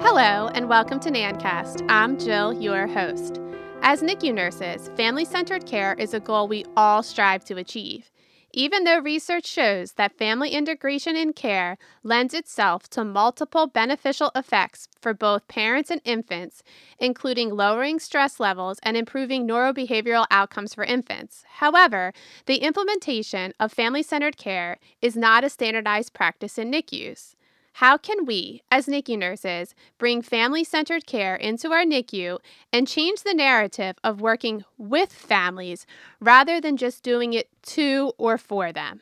Hello, 0.00 0.48
and 0.54 0.68
welcome 0.68 1.00
to 1.00 1.10
NANNcast. 1.10 1.84
I'm 1.88 2.18
Jill, 2.18 2.52
your 2.52 2.86
host. 2.86 3.40
As 3.80 4.02
NICU 4.02 4.32
nurses, 4.32 4.90
family 4.96 5.24
centered 5.24 5.66
care 5.66 5.94
is 5.94 6.14
a 6.14 6.20
goal 6.20 6.46
we 6.46 6.64
all 6.76 7.02
strive 7.02 7.44
to 7.46 7.56
achieve. 7.56 8.10
Even 8.54 8.84
though 8.84 8.98
research 8.98 9.46
shows 9.46 9.92
that 9.92 10.18
family 10.18 10.50
integration 10.50 11.16
in 11.16 11.32
care 11.32 11.78
lends 12.02 12.34
itself 12.34 12.86
to 12.90 13.02
multiple 13.02 13.66
beneficial 13.66 14.30
effects 14.34 14.88
for 15.00 15.14
both 15.14 15.48
parents 15.48 15.90
and 15.90 16.02
infants, 16.04 16.62
including 16.98 17.54
lowering 17.54 17.98
stress 17.98 18.38
levels 18.38 18.78
and 18.82 18.94
improving 18.94 19.48
neurobehavioral 19.48 20.26
outcomes 20.30 20.74
for 20.74 20.84
infants. 20.84 21.44
However, 21.48 22.12
the 22.44 22.56
implementation 22.56 23.54
of 23.58 23.72
family 23.72 24.02
centered 24.02 24.36
care 24.36 24.78
is 25.00 25.16
not 25.16 25.44
a 25.44 25.50
standardized 25.50 26.12
practice 26.12 26.58
in 26.58 26.70
NICUs. 26.70 27.34
How 27.76 27.96
can 27.96 28.26
we, 28.26 28.62
as 28.70 28.86
NICU 28.86 29.18
nurses, 29.18 29.74
bring 29.98 30.20
family 30.20 30.62
centered 30.62 31.06
care 31.06 31.34
into 31.34 31.72
our 31.72 31.84
NICU 31.84 32.38
and 32.72 32.86
change 32.86 33.22
the 33.22 33.34
narrative 33.34 33.96
of 34.04 34.20
working 34.20 34.64
with 34.76 35.12
families 35.12 35.86
rather 36.20 36.60
than 36.60 36.76
just 36.76 37.02
doing 37.02 37.32
it 37.32 37.48
to 37.62 38.12
or 38.18 38.36
for 38.36 38.72
them? 38.72 39.00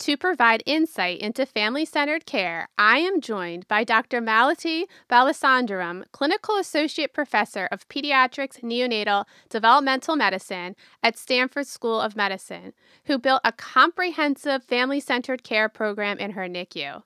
To 0.00 0.16
provide 0.16 0.62
insight 0.66 1.20
into 1.20 1.46
family 1.46 1.86
centered 1.86 2.26
care, 2.26 2.68
I 2.76 2.98
am 2.98 3.20
joined 3.20 3.66
by 3.66 3.82
Dr. 3.82 4.20
Malathi 4.20 4.84
Balasundaram, 5.10 6.04
Clinical 6.12 6.56
Associate 6.56 7.12
Professor 7.12 7.66
of 7.72 7.88
Pediatrics 7.88 8.60
Neonatal 8.60 9.24
Developmental 9.48 10.14
Medicine 10.14 10.76
at 11.02 11.16
Stanford 11.16 11.66
School 11.66 11.98
of 11.98 12.14
Medicine, 12.14 12.74
who 13.06 13.18
built 13.18 13.40
a 13.42 13.52
comprehensive 13.52 14.62
family 14.62 15.00
centered 15.00 15.42
care 15.42 15.68
program 15.68 16.18
in 16.18 16.32
her 16.32 16.46
NICU. 16.46 17.02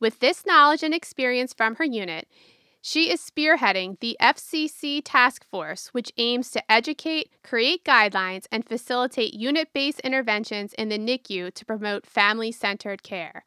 With 0.00 0.20
this 0.20 0.44
knowledge 0.44 0.82
and 0.82 0.94
experience 0.94 1.54
from 1.54 1.76
her 1.76 1.84
unit, 1.84 2.28
she 2.82 3.10
is 3.10 3.20
spearheading 3.20 3.98
the 4.00 4.16
FCC 4.20 5.00
task 5.02 5.42
force, 5.48 5.88
which 5.88 6.12
aims 6.18 6.50
to 6.50 6.70
educate, 6.70 7.30
create 7.42 7.82
guidelines, 7.82 8.46
and 8.52 8.66
facilitate 8.66 9.32
unit 9.32 9.72
based 9.72 10.00
interventions 10.00 10.74
in 10.74 10.90
the 10.90 10.98
NICU 10.98 11.54
to 11.54 11.64
promote 11.64 12.04
family 12.04 12.52
centered 12.52 13.02
care. 13.02 13.44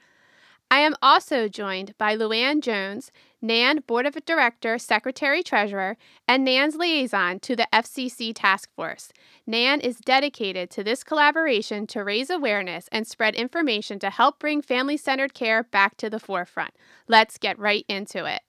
I 0.69 0.79
am 0.79 0.95
also 1.01 1.47
joined 1.47 1.97
by 1.97 2.17
Luann 2.17 2.61
Jones, 2.61 3.09
NANN 3.41 3.87
Board 3.87 4.05
of 4.05 4.17
Director, 4.25 4.77
Secretary 4.77 5.41
Treasurer, 5.41 5.95
and 6.27 6.45
NANN's 6.45 6.75
liaison 6.75 7.39
to 7.39 7.55
the 7.55 7.67
FCC 7.71 8.33
Task 8.35 8.69
Force. 8.75 9.13
NANN 9.47 9.79
is 9.79 9.97
dedicated 9.97 10.69
to 10.71 10.83
this 10.83 11.05
collaboration 11.05 11.87
to 11.87 12.03
raise 12.03 12.29
awareness 12.29 12.89
and 12.91 13.07
spread 13.07 13.33
information 13.33 13.97
to 13.99 14.09
help 14.09 14.39
bring 14.39 14.61
family 14.61 14.97
centered 14.97 15.33
care 15.33 15.63
back 15.63 15.95
to 15.97 16.09
the 16.09 16.19
forefront. 16.19 16.73
Let's 17.07 17.37
get 17.37 17.57
right 17.57 17.85
into 17.87 18.25
it. 18.25 18.41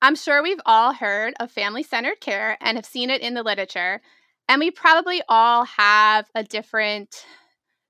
I'm 0.00 0.14
sure 0.14 0.44
we've 0.44 0.60
all 0.64 0.92
heard 0.92 1.34
of 1.40 1.50
family 1.50 1.82
centered 1.82 2.20
care 2.20 2.56
and 2.60 2.78
have 2.78 2.86
seen 2.86 3.10
it 3.10 3.20
in 3.20 3.34
the 3.34 3.42
literature, 3.42 4.00
and 4.48 4.60
we 4.60 4.70
probably 4.70 5.22
all 5.28 5.64
have 5.64 6.30
a 6.36 6.44
different 6.44 7.24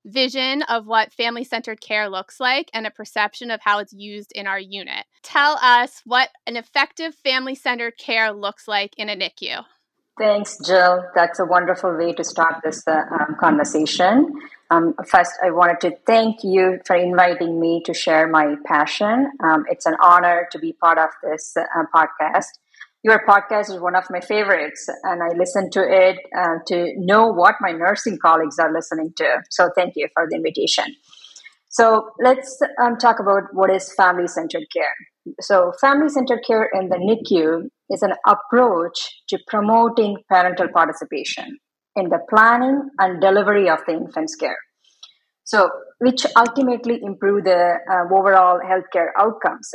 vision 0.05 0.61
of 0.63 0.85
what 0.85 1.11
family 1.11 1.43
centered 1.43 1.81
care 1.81 2.09
looks 2.09 2.39
like 2.39 2.69
and 2.73 2.87
a 2.87 2.91
perception 2.91 3.51
of 3.51 3.59
how 3.61 3.79
it's 3.79 3.93
used 3.93 4.31
in 4.33 4.47
our 4.47 4.59
unit. 4.59 5.05
Tell 5.23 5.57
us 5.61 6.01
what 6.05 6.29
an 6.47 6.55
effective 6.55 7.15
family 7.15 7.55
centered 7.55 7.97
care 7.97 8.31
looks 8.31 8.67
like 8.67 8.93
in 8.97 9.09
a 9.09 9.15
NICU. 9.15 9.65
Thanks, 10.17 10.57
Jill. 10.65 11.03
That's 11.13 11.39
a 11.39 11.45
wonderful 11.45 11.93
way 11.97 12.13
to 12.13 12.23
start 12.23 12.61
this 12.63 12.87
uh, 12.87 13.01
um, 13.11 13.35
conversation. 13.37 14.33
Um, 14.71 14.95
first, 15.05 15.33
I 15.43 15.51
wanted 15.51 15.81
to 15.81 15.97
thank 16.07 16.41
you 16.41 16.79
for 16.85 16.95
inviting 16.95 17.59
me 17.59 17.81
to 17.85 17.93
share 17.93 18.27
my 18.27 18.55
passion. 18.65 19.29
Um, 19.43 19.65
it's 19.69 19.85
an 19.85 19.95
honor 20.01 20.47
to 20.53 20.59
be 20.59 20.71
part 20.71 20.97
of 20.97 21.09
this 21.21 21.57
uh, 21.57 21.83
podcast 21.93 22.45
your 23.05 23.21
podcast 23.29 23.69
is 23.69 23.79
one 23.79 23.95
of 23.95 24.03
my 24.09 24.19
favorites, 24.19 24.89
and 25.03 25.21
I 25.21 25.27
listen 25.37 25.69
to 25.73 25.81
it 25.87 26.17
uh, 26.35 26.55
to 26.65 26.91
know 26.97 27.27
what 27.27 27.53
my 27.61 27.71
nursing 27.71 28.17
colleagues 28.19 28.57
are 28.57 28.73
listening 28.73 29.13
to. 29.17 29.43
So, 29.51 29.69
thank 29.75 29.93
you 29.95 30.07
for 30.15 30.25
the 30.27 30.37
invitation. 30.37 30.85
So, 31.69 32.09
let's 32.19 32.59
um, 32.81 32.97
talk 32.97 33.19
about 33.19 33.43
what 33.53 33.69
is 33.69 33.93
family 33.93 34.27
centered 34.27 34.65
care. 34.75 34.95
So, 35.39 35.71
family 35.79 36.09
centered 36.09 36.39
care 36.47 36.67
in 36.73 36.89
the 36.89 36.95
NICU 36.95 37.69
is 37.91 38.01
an 38.01 38.13
approach 38.25 38.97
to 39.29 39.37
promoting 39.45 40.17
parental 40.27 40.69
participation 40.73 41.59
in 41.95 42.09
the 42.09 42.21
planning 42.27 42.89
and 42.97 43.21
delivery 43.21 43.69
of 43.69 43.81
the 43.85 43.93
infant's 43.93 44.35
care. 44.35 44.57
So, 45.43 45.69
which 45.99 46.25
ultimately 46.35 47.01
improve 47.03 47.43
the 47.43 47.75
uh, 47.87 48.11
overall 48.11 48.59
healthcare 48.65 49.09
outcomes. 49.15 49.69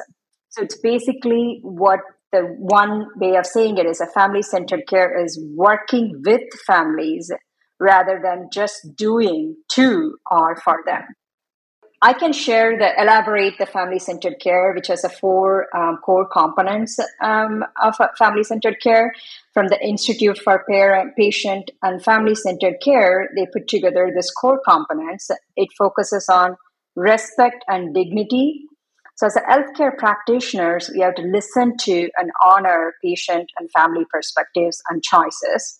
So, 0.48 0.64
it's 0.64 0.80
basically 0.80 1.60
what 1.62 2.00
the 2.32 2.42
one 2.58 3.06
way 3.16 3.36
of 3.36 3.46
saying 3.46 3.78
it 3.78 3.86
is 3.86 4.00
a 4.00 4.06
family 4.06 4.42
centered 4.42 4.86
care 4.88 5.22
is 5.24 5.42
working 5.56 6.22
with 6.24 6.42
families 6.66 7.30
rather 7.80 8.20
than 8.22 8.48
just 8.52 8.94
doing 8.96 9.56
to 9.70 10.16
or 10.30 10.56
for 10.56 10.78
them. 10.86 11.02
I 12.02 12.14
can 12.14 12.32
share 12.32 12.78
the 12.78 12.98
elaborate 12.98 13.58
the 13.58 13.66
family 13.66 13.98
centered 13.98 14.40
care, 14.40 14.72
which 14.74 14.86
has 14.86 15.04
a 15.04 15.10
four 15.10 15.66
um, 15.76 15.98
core 15.98 16.26
components 16.26 16.98
um, 17.22 17.62
of 17.82 17.94
family 18.16 18.42
centered 18.42 18.80
care. 18.82 19.12
From 19.52 19.68
the 19.68 19.78
Institute 19.86 20.38
for 20.38 20.64
Parent, 20.70 21.14
Patient, 21.14 21.70
and 21.82 22.02
Family 22.02 22.34
Centered 22.34 22.76
Care, 22.82 23.28
they 23.36 23.46
put 23.52 23.68
together 23.68 24.10
this 24.14 24.30
core 24.30 24.60
components. 24.66 25.30
It 25.56 25.68
focuses 25.76 26.26
on 26.30 26.56
respect 26.96 27.64
and 27.68 27.94
dignity, 27.94 28.62
so, 29.20 29.26
as 29.26 29.36
a 29.36 29.40
healthcare 29.40 29.94
practitioners, 29.98 30.90
we 30.94 31.00
have 31.00 31.14
to 31.16 31.22
listen 31.22 31.76
to 31.80 32.08
and 32.16 32.30
honor 32.42 32.94
patient 33.04 33.50
and 33.58 33.70
family 33.70 34.06
perspectives 34.10 34.80
and 34.88 35.02
choices. 35.02 35.78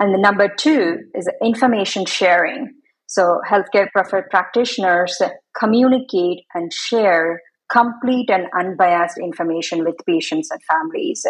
And 0.00 0.14
the 0.14 0.18
number 0.18 0.48
two 0.48 1.00
is 1.14 1.28
information 1.44 2.06
sharing. 2.06 2.72
So, 3.08 3.42
healthcare 3.46 3.88
practitioners 4.30 5.20
communicate 5.54 6.44
and 6.54 6.72
share 6.72 7.42
complete 7.70 8.30
and 8.30 8.46
unbiased 8.58 9.18
information 9.18 9.84
with 9.84 9.96
patients 10.06 10.50
and 10.50 10.60
families. 10.62 11.26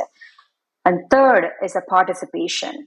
And 0.85 1.01
third 1.11 1.49
is 1.65 1.75
a 1.75 1.81
participation. 1.81 2.87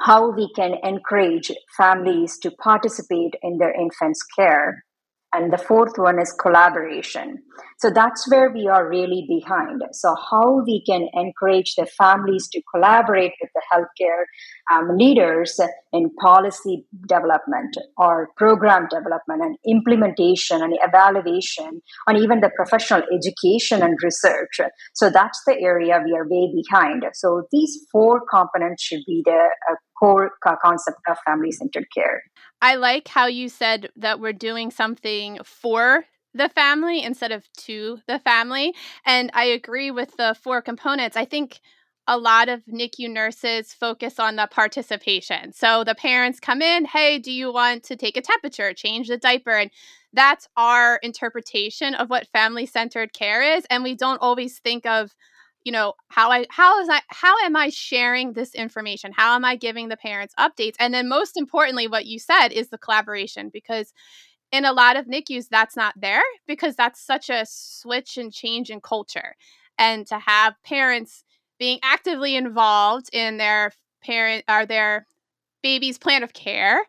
How 0.00 0.30
we 0.30 0.52
can 0.54 0.74
encourage 0.84 1.50
families 1.78 2.36
to 2.40 2.50
participate 2.50 3.36
in 3.42 3.56
their 3.56 3.72
infant's 3.72 4.22
care 4.36 4.84
and 5.32 5.52
the 5.52 5.58
fourth 5.58 5.96
one 5.96 6.20
is 6.20 6.32
collaboration. 6.32 7.42
So 7.78 7.90
that's 7.90 8.30
where 8.30 8.50
we 8.50 8.68
are 8.68 8.88
really 8.88 9.26
behind. 9.28 9.82
So, 9.92 10.14
how 10.30 10.62
we 10.66 10.82
can 10.84 11.08
encourage 11.14 11.74
the 11.76 11.86
families 11.86 12.48
to 12.52 12.60
collaborate 12.74 13.32
with 13.40 13.50
the 13.54 13.62
healthcare 13.72 14.24
um, 14.70 14.96
leaders 14.96 15.58
in 15.92 16.10
policy 16.20 16.84
development 17.08 17.76
or 17.96 18.28
program 18.36 18.86
development 18.90 19.42
and 19.42 19.56
implementation 19.66 20.62
and 20.62 20.74
evaluation, 20.82 21.80
and 22.06 22.18
even 22.18 22.40
the 22.40 22.50
professional 22.54 23.02
education 23.12 23.82
and 23.82 23.96
research. 24.02 24.60
So, 24.94 25.08
that's 25.08 25.40
the 25.46 25.58
area 25.60 26.02
we 26.04 26.12
are 26.12 26.28
way 26.28 26.52
behind. 26.54 27.04
So, 27.14 27.44
these 27.50 27.86
four 27.90 28.20
components 28.30 28.82
should 28.82 29.02
be 29.06 29.22
the 29.24 29.48
uh, 29.70 29.76
core 30.00 30.30
concept 30.42 30.98
of 31.08 31.18
family 31.26 31.52
centered 31.52 31.86
care. 31.94 32.22
I 32.62 32.74
like 32.74 33.06
how 33.06 33.26
you 33.26 33.48
said 33.48 33.90
that 33.96 34.18
we're 34.18 34.32
doing 34.32 34.70
something 34.70 35.38
for 35.44 36.06
the 36.34 36.48
family 36.48 37.02
instead 37.02 37.32
of 37.32 37.48
to 37.58 37.98
the 38.06 38.18
family. 38.18 38.74
And 39.04 39.30
I 39.34 39.44
agree 39.44 39.90
with 39.90 40.16
the 40.16 40.34
four 40.40 40.62
components. 40.62 41.16
I 41.16 41.24
think 41.24 41.60
a 42.06 42.18
lot 42.18 42.48
of 42.48 42.64
NICU 42.64 43.10
nurses 43.10 43.72
focus 43.72 44.18
on 44.18 44.36
the 44.36 44.48
participation. 44.50 45.52
So 45.52 45.84
the 45.84 45.94
parents 45.94 46.40
come 46.40 46.62
in, 46.62 46.84
hey, 46.84 47.18
do 47.18 47.30
you 47.30 47.52
want 47.52 47.84
to 47.84 47.96
take 47.96 48.16
a 48.16 48.22
temperature, 48.22 48.72
change 48.72 49.08
the 49.08 49.16
diaper? 49.16 49.56
And 49.56 49.70
that's 50.12 50.48
our 50.56 50.96
interpretation 51.02 51.94
of 51.94 52.10
what 52.10 52.26
family 52.28 52.66
centered 52.66 53.12
care 53.12 53.42
is. 53.56 53.64
And 53.70 53.84
we 53.84 53.94
don't 53.94 54.20
always 54.20 54.58
think 54.58 54.86
of 54.86 55.14
you 55.64 55.72
know 55.72 55.94
how 56.08 56.30
i 56.30 56.46
how 56.50 56.80
is 56.80 56.88
i 56.88 57.00
how 57.08 57.36
am 57.44 57.56
i 57.56 57.68
sharing 57.68 58.32
this 58.32 58.54
information? 58.54 59.12
How 59.14 59.34
am 59.34 59.44
i 59.44 59.56
giving 59.56 59.88
the 59.88 59.96
parents 59.96 60.34
updates? 60.38 60.74
And 60.78 60.92
then 60.94 61.08
most 61.08 61.36
importantly 61.36 61.88
what 61.88 62.06
you 62.06 62.18
said 62.18 62.48
is 62.48 62.68
the 62.68 62.78
collaboration 62.78 63.50
because 63.52 63.92
in 64.52 64.64
a 64.64 64.72
lot 64.72 64.96
of 64.96 65.06
nicus 65.06 65.48
that's 65.48 65.76
not 65.76 65.94
there 65.96 66.22
because 66.46 66.74
that's 66.76 67.04
such 67.04 67.30
a 67.30 67.46
switch 67.48 68.16
and 68.16 68.32
change 68.32 68.70
in 68.70 68.80
culture. 68.80 69.34
And 69.78 70.06
to 70.08 70.18
have 70.18 70.54
parents 70.64 71.24
being 71.58 71.78
actively 71.82 72.36
involved 72.36 73.08
in 73.12 73.36
their 73.36 73.72
parent 74.02 74.44
are 74.48 74.66
their 74.66 75.06
baby's 75.62 75.98
plan 75.98 76.22
of 76.22 76.32
care 76.32 76.86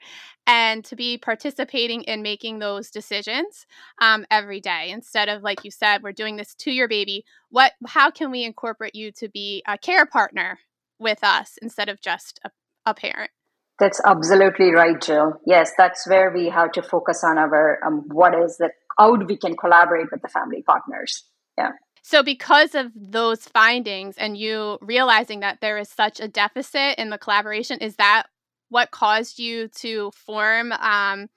and 0.47 0.83
to 0.85 0.95
be 0.95 1.17
participating 1.17 2.01
in 2.03 2.21
making 2.21 2.59
those 2.59 2.89
decisions 2.89 3.65
um, 4.01 4.25
every 4.31 4.59
day 4.59 4.89
instead 4.89 5.29
of 5.29 5.43
like 5.43 5.63
you 5.63 5.71
said 5.71 6.03
we're 6.03 6.11
doing 6.11 6.35
this 6.35 6.53
to 6.55 6.71
your 6.71 6.87
baby 6.87 7.23
what 7.49 7.73
how 7.87 8.09
can 8.09 8.31
we 8.31 8.43
incorporate 8.43 8.95
you 8.95 9.11
to 9.11 9.29
be 9.29 9.63
a 9.67 9.77
care 9.77 10.05
partner 10.05 10.59
with 10.99 11.23
us 11.23 11.57
instead 11.61 11.89
of 11.89 12.01
just 12.01 12.39
a, 12.45 12.49
a 12.85 12.93
parent 12.93 13.31
That's 13.79 14.01
absolutely 14.05 14.71
right, 14.71 15.01
Jill. 15.01 15.41
Yes, 15.47 15.71
that's 15.75 16.07
where 16.07 16.29
we 16.31 16.49
have 16.49 16.71
to 16.73 16.83
focus 16.83 17.23
on 17.23 17.39
our 17.39 17.79
um, 17.83 18.03
what 18.09 18.33
is 18.37 18.57
that 18.57 18.73
how 18.97 19.15
we 19.15 19.37
can 19.37 19.55
collaborate 19.57 20.11
with 20.11 20.21
the 20.21 20.27
family 20.27 20.61
partners. 20.61 21.23
Yeah. 21.57 21.71
So, 22.03 22.23
because 22.23 22.75
of 22.75 22.91
those 22.95 23.45
findings 23.45 24.15
and 24.17 24.37
you 24.37 24.77
realizing 24.81 25.41
that 25.41 25.61
there 25.61 25.77
is 25.77 25.89
such 25.89 26.19
a 26.19 26.27
deficit 26.27 26.97
in 26.97 27.09
the 27.09 27.17
collaboration, 27.17 27.79
is 27.79 27.95
that 27.97 28.23
what 28.71 28.89
caused 28.89 29.37
you 29.37 29.67
to 29.67 30.11
form 30.15 30.71
um, 30.71 31.29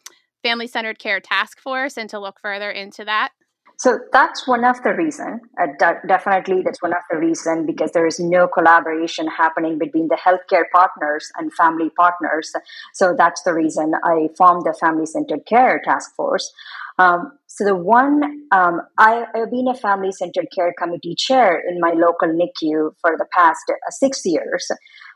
Family 0.43 0.67
Centered 0.67 0.99
Care 0.99 1.21
Task 1.21 1.61
Force 1.61 1.99
and 1.99 2.09
to 2.11 2.19
look 2.19 2.41
further 2.41 2.71
into 2.71 3.05
that? 3.05 3.33
So 3.77 3.99
that's 4.13 4.47
one 4.47 4.65
of 4.65 4.81
the 4.85 4.95
reason. 4.95 5.41
Uh, 5.61 5.67
de- 5.79 6.01
definitely, 6.07 6.63
that's 6.63 6.81
one 6.81 6.93
of 6.93 7.03
the 7.11 7.19
reason 7.19 7.67
because 7.67 7.91
there 7.91 8.07
is 8.07 8.21
no 8.21 8.47
collaboration 8.47 9.27
happening 9.27 9.79
between 9.79 10.07
the 10.09 10.17
healthcare 10.17 10.65
partners 10.73 11.31
and 11.37 11.53
family 11.53 11.91
partners. 11.91 12.53
So 12.93 13.15
that's 13.19 13.43
the 13.43 13.53
reason 13.53 13.95
I 14.05 14.29
formed 14.39 14.65
the 14.65 14.77
Family 14.79 15.07
Centered 15.07 15.45
Care 15.47 15.83
Task 15.85 16.15
Force. 16.15 16.53
Um, 16.99 17.32
so 17.49 17.64
the 17.64 17.75
one 17.75 18.23
um, 18.52 18.81
I, 18.99 19.25
have 19.35 19.50
been 19.50 19.69
a 19.69 19.75
family 19.75 20.12
centered 20.12 20.46
care 20.55 20.73
committee 20.79 21.17
chair 21.17 21.61
in 21.69 21.81
my 21.81 21.91
local 21.91 22.29
NICU 22.29 22.93
for 23.00 23.17
the 23.19 23.26
past 23.32 23.61
uh, 23.69 23.91
six 23.91 24.23
years, 24.25 24.67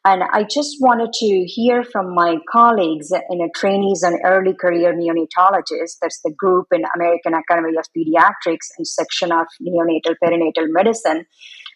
and 0.04 0.22
I 0.32 0.42
just 0.42 0.76
wanted 0.80 1.12
to 1.12 1.44
hear 1.46 1.84
from 1.84 2.14
my 2.14 2.36
colleagues 2.50 3.12
in 3.12 3.40
a 3.40 3.48
trainees 3.56 4.02
and 4.02 4.18
early 4.24 4.54
career 4.54 4.92
neonatologists. 4.92 5.98
That's 6.02 6.20
the 6.24 6.32
group 6.36 6.66
in 6.72 6.82
American 6.96 7.34
Academy 7.34 7.76
of 7.76 7.86
Pediatrics 7.96 8.68
and 8.76 8.86
section 8.86 9.30
of 9.30 9.46
neonatal 9.62 10.14
perinatal 10.22 10.68
medicine. 10.68 11.26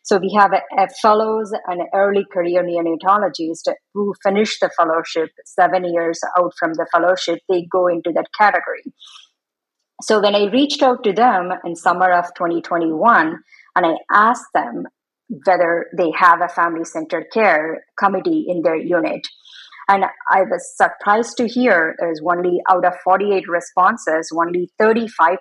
So 0.05 0.19
we 0.19 0.35
have 0.37 0.53
a, 0.53 0.63
a 0.83 0.89
fellows 1.01 1.53
and 1.69 1.83
early 1.95 2.25
career 2.33 2.65
neonatologist 2.65 3.73
who 3.95 4.15
finish 4.23 4.59
the 4.59 4.71
fellowship 4.77 5.31
seven 5.45 5.85
years 5.85 6.19
out 6.37 6.53
from 6.59 6.73
the 6.75 6.87
fellowship. 6.91 7.39
They 7.49 7.67
go 7.71 7.87
into 7.87 8.11
that 8.15 8.27
category. 8.37 8.83
So 10.03 10.21
when 10.21 10.35
I 10.35 10.51
reached 10.51 10.83
out 10.83 11.05
to 11.05 11.13
them 11.13 11.53
in 11.65 11.77
summer 11.77 12.11
of 12.13 12.25
2021 12.35 13.39
and 13.77 13.87
I 13.87 13.95
asked 14.11 14.53
them 14.53 14.85
whether 15.47 15.87
they 15.97 16.11
have 16.17 16.43
a 16.43 16.49
family 16.49 16.85
centered 16.85 17.27
care 17.33 17.85
committee 17.99 18.47
in 18.49 18.63
their 18.63 18.77
unit. 18.77 19.27
And 19.89 20.05
I 20.31 20.43
was 20.43 20.77
surprised 20.77 21.37
to 21.39 21.47
hear 21.47 21.95
there's 21.99 22.21
only 22.25 22.61
out 22.71 22.85
of 22.85 22.95
48 23.05 23.49
responses, 23.49 24.31
only 24.35 24.71
35%, 24.81 25.37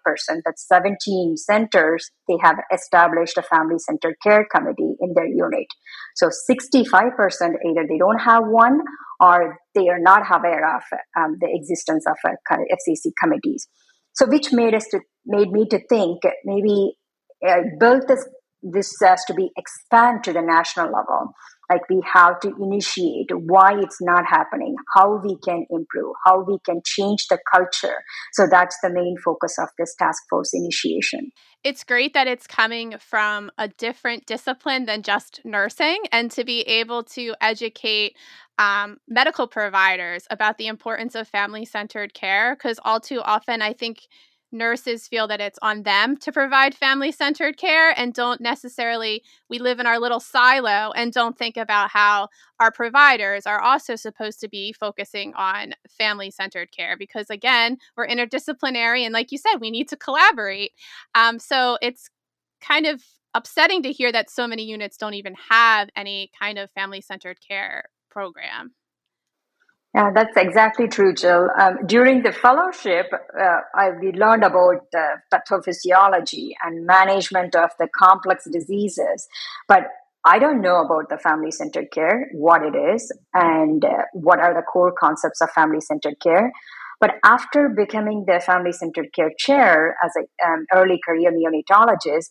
that's 0.45 0.67
17 0.67 1.37
centers, 1.37 2.09
they 2.27 2.37
have 2.41 2.57
established 2.73 3.37
a 3.37 3.43
family 3.43 3.77
centered 3.77 4.15
care 4.23 4.47
committee 4.53 4.95
in 4.99 5.13
their 5.15 5.27
unit. 5.27 5.67
So 6.15 6.27
65% 6.27 6.81
either 6.91 7.85
they 7.87 7.97
don't 7.97 8.19
have 8.19 8.43
one 8.45 8.81
or 9.19 9.57
they 9.75 9.89
are 9.89 9.99
not 9.99 10.23
aware 10.31 10.75
of 10.75 10.81
um, 11.17 11.37
the 11.39 11.47
existence 11.51 12.05
of 12.07 12.17
FCC 12.51 13.11
committees. 13.21 13.67
So, 14.21 14.27
which 14.27 14.53
made 14.53 14.75
us 14.75 14.85
to 14.91 14.99
made 15.25 15.51
me 15.51 15.65
to 15.69 15.79
think 15.87 16.21
maybe 16.45 16.93
uh, 17.47 17.61
build 17.79 18.07
this 18.07 18.23
this 18.61 18.93
has 19.03 19.25
to 19.25 19.33
be 19.33 19.49
expand 19.57 20.23
to 20.25 20.31
the 20.31 20.43
national 20.43 20.85
level. 20.85 21.33
Like 21.71 21.89
we 21.89 22.01
have 22.13 22.39
to 22.41 22.53
initiate 22.61 23.29
why 23.31 23.79
it's 23.79 24.01
not 24.01 24.25
happening, 24.25 24.75
how 24.93 25.21
we 25.23 25.37
can 25.37 25.65
improve, 25.69 26.15
how 26.25 26.43
we 26.43 26.57
can 26.65 26.81
change 26.85 27.27
the 27.29 27.39
culture. 27.51 28.03
So 28.33 28.45
that's 28.51 28.77
the 28.83 28.89
main 28.89 29.15
focus 29.23 29.57
of 29.57 29.69
this 29.77 29.95
task 29.97 30.23
force 30.29 30.53
initiation. 30.53 31.31
It's 31.63 31.83
great 31.83 32.13
that 32.13 32.27
it's 32.27 32.45
coming 32.45 32.95
from 32.99 33.51
a 33.57 33.67
different 33.67 34.25
discipline 34.25 34.85
than 34.85 35.01
just 35.01 35.41
nursing 35.45 35.99
and 36.11 36.29
to 36.31 36.43
be 36.43 36.61
able 36.61 37.03
to 37.03 37.35
educate 37.39 38.17
um, 38.57 38.97
medical 39.07 39.47
providers 39.47 40.27
about 40.29 40.57
the 40.57 40.67
importance 40.67 41.15
of 41.15 41.27
family 41.27 41.65
centered 41.65 42.13
care 42.13 42.55
because 42.55 42.79
all 42.83 42.99
too 42.99 43.21
often 43.21 43.61
I 43.61 43.73
think 43.73 44.07
nurses 44.51 45.07
feel 45.07 45.27
that 45.27 45.41
it's 45.41 45.59
on 45.61 45.83
them 45.83 46.17
to 46.17 46.31
provide 46.31 46.75
family 46.75 47.11
centered 47.11 47.57
care 47.57 47.97
and 47.97 48.13
don't 48.13 48.41
necessarily, 48.41 49.23
we 49.49 49.59
live 49.59 49.79
in 49.79 49.85
our 49.85 49.99
little 49.99 50.19
silo 50.19 50.91
and 50.91 51.13
don't 51.13 51.37
think 51.37 51.57
about 51.57 51.89
how 51.89 52.27
our 52.59 52.71
providers 52.71 53.45
are 53.45 53.61
also 53.61 53.95
supposed 53.95 54.39
to 54.41 54.49
be 54.49 54.73
focusing 54.73 55.33
on 55.35 55.73
family 55.89 56.31
centered 56.31 56.71
care 56.71 56.97
because, 56.97 57.29
again, 57.29 57.77
we're 57.95 58.07
interdisciplinary. 58.07 59.01
And 59.01 59.13
like 59.13 59.31
you 59.31 59.37
said, 59.37 59.57
we 59.59 59.71
need 59.71 59.87
to 59.89 59.97
collaborate. 59.97 60.71
Um, 61.15 61.39
so 61.39 61.77
it's 61.81 62.09
kind 62.61 62.85
of 62.85 63.03
upsetting 63.33 63.83
to 63.83 63.91
hear 63.91 64.11
that 64.11 64.29
so 64.29 64.47
many 64.47 64.63
units 64.63 64.97
don't 64.97 65.13
even 65.13 65.35
have 65.49 65.89
any 65.95 66.31
kind 66.37 66.59
of 66.59 66.69
family 66.71 67.01
centered 67.01 67.39
care 67.45 67.85
program. 68.09 68.73
Yeah, 69.93 70.11
that's 70.15 70.37
exactly 70.37 70.87
true, 70.87 71.13
Jill. 71.13 71.49
Um, 71.59 71.79
during 71.85 72.23
the 72.23 72.31
fellowship, 72.31 73.07
uh, 73.13 73.57
I, 73.75 73.89
we 73.99 74.13
learned 74.13 74.43
about 74.45 74.85
uh, 74.97 75.15
pathophysiology 75.33 76.51
and 76.63 76.85
management 76.85 77.55
of 77.55 77.71
the 77.77 77.89
complex 77.97 78.45
diseases, 78.49 79.27
but 79.67 79.87
I 80.23 80.39
don't 80.39 80.61
know 80.61 80.77
about 80.85 81.09
the 81.09 81.17
family 81.17 81.51
centered 81.51 81.91
care, 81.91 82.29
what 82.31 82.61
it 82.61 82.73
is, 82.77 83.11
and 83.33 83.83
uh, 83.83 84.03
what 84.13 84.39
are 84.39 84.53
the 84.53 84.61
core 84.61 84.93
concepts 84.97 85.41
of 85.41 85.49
family 85.51 85.81
centered 85.81 86.15
care. 86.21 86.53
But 87.01 87.15
after 87.25 87.67
becoming 87.67 88.23
the 88.27 88.39
family 88.39 88.71
centered 88.71 89.07
care 89.13 89.31
chair 89.37 89.97
as 90.05 90.11
an 90.15 90.27
um, 90.47 90.65
early 90.73 91.01
career 91.03 91.31
neonatologist, 91.33 92.29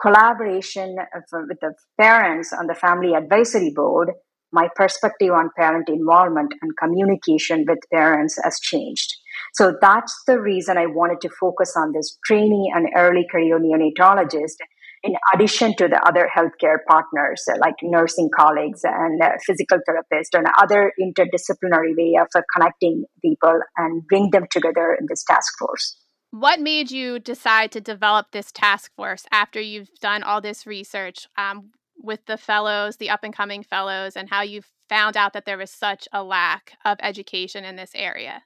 collaboration 0.00 0.96
with 1.32 1.58
the 1.60 1.74
parents 2.00 2.52
on 2.52 2.66
the 2.66 2.74
family 2.74 3.14
advisory 3.14 3.72
board 3.74 4.12
my 4.56 4.68
perspective 4.74 5.32
on 5.32 5.50
parent 5.56 5.90
involvement 5.90 6.54
and 6.62 6.72
communication 6.82 7.64
with 7.68 7.78
parents 7.92 8.38
has 8.42 8.58
changed. 8.60 9.12
So 9.52 9.74
that's 9.82 10.14
the 10.26 10.40
reason 10.40 10.78
I 10.78 10.86
wanted 10.86 11.20
to 11.20 11.28
focus 11.38 11.74
on 11.76 11.92
this 11.92 12.18
trainee 12.24 12.72
and 12.74 12.88
early 12.96 13.26
career 13.30 13.60
neonatologist 13.60 14.56
in 15.02 15.14
addition 15.34 15.74
to 15.76 15.88
the 15.88 16.00
other 16.08 16.28
healthcare 16.34 16.78
partners 16.88 17.44
like 17.60 17.74
nursing 17.82 18.30
colleagues 18.34 18.80
and 18.82 19.20
physical 19.46 19.78
therapists 19.88 20.32
and 20.32 20.46
other 20.58 20.92
interdisciplinary 21.00 21.94
way 21.96 22.18
of 22.20 22.28
connecting 22.54 23.04
people 23.22 23.60
and 23.76 24.06
bring 24.08 24.30
them 24.30 24.46
together 24.50 24.96
in 24.98 25.06
this 25.08 25.22
task 25.24 25.52
force. 25.58 25.96
What 26.30 26.60
made 26.60 26.90
you 26.90 27.18
decide 27.18 27.72
to 27.72 27.80
develop 27.80 28.26
this 28.32 28.50
task 28.50 28.90
force 28.96 29.24
after 29.30 29.60
you've 29.60 29.94
done 30.00 30.22
all 30.22 30.40
this 30.40 30.66
research? 30.66 31.28
Um, 31.38 31.70
with 31.98 32.24
the 32.26 32.36
fellows, 32.36 32.96
the 32.96 33.10
up 33.10 33.20
and 33.22 33.34
coming 33.34 33.62
fellows, 33.62 34.16
and 34.16 34.28
how 34.28 34.42
you 34.42 34.62
found 34.88 35.16
out 35.16 35.32
that 35.32 35.44
there 35.44 35.58
was 35.58 35.70
such 35.70 36.08
a 36.12 36.22
lack 36.22 36.72
of 36.84 36.98
education 37.00 37.64
in 37.64 37.76
this 37.76 37.92
area? 37.94 38.42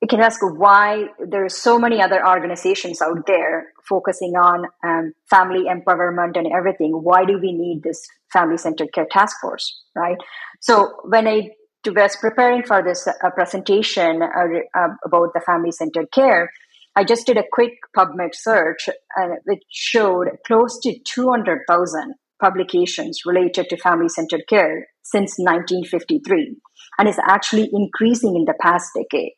You 0.00 0.08
can 0.08 0.20
ask 0.20 0.40
why 0.42 1.08
there 1.18 1.44
are 1.44 1.50
so 1.50 1.78
many 1.78 2.00
other 2.00 2.26
organizations 2.26 3.02
out 3.02 3.26
there 3.26 3.72
focusing 3.86 4.34
on 4.34 4.66
um, 4.82 5.12
family 5.28 5.64
empowerment 5.64 6.38
and 6.38 6.46
everything. 6.50 6.92
Why 6.92 7.26
do 7.26 7.38
we 7.38 7.52
need 7.52 7.82
this 7.82 8.06
family 8.32 8.56
centered 8.56 8.92
care 8.94 9.06
task 9.10 9.36
force, 9.42 9.82
right? 9.94 10.16
So 10.60 10.94
when 11.04 11.28
I 11.28 11.50
was 11.86 12.16
preparing 12.16 12.62
for 12.62 12.82
this 12.82 13.06
uh, 13.06 13.30
presentation 13.30 14.22
uh, 14.22 14.28
uh, 14.74 14.88
about 15.04 15.34
the 15.34 15.40
family 15.44 15.72
centered 15.72 16.10
care, 16.12 16.50
I 16.96 17.04
just 17.04 17.26
did 17.26 17.36
a 17.36 17.44
quick 17.52 17.72
PubMed 17.96 18.34
search, 18.34 18.88
uh, 18.88 19.28
which 19.44 19.62
showed 19.70 20.28
close 20.46 20.78
to 20.80 20.98
200,000 21.04 22.14
publications 22.40 23.22
related 23.26 23.68
to 23.68 23.76
family 23.76 24.08
centered 24.08 24.44
care 24.48 24.88
since 25.02 25.38
1953 25.38 26.56
and 26.98 27.08
is 27.08 27.18
actually 27.26 27.68
increasing 27.72 28.36
in 28.36 28.44
the 28.44 28.54
past 28.60 28.90
decade. 28.96 29.32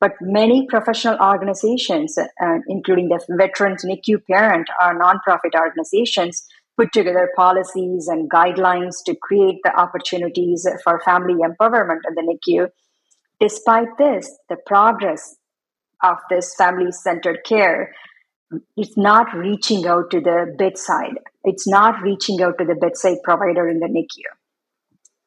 But 0.00 0.12
many 0.20 0.66
professional 0.68 1.18
organizations, 1.18 2.18
uh, 2.18 2.58
including 2.68 3.08
the 3.08 3.24
Veterans 3.38 3.84
NICU 3.84 4.18
Parent, 4.30 4.68
are 4.80 4.98
nonprofit 4.98 5.58
organizations, 5.58 6.44
put 6.76 6.92
together 6.92 7.30
policies 7.36 8.08
and 8.08 8.30
guidelines 8.30 8.96
to 9.06 9.14
create 9.22 9.60
the 9.62 9.74
opportunities 9.74 10.66
for 10.82 11.00
family 11.00 11.34
empowerment 11.34 12.00
in 12.08 12.14
the 12.16 12.38
NICU. 12.48 12.68
Despite 13.40 13.96
this, 13.98 14.36
the 14.48 14.56
progress 14.66 15.36
of 16.02 16.18
this 16.28 16.54
family 16.56 16.92
centered 16.92 17.38
care 17.44 17.94
is 18.76 18.96
not 18.96 19.34
reaching 19.34 19.86
out 19.86 20.10
to 20.10 20.20
the 20.20 20.54
bedside 20.58 21.18
it's 21.44 21.68
not 21.68 22.02
reaching 22.02 22.42
out 22.42 22.58
to 22.58 22.64
the 22.64 22.74
bedside 22.74 23.18
provider 23.22 23.68
in 23.68 23.78
the 23.78 23.86
NICU. 23.86 24.24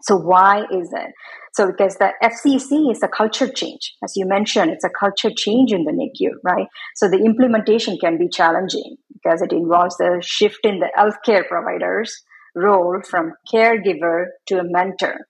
So 0.01 0.15
why 0.15 0.65
is 0.72 0.91
it? 0.93 1.13
So 1.53 1.67
because 1.67 1.98
the 1.98 2.12
FCC 2.24 2.91
is 2.91 3.01
a 3.03 3.07
culture 3.07 3.50
change, 3.50 3.96
as 4.03 4.13
you 4.15 4.25
mentioned, 4.27 4.72
it's 4.72 4.84
a 4.84 4.89
culture 4.89 5.31
change 5.36 5.72
in 5.72 5.86
the 5.86 5.91
NICU, 5.91 6.31
right? 6.43 6.67
So 6.96 7.10
the 7.10 7.17
implementation 7.17 7.98
can 8.00 8.17
be 8.17 8.29
challenging 8.29 8.98
because 9.13 9.41
it 9.41 9.51
involves 9.51 9.98
the 9.98 10.22
shift 10.24 10.60
in 10.65 10.79
the 10.79 10.89
healthcare 10.98 11.48
provider's 11.48 12.24
role 12.55 13.01
from 13.07 13.34
caregiver 13.51 14.25
to 14.48 14.60
a 14.60 14.63
mentor. 14.63 15.27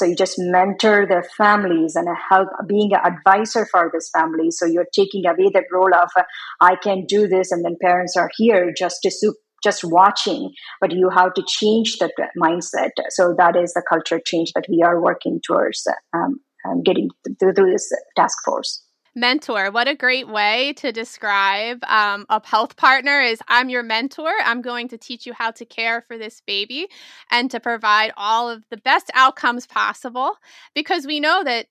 So 0.00 0.06
you 0.06 0.16
just 0.16 0.38
mentor 0.38 1.06
the 1.06 1.22
families 1.36 1.94
and 1.94 2.08
help 2.30 2.48
being 2.66 2.92
an 2.94 3.00
advisor 3.04 3.66
for 3.66 3.90
this 3.92 4.08
family. 4.16 4.50
So 4.50 4.64
you're 4.64 4.86
taking 4.94 5.26
away 5.26 5.50
that 5.52 5.64
role 5.70 5.94
of 5.94 6.08
uh, 6.16 6.22
I 6.58 6.76
can 6.76 7.04
do 7.06 7.28
this, 7.28 7.52
and 7.52 7.62
then 7.62 7.76
parents 7.82 8.16
are 8.16 8.30
here 8.36 8.72
just 8.76 9.02
to 9.02 9.34
just 9.62 9.84
watching, 9.84 10.52
but 10.80 10.90
you 10.90 11.10
have 11.10 11.34
to 11.34 11.44
change 11.46 11.98
that 11.98 12.12
mindset. 12.34 12.92
So 13.10 13.34
that 13.36 13.56
is 13.56 13.74
the 13.74 13.82
culture 13.86 14.18
change 14.24 14.52
that 14.54 14.64
we 14.70 14.82
are 14.82 14.98
working 14.98 15.38
towards 15.46 15.86
um, 16.14 16.40
um, 16.66 16.82
getting 16.82 17.10
through, 17.38 17.52
through 17.52 17.70
this 17.72 17.92
task 18.16 18.38
force 18.42 18.82
mentor 19.14 19.70
what 19.70 19.88
a 19.88 19.94
great 19.94 20.28
way 20.28 20.72
to 20.74 20.92
describe 20.92 21.82
um, 21.84 22.24
a 22.28 22.40
health 22.46 22.76
partner 22.76 23.20
is 23.20 23.40
i'm 23.48 23.68
your 23.68 23.82
mentor 23.82 24.32
i'm 24.44 24.62
going 24.62 24.88
to 24.88 24.96
teach 24.96 25.26
you 25.26 25.32
how 25.32 25.50
to 25.50 25.64
care 25.64 26.00
for 26.02 26.16
this 26.16 26.40
baby 26.46 26.86
and 27.30 27.50
to 27.50 27.58
provide 27.58 28.12
all 28.16 28.48
of 28.48 28.64
the 28.70 28.76
best 28.76 29.10
outcomes 29.14 29.66
possible 29.66 30.36
because 30.74 31.06
we 31.06 31.18
know 31.18 31.42
that 31.42 31.66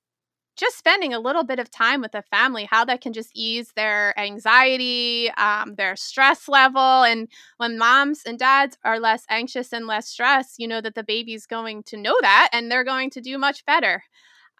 just 0.60 0.77
spending 0.77 1.13
a 1.13 1.19
little 1.19 1.46
bit 1.46 1.58
of 1.58 1.72
time 1.72 2.01
with 2.01 2.13
a 2.13 2.22
family, 2.22 2.67
how 2.69 2.84
that 2.84 3.00
can 3.00 3.13
just 3.13 3.31
ease 3.34 3.72
their 3.77 4.17
anxiety, 4.19 5.31
um, 5.38 5.75
their 5.75 5.96
stress 5.96 6.50
level. 6.50 7.03
And 7.03 7.29
when 7.58 7.77
moms 7.77 8.24
and 8.25 8.38
dads 8.38 8.77
are 8.84 9.00
less 9.00 9.24
anxious 9.29 9.72
and 9.72 9.88
less 9.88 10.10
stressed, 10.10 10.60
you 10.60 10.67
know 10.67 10.81
that 10.81 10.96
the 10.96 11.03
baby's 11.03 11.46
going 11.46 11.84
to 11.84 11.98
know 11.98 12.17
that 12.22 12.50
and 12.51 12.69
they're 12.69 12.84
going 12.84 13.10
to 13.12 13.22
do 13.22 13.38
much 13.38 13.65
better. 13.65 14.03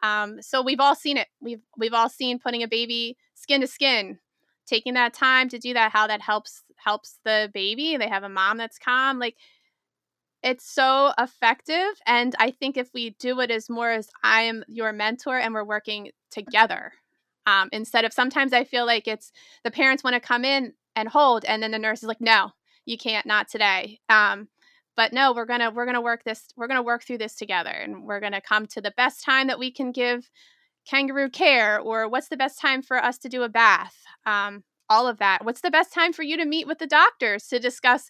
Um, 0.04 0.42
so 0.42 0.62
we've 0.62 0.80
all 0.80 0.96
seen 0.96 1.18
it. 1.18 1.28
We've 1.42 1.62
we've 1.78 1.94
all 1.94 2.10
seen 2.10 2.40
putting 2.40 2.64
a 2.64 2.68
baby 2.68 3.18
skin 3.36 3.62
to 3.62 3.68
skin, 3.68 4.20
taking 4.66 4.94
that 4.94 5.14
time 5.14 5.50
to 5.50 5.60
do 5.60 5.74
that. 5.74 5.92
How 5.92 6.08
that 6.08 6.22
helps 6.22 6.64
helps 6.76 7.20
the 7.26 7.50
baby. 7.54 7.98
They 7.98 8.08
have 8.08 8.24
a 8.24 8.30
mom 8.30 8.58
that's 8.58 8.80
calm. 8.80 9.20
Like 9.20 9.36
it's 10.42 10.70
so 10.70 11.12
effective, 11.18 12.00
and 12.06 12.36
I 12.40 12.52
think 12.52 12.78
if 12.78 12.94
we 12.94 13.12
do 13.20 13.40
it 13.42 13.52
as 13.52 13.70
more 13.70 13.92
as 13.92 14.10
I 14.24 14.44
am 14.44 14.64
your 14.68 14.94
mentor 14.94 15.38
and 15.38 15.54
we're 15.54 15.66
working 15.66 16.12
together, 16.32 16.94
um, 17.46 17.70
instead 17.74 18.06
of 18.06 18.14
sometimes 18.14 18.54
I 18.54 18.64
feel 18.64 18.86
like 18.86 19.08
it's 19.08 19.32
the 19.64 19.72
parents 19.72 20.04
want 20.04 20.14
to 20.14 20.20
come 20.20 20.46
in 20.46 20.74
and 20.96 21.10
hold, 21.10 21.44
and 21.46 21.62
then 21.62 21.72
the 21.72 21.80
nurse 21.80 22.04
is 22.04 22.08
like, 22.08 22.22
no, 22.22 22.52
you 22.86 22.98
can't, 22.98 23.26
not 23.26 23.50
today. 23.50 24.00
Um, 24.08 24.48
but 25.00 25.14
no 25.14 25.32
we're 25.32 25.46
gonna 25.46 25.72
we're 25.72 25.86
gonna 25.86 26.02
work 26.02 26.24
this 26.26 26.48
we're 26.58 26.68
gonna 26.68 26.84
work 26.84 27.04
through 27.04 27.18
this 27.18 27.36
together 27.36 27.70
and 27.70 28.04
we're 28.04 28.20
gonna 28.20 28.42
come 28.42 28.66
to 28.66 28.82
the 28.82 28.94
best 28.98 29.24
time 29.24 29.48
that 29.48 29.58
we 29.58 29.72
can 29.72 29.94
give 29.94 30.30
kangaroo 30.86 31.30
care 31.30 31.80
or 31.80 32.10
what's 32.10 32.28
the 32.28 32.36
best 32.36 32.60
time 32.60 32.82
for 32.82 32.98
us 32.98 33.18
to 33.18 33.30
do 33.30 33.44
a 33.44 33.50
bath 33.50 33.96
um, 34.26 34.64
all 34.90 35.08
of 35.08 35.20
that. 35.20 35.46
What's 35.46 35.62
the 35.62 35.72
best 35.72 35.94
time 35.94 36.14
for 36.14 36.24
you 36.24 36.36
to 36.38 36.46
meet 36.46 36.68
with 36.68 36.80
the 36.80 36.88
doctors 36.88 37.48
to 37.48 37.60
discuss 37.60 38.10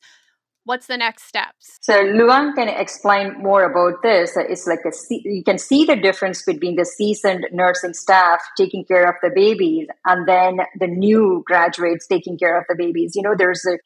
what's 0.64 0.88
the 0.88 0.98
next 0.98 1.24
steps? 1.24 1.78
So 1.82 1.94
Luann 2.04 2.54
can 2.56 2.70
explain 2.70 3.34
more 3.40 3.64
about 3.64 4.02
this. 4.02 4.38
It's 4.38 4.68
like 4.68 4.80
a 4.86 4.92
you 5.10 5.44
can 5.44 5.58
see 5.58 5.84
the 5.86 5.96
difference 5.96 6.44
between 6.44 6.76
the 6.76 6.86
seasoned 6.86 7.48
nursing 7.52 7.94
staff 7.94 8.40
taking 8.58 8.86
care 8.86 9.08
of 9.10 9.16
the 9.22 9.32
babies 9.34 9.88
and 10.06 10.28
then 10.28 10.60
the 10.80 10.88
new 10.88 11.44
graduates 11.46 12.08
taking 12.08 12.38
care 12.38 12.58
of 12.58 12.66
the 12.70 12.76
babies. 12.76 13.16
You 13.16 13.24
know 13.24 13.36
there's 13.38 13.66
a 13.66 13.78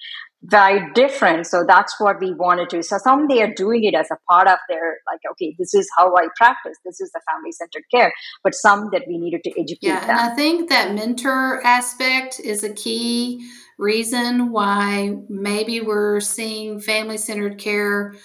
very 0.43 0.91
different. 0.93 1.47
So 1.47 1.63
that's 1.65 1.99
what 1.99 2.19
we 2.19 2.33
wanted 2.33 2.69
to. 2.71 2.83
So 2.83 2.97
some 2.97 3.27
they 3.27 3.41
are 3.41 3.53
doing 3.53 3.83
it 3.85 3.95
as 3.95 4.07
a 4.11 4.17
part 4.29 4.47
of 4.47 4.57
their 4.67 4.97
like, 5.09 5.21
okay, 5.31 5.55
this 5.57 5.73
is 5.73 5.89
how 5.97 6.15
I 6.15 6.27
practice. 6.35 6.77
This 6.85 6.99
is 6.99 7.11
the 7.11 7.21
family 7.31 7.51
centered 7.51 7.83
care. 7.93 8.13
But 8.43 8.53
some 8.53 8.89
that 8.91 9.03
we 9.07 9.17
needed 9.17 9.43
to 9.45 9.51
educate. 9.51 9.77
Yeah, 9.81 10.01
them. 10.01 10.09
and 10.09 10.19
I 10.19 10.35
think 10.35 10.69
that 10.69 10.93
mentor 10.93 11.65
aspect 11.65 12.39
is 12.39 12.63
a 12.63 12.73
key 12.73 13.47
reason 13.77 14.51
why 14.51 15.15
maybe 15.29 15.79
we're 15.79 16.19
seeing 16.19 16.79
family 16.79 17.17
centered 17.17 17.57
care. 17.57 18.15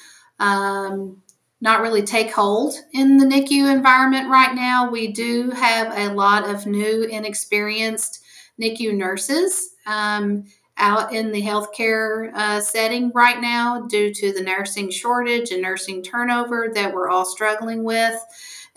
Um, 0.41 1.23
not 1.61 1.81
really 1.81 2.03
take 2.03 2.33
hold 2.33 2.75
in 2.93 3.17
the 3.17 3.27
NICU 3.27 3.73
environment 3.73 4.31
right 4.31 4.55
now. 4.55 4.91
We 4.91 5.13
do 5.13 5.51
have 5.51 5.93
a 5.97 6.15
lot 6.15 6.49
of 6.49 6.67
new, 6.67 7.03
inexperienced 7.03 8.23
NICU 8.61 8.95
nurses. 8.97 9.71
Um, 9.85 10.45
out 10.79 11.13
in 11.13 11.33
the 11.33 11.43
healthcare 11.43 12.33
uh, 12.35 12.61
setting 12.61 13.11
right 13.15 13.41
now 13.41 13.83
due 13.83 14.13
to 14.15 14.33
the 14.33 14.43
nursing 14.43 14.91
shortage 14.91 15.51
and 15.51 15.63
nursing 15.63 16.03
turnover 16.03 16.71
that 16.75 16.93
we're 16.95 17.09
all 17.09 17.25
struggling 17.25 17.85
with. 17.85 18.15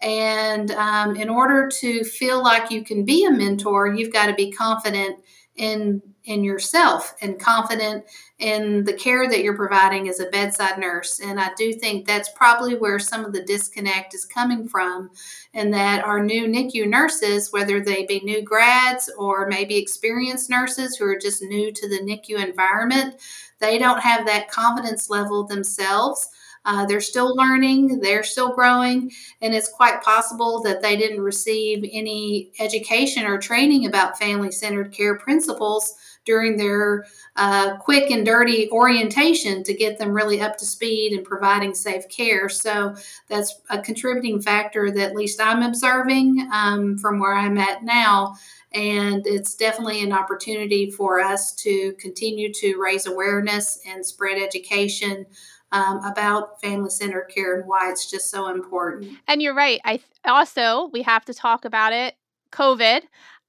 And 0.01 0.71
um, 0.71 1.15
in 1.15 1.29
order 1.29 1.69
to 1.79 2.03
feel 2.03 2.41
like 2.41 2.71
you 2.71 2.83
can 2.83 3.05
be 3.05 3.25
a 3.25 3.31
mentor, 3.31 3.93
you've 3.93 4.13
got 4.13 4.27
to 4.27 4.33
be 4.33 4.51
confident 4.51 5.19
in 5.55 6.01
in 6.25 6.43
yourself 6.43 7.15
and 7.21 7.39
confident 7.39 8.05
in 8.37 8.83
the 8.83 8.93
care 8.93 9.27
that 9.29 9.43
you're 9.43 9.55
providing 9.55 10.07
as 10.07 10.19
a 10.19 10.29
bedside 10.29 10.77
nurse. 10.77 11.19
And 11.19 11.39
I 11.39 11.49
do 11.57 11.73
think 11.73 12.05
that's 12.05 12.29
probably 12.29 12.75
where 12.75 12.99
some 12.99 13.25
of 13.25 13.33
the 13.33 13.43
disconnect 13.43 14.13
is 14.13 14.25
coming 14.25 14.67
from, 14.67 15.09
and 15.53 15.73
that 15.73 16.03
our 16.03 16.23
new 16.23 16.47
NICU 16.47 16.87
nurses, 16.87 17.51
whether 17.51 17.79
they 17.79 18.05
be 18.05 18.19
new 18.21 18.41
grads 18.41 19.09
or 19.17 19.47
maybe 19.47 19.77
experienced 19.77 20.49
nurses 20.49 20.95
who 20.95 21.05
are 21.05 21.17
just 21.17 21.41
new 21.43 21.71
to 21.71 21.87
the 21.87 21.99
NICU 21.99 22.43
environment, 22.43 23.15
they 23.59 23.77
don't 23.77 24.01
have 24.01 24.25
that 24.25 24.49
confidence 24.49 25.09
level 25.09 25.45
themselves. 25.45 26.29
Uh, 26.63 26.85
they're 26.85 27.01
still 27.01 27.35
learning, 27.35 27.99
they're 28.01 28.23
still 28.23 28.53
growing, 28.53 29.11
and 29.41 29.55
it's 29.55 29.69
quite 29.69 30.03
possible 30.03 30.61
that 30.61 30.79
they 30.79 30.95
didn't 30.95 31.21
receive 31.21 31.83
any 31.91 32.51
education 32.59 33.25
or 33.25 33.39
training 33.39 33.87
about 33.87 34.19
family 34.19 34.51
centered 34.51 34.91
care 34.91 35.17
principles 35.17 35.95
during 36.25 36.57
their 36.57 37.05
uh, 37.35 37.77
quick 37.77 38.11
and 38.11 38.25
dirty 38.25 38.69
orientation 38.71 39.63
to 39.63 39.73
get 39.73 39.97
them 39.97 40.11
really 40.11 40.41
up 40.41 40.57
to 40.57 40.65
speed 40.65 41.13
and 41.13 41.25
providing 41.25 41.73
safe 41.73 42.07
care. 42.09 42.49
So 42.49 42.95
that's 43.27 43.59
a 43.69 43.79
contributing 43.79 44.41
factor 44.41 44.91
that 44.91 45.11
at 45.11 45.15
least 45.15 45.41
I'm 45.41 45.63
observing 45.63 46.47
um, 46.53 46.97
from 46.97 47.19
where 47.19 47.33
I'm 47.33 47.57
at 47.57 47.83
now. 47.83 48.35
And 48.73 49.25
it's 49.27 49.55
definitely 49.55 50.01
an 50.01 50.13
opportunity 50.13 50.91
for 50.91 51.19
us 51.19 51.53
to 51.55 51.93
continue 51.93 52.53
to 52.53 52.77
raise 52.79 53.05
awareness 53.05 53.79
and 53.85 54.05
spread 54.05 54.41
education 54.41 55.25
um, 55.73 56.03
about 56.03 56.61
family 56.61 56.89
centered 56.89 57.29
care 57.33 57.59
and 57.59 57.67
why 57.67 57.89
it's 57.89 58.09
just 58.09 58.29
so 58.29 58.49
important. 58.49 59.17
And 59.27 59.41
you're 59.41 59.55
right. 59.55 59.81
I 59.83 59.97
th- 59.97 60.05
also 60.25 60.89
we 60.93 61.01
have 61.01 61.25
to 61.25 61.33
talk 61.33 61.65
about 61.65 61.93
it. 61.93 62.15
COVID. 62.51 63.01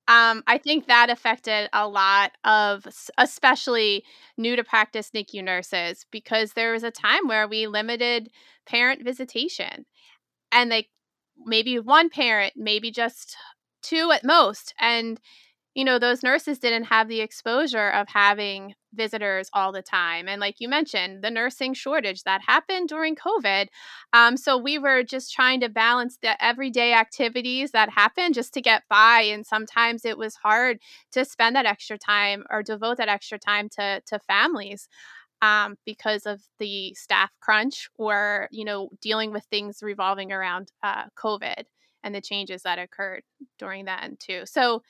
Um, 0.09 0.42
I 0.49 0.59
think 0.59 0.87
that 0.87 1.11
affected 1.11 1.68
a 1.73 1.87
lot 1.87 2.32
of, 2.44 2.87
especially 3.18 4.04
new 4.37 4.56
to 4.56 4.64
practice 4.64 5.11
NICU 5.14 5.44
nurses, 5.44 6.06
because 6.11 6.52
there 6.52 6.73
was 6.73 6.82
a 6.82 6.90
time 6.90 7.28
where 7.28 7.47
we 7.47 7.66
limited 7.68 8.30
parent 8.66 9.04
visitation, 9.04 9.87
and 10.50 10.71
like 10.71 10.88
maybe 11.44 11.78
one 11.78 12.11
parent, 12.11 12.54
maybe 12.56 12.90
just 12.90 13.37
two 13.82 14.11
at 14.12 14.25
most, 14.25 14.75
and 14.78 15.21
you 15.75 15.85
know, 15.85 15.99
those 15.99 16.23
nurses 16.23 16.59
didn't 16.59 16.85
have 16.85 17.09
the 17.09 17.21
exposure 17.21 17.88
of 17.91 18.07
having 18.09 18.75
visitors 18.95 19.49
all 19.55 19.73
the 19.73 19.83
time. 19.83 20.29
And 20.29 20.41
like 20.41 20.57
you 20.59 20.69
mentioned, 20.69 21.23
the 21.25 21.31
nursing 21.31 21.73
shortage 21.73 22.25
that 22.25 22.43
happened 22.47 22.88
during 22.88 23.17
COVID. 23.17 23.69
Um, 24.12 24.37
so 24.37 24.59
we 24.59 24.79
were 24.79 25.02
just 25.02 25.33
trying 25.33 25.61
to 25.61 25.71
balance 25.71 26.19
the 26.21 26.43
everyday 26.45 26.93
activities 26.93 27.71
that 27.71 27.88
happened 27.91 28.35
just 28.35 28.52
to 28.55 28.61
get 28.61 28.83
by. 28.91 29.23
And 29.23 29.47
sometimes 29.47 30.05
it 30.05 30.19
was 30.19 30.35
hard 30.37 30.79
to 31.12 31.25
spend 31.25 31.57
that 31.57 31.67
extra 31.67 31.97
time 31.97 32.45
or 32.50 32.62
devote 32.62 32.99
that 32.99 33.09
extra 33.09 33.38
time 33.38 33.69
to, 33.71 34.02
to 34.07 34.19
families. 34.21 34.88
Um, 35.41 35.75
because 35.85 36.25
of 36.25 36.41
the 36.61 36.95
staff 36.95 37.31
crunch 37.41 37.88
or 37.99 38.47
you 38.52 38.64
know 38.64 38.91
dealing 39.00 39.33
with 39.33 39.43
things 39.47 39.81
revolving 39.83 40.31
around 40.31 40.71
uh, 40.85 41.07
covid 41.19 41.64
and 42.05 42.14
the 42.14 42.21
changes 42.21 42.62
that 42.62 42.79
occurred 42.79 43.25
during 43.59 43.87
that 43.87 44.21
too 44.21 44.43
so 44.45 44.83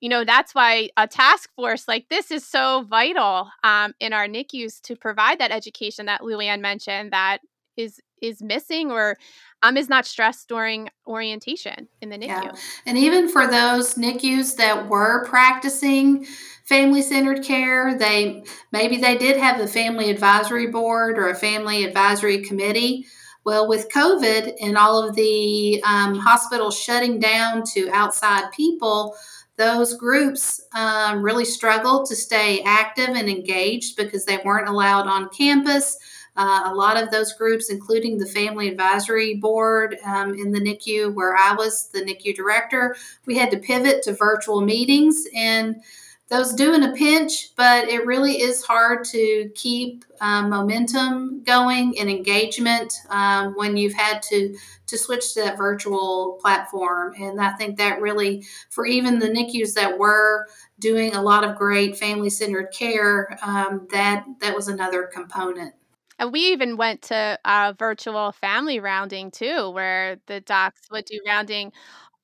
you 0.00 0.08
know 0.08 0.24
that's 0.24 0.54
why 0.54 0.88
a 0.96 1.06
task 1.06 1.50
force 1.54 1.88
like 1.88 2.08
this 2.08 2.30
is 2.30 2.46
so 2.46 2.84
vital 2.88 3.50
um, 3.64 3.94
in 4.00 4.12
our 4.12 4.26
NICUs 4.26 4.80
to 4.82 4.96
provide 4.96 5.40
that 5.40 5.50
education 5.50 6.06
that 6.06 6.22
Luann 6.22 6.60
mentioned 6.60 7.12
that 7.12 7.38
is 7.76 8.00
is 8.20 8.42
missing 8.42 8.90
or 8.90 9.16
um, 9.62 9.76
is 9.76 9.88
not 9.88 10.06
stressed 10.06 10.48
during 10.48 10.88
orientation 11.06 11.88
in 12.00 12.10
the 12.10 12.16
NICU. 12.16 12.28
Yeah. 12.44 12.52
And 12.86 12.98
even 12.98 13.28
for 13.28 13.46
those 13.46 13.94
NICUs 13.94 14.56
that 14.56 14.88
were 14.88 15.24
practicing 15.26 16.24
family 16.64 17.02
centered 17.02 17.42
care, 17.42 17.96
they 17.96 18.44
maybe 18.72 18.98
they 18.98 19.16
did 19.16 19.36
have 19.36 19.60
a 19.60 19.66
family 19.66 20.10
advisory 20.10 20.66
board 20.66 21.18
or 21.18 21.28
a 21.28 21.34
family 21.34 21.84
advisory 21.84 22.42
committee. 22.42 23.06
Well, 23.44 23.66
with 23.66 23.88
COVID 23.88 24.56
and 24.60 24.76
all 24.76 25.08
of 25.08 25.14
the 25.14 25.82
um, 25.82 26.18
hospitals 26.18 26.78
shutting 26.78 27.18
down 27.18 27.64
to 27.72 27.88
outside 27.90 28.52
people, 28.52 29.16
those 29.58 29.94
groups 29.94 30.62
um, 30.72 31.20
really 31.20 31.44
struggled 31.44 32.06
to 32.06 32.16
stay 32.16 32.62
active 32.64 33.08
and 33.08 33.28
engaged 33.28 33.96
because 33.96 34.24
they 34.24 34.38
weren't 34.44 34.68
allowed 34.68 35.06
on 35.06 35.28
campus. 35.30 35.98
Uh, 36.36 36.62
a 36.66 36.74
lot 36.74 36.96
of 36.96 37.10
those 37.10 37.32
groups, 37.32 37.68
including 37.68 38.16
the 38.16 38.26
Family 38.26 38.68
Advisory 38.68 39.34
Board 39.34 39.96
um, 40.06 40.34
in 40.34 40.52
the 40.52 40.60
NICU, 40.60 41.12
where 41.12 41.36
I 41.36 41.52
was 41.52 41.88
the 41.88 42.00
NICU 42.00 42.36
director, 42.36 42.94
we 43.26 43.36
had 43.36 43.50
to 43.50 43.58
pivot 43.58 44.04
to 44.04 44.12
virtual 44.12 44.60
meetings. 44.60 45.26
And 45.34 45.82
those 46.28 46.52
do 46.52 46.74
in 46.74 46.82
a 46.82 46.92
pinch, 46.92 47.54
but 47.56 47.88
it 47.88 48.04
really 48.04 48.42
is 48.42 48.62
hard 48.62 49.04
to 49.04 49.50
keep 49.54 50.04
um, 50.20 50.50
momentum 50.50 51.42
going 51.42 51.98
and 51.98 52.10
engagement 52.10 52.92
um, 53.08 53.54
when 53.54 53.76
you've 53.76 53.94
had 53.94 54.22
to 54.22 54.56
to 54.86 54.98
switch 54.98 55.34
to 55.34 55.40
that 55.40 55.58
virtual 55.58 56.38
platform. 56.40 57.14
And 57.18 57.40
I 57.40 57.52
think 57.52 57.76
that 57.78 58.00
really, 58.00 58.44
for 58.70 58.86
even 58.86 59.18
the 59.18 59.28
NICUs 59.28 59.74
that 59.74 59.98
were 59.98 60.46
doing 60.78 61.14
a 61.14 61.22
lot 61.22 61.44
of 61.44 61.56
great 61.56 61.96
family 61.96 62.30
centered 62.30 62.68
care, 62.72 63.38
um, 63.42 63.86
that 63.90 64.24
that 64.40 64.54
was 64.54 64.68
another 64.68 65.04
component. 65.04 65.74
And 66.18 66.32
we 66.32 66.52
even 66.52 66.76
went 66.76 67.02
to 67.02 67.38
a 67.44 67.74
virtual 67.78 68.32
family 68.32 68.80
rounding 68.80 69.30
too, 69.30 69.70
where 69.70 70.18
the 70.26 70.40
docs 70.40 70.90
would 70.90 71.04
do 71.04 71.20
rounding 71.24 71.72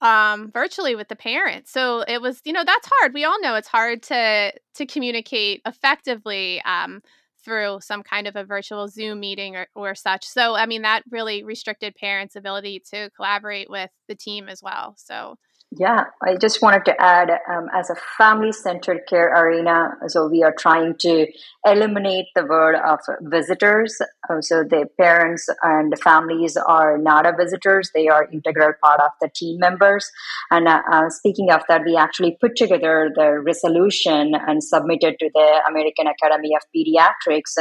um, 0.05 0.51
virtually 0.53 0.95
with 0.95 1.09
the 1.09 1.17
parents. 1.17 1.73
So 1.73 2.03
it 2.07 2.21
was, 2.21 2.41
you 2.45 2.53
know, 2.53 2.63
that's 2.65 2.89
hard. 3.01 3.15
We 3.15 3.25
all 3.25 3.41
know 3.41 3.57
it's 3.57 3.69
hard 3.69 4.03
to 4.05 4.53
to 4.75 4.87
communicate 4.87 5.63
effectively 5.67 6.63
um, 6.63 7.01
through 7.45 7.79
some 7.81 8.03
kind 8.03 8.27
of 8.27 8.37
a 8.37 8.45
virtual 8.45 8.87
Zoom 8.89 9.21
meeting 9.21 9.57
or, 9.57 9.67
or 9.75 9.95
such. 9.95 10.27
So 10.27 10.55
I 10.55 10.67
mean, 10.67 10.83
that 10.83 11.03
really 11.11 11.43
restricted 11.43 11.97
parents' 11.97 12.37
ability 12.37 12.83
to 12.93 13.11
collaborate 13.17 13.71
with 13.71 13.91
the 14.07 14.15
team 14.15 14.49
as 14.49 14.63
well. 14.63 14.95
So 14.99 15.37
yeah, 15.79 16.05
I 16.23 16.37
just 16.37 16.63
wanted 16.63 16.85
to 16.87 17.01
add 17.01 17.31
um, 17.51 17.69
as 17.75 17.91
a 17.91 17.97
family 18.17 18.53
centered 18.53 19.03
care 19.09 19.29
arena, 19.29 19.93
so 20.09 20.29
we 20.29 20.43
are 20.43 20.55
trying 20.57 20.95
to 21.01 21.27
eliminate 21.67 22.27
the 22.35 22.45
word 22.45 22.77
of 22.77 23.01
visitors. 23.23 24.01
Uh, 24.29 24.41
so 24.41 24.63
the 24.63 24.87
parents 25.01 25.49
and 25.63 25.93
families 26.01 26.57
are 26.57 26.99
not 26.99 27.27
a 27.27 27.33
visitors, 27.37 27.91
they 27.95 28.09
are 28.09 28.29
integral 28.33 28.73
part 28.83 29.01
of 29.01 29.11
the 29.21 29.29
team 29.35 29.59
members. 29.59 30.11
And 30.51 30.69
uh, 30.69 30.83
uh, 30.91 31.11
speaking 31.11 31.51
of 31.51 31.63
that, 31.69 31.83
we 31.85 31.97
actually 31.97 32.37
put 32.41 32.57
together 32.57 33.11
the 33.15 33.41
resolution 33.41 34.35
and 34.35 34.63
submitted 34.63 35.19
to 35.19 35.31
the 35.35 35.63
American 35.69 36.07
Academy 36.07 36.53
of 36.55 36.63
Pediatrics 36.75 37.59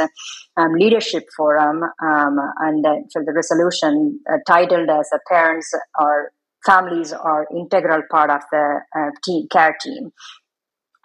um, 0.56 0.72
Leadership 0.74 1.24
Forum. 1.36 1.82
Um, 1.82 2.38
and 2.60 2.84
for 3.12 3.24
the 3.24 3.32
resolution 3.32 4.20
uh, 4.30 4.38
titled 4.46 4.88
as 4.88 5.08
a 5.12 5.18
Parents 5.28 5.72
are 5.98 6.30
families 6.66 7.12
are 7.12 7.46
integral 7.54 8.02
part 8.10 8.30
of 8.30 8.42
the 8.50 8.80
uh, 8.96 9.10
team, 9.24 9.46
care 9.50 9.76
team. 9.82 10.12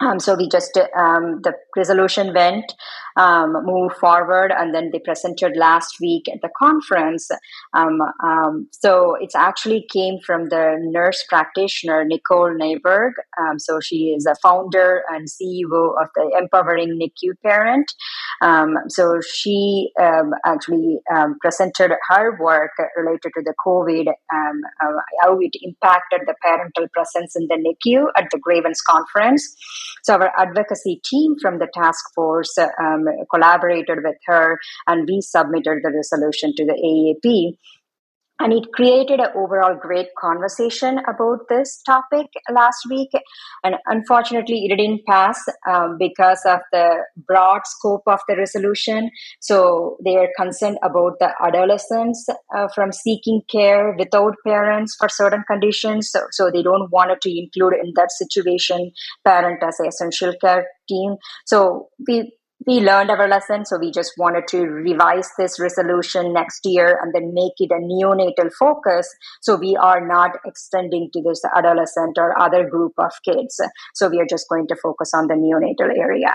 Um, 0.00 0.18
so 0.18 0.34
we 0.34 0.48
just 0.48 0.78
um, 0.96 1.40
the 1.42 1.52
resolution 1.76 2.32
went 2.32 2.72
um, 3.16 3.52
move 3.64 3.92
forward, 3.94 4.50
and 4.56 4.74
then 4.74 4.90
they 4.92 4.98
presented 4.98 5.52
last 5.56 5.96
week 6.00 6.26
at 6.32 6.40
the 6.40 6.48
conference. 6.58 7.28
Um, 7.74 8.00
um, 8.24 8.68
so 8.72 9.16
it's 9.20 9.34
actually 9.34 9.86
came 9.92 10.18
from 10.24 10.48
the 10.48 10.76
nurse 10.80 11.22
practitioner 11.28 12.04
Nicole 12.04 12.54
Nyberg. 12.58 13.12
Um, 13.38 13.58
so 13.58 13.80
she 13.80 14.14
is 14.16 14.26
a 14.26 14.36
founder 14.42 15.02
and 15.10 15.28
CEO 15.28 16.00
of 16.00 16.08
the 16.14 16.34
Empowering 16.40 16.98
NICU 16.98 17.34
Parent. 17.44 17.92
so 18.88 19.20
she 19.20 19.92
actually 20.46 20.98
presented 21.40 21.92
her 22.08 22.38
work 22.40 22.72
related 22.96 23.32
to 23.34 23.42
the 23.44 23.54
COVID, 23.66 24.08
uh, 24.08 24.92
how 25.22 25.38
it 25.40 25.52
impacted 25.62 26.20
the 26.26 26.34
parental 26.42 26.86
presence 26.94 27.36
in 27.36 27.48
the 27.48 27.56
NICU 27.56 28.06
at 28.16 28.28
the 28.30 28.38
Gravens 28.38 28.80
conference. 28.80 29.56
So 30.02 30.14
our 30.14 30.32
advocacy 30.38 31.00
team 31.04 31.36
from 31.40 31.58
the 31.58 31.68
task 31.74 32.04
force 32.14 32.56
um, 32.58 33.04
collaborated 33.32 33.98
with 34.02 34.16
her, 34.26 34.58
and 34.86 35.08
we 35.08 35.20
submitted 35.20 35.78
the 35.82 35.92
resolution 35.94 36.54
to 36.56 36.64
the 36.64 36.74
AAP 36.74 37.56
and 38.40 38.52
it 38.52 38.72
created 38.72 39.20
an 39.20 39.28
overall 39.36 39.76
great 39.80 40.08
conversation 40.18 40.98
about 41.06 41.40
this 41.48 41.80
topic 41.82 42.26
last 42.50 42.86
week. 42.88 43.10
And 43.62 43.76
unfortunately 43.86 44.64
it 44.64 44.76
didn't 44.76 45.04
pass 45.06 45.38
um, 45.70 45.96
because 45.98 46.40
of 46.46 46.60
the 46.72 47.04
broad 47.28 47.60
scope 47.66 48.02
of 48.06 48.20
the 48.28 48.36
resolution. 48.36 49.10
So 49.40 49.98
they 50.04 50.16
are 50.16 50.28
concerned 50.36 50.78
about 50.82 51.18
the 51.20 51.32
adolescents 51.44 52.26
uh, 52.56 52.68
from 52.74 52.92
seeking 52.92 53.42
care 53.50 53.94
without 53.98 54.34
parents 54.46 54.96
for 54.98 55.08
certain 55.08 55.44
conditions. 55.46 56.10
So, 56.10 56.20
so 56.30 56.50
they 56.50 56.62
don't 56.62 56.90
want 56.90 57.10
it 57.10 57.20
to 57.22 57.38
include 57.38 57.74
in 57.74 57.92
that 57.96 58.10
situation 58.10 58.90
parent 59.24 59.62
as 59.62 59.78
an 59.78 59.86
essential 59.86 60.32
care 60.40 60.66
team. 60.88 61.16
So 61.46 61.88
we 62.08 62.32
we 62.66 62.80
learned 62.80 63.10
our 63.10 63.26
lesson, 63.26 63.64
so 63.64 63.78
we 63.78 63.90
just 63.90 64.12
wanted 64.18 64.46
to 64.48 64.66
revise 64.66 65.30
this 65.38 65.58
resolution 65.58 66.32
next 66.32 66.60
year 66.64 66.98
and 67.02 67.14
then 67.14 67.32
make 67.32 67.54
it 67.56 67.70
a 67.70 67.80
neonatal 67.80 68.52
focus. 68.58 69.08
So 69.40 69.56
we 69.56 69.76
are 69.76 70.06
not 70.06 70.32
extending 70.44 71.08
to 71.14 71.22
this 71.22 71.40
adolescent 71.56 72.18
or 72.18 72.38
other 72.38 72.68
group 72.68 72.92
of 72.98 73.12
kids. 73.24 73.58
So 73.94 74.08
we 74.08 74.20
are 74.20 74.26
just 74.28 74.46
going 74.48 74.66
to 74.68 74.76
focus 74.76 75.12
on 75.14 75.26
the 75.26 75.34
neonatal 75.34 75.96
area. 75.98 76.34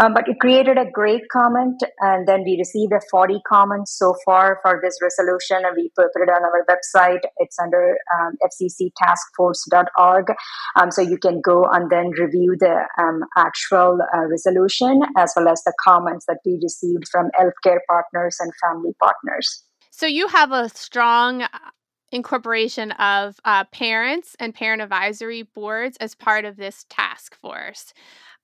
Um, 0.00 0.14
but 0.14 0.28
it 0.28 0.38
created 0.38 0.78
a 0.78 0.88
great 0.88 1.28
comment, 1.32 1.82
and 1.98 2.28
then 2.28 2.44
we 2.44 2.56
received 2.56 2.92
a 2.92 3.00
40 3.10 3.40
comments 3.48 3.98
so 3.98 4.14
far 4.24 4.60
for 4.62 4.80
this 4.80 4.96
resolution, 5.02 5.64
and 5.64 5.74
we 5.76 5.90
put 5.96 6.06
it 6.14 6.30
on 6.30 6.42
our 6.44 6.64
website. 6.70 7.18
It's 7.38 7.58
under 7.58 7.96
um, 8.20 8.34
fcctaskforce.org. 8.44 10.26
Um, 10.76 10.92
so 10.92 11.02
you 11.02 11.18
can 11.18 11.40
go 11.40 11.64
and 11.64 11.90
then 11.90 12.10
review 12.10 12.56
the 12.60 12.86
um, 12.96 13.22
actual 13.36 13.98
uh, 14.14 14.26
resolution 14.26 15.02
as 15.16 15.32
well 15.34 15.48
as 15.48 15.64
the 15.64 15.72
comments 15.82 16.26
that 16.26 16.38
we 16.46 16.60
received 16.62 17.08
from 17.10 17.30
healthcare 17.38 17.80
partners 17.88 18.36
and 18.38 18.52
family 18.62 18.94
partners. 19.02 19.64
So 19.90 20.06
you 20.06 20.28
have 20.28 20.52
a 20.52 20.68
strong 20.68 21.42
uh, 21.42 21.48
incorporation 22.12 22.92
of 22.92 23.40
uh, 23.44 23.64
parents 23.64 24.36
and 24.38 24.54
parent 24.54 24.80
advisory 24.80 25.42
boards 25.42 25.96
as 25.96 26.14
part 26.14 26.44
of 26.44 26.56
this 26.56 26.86
task 26.88 27.34
force. 27.34 27.92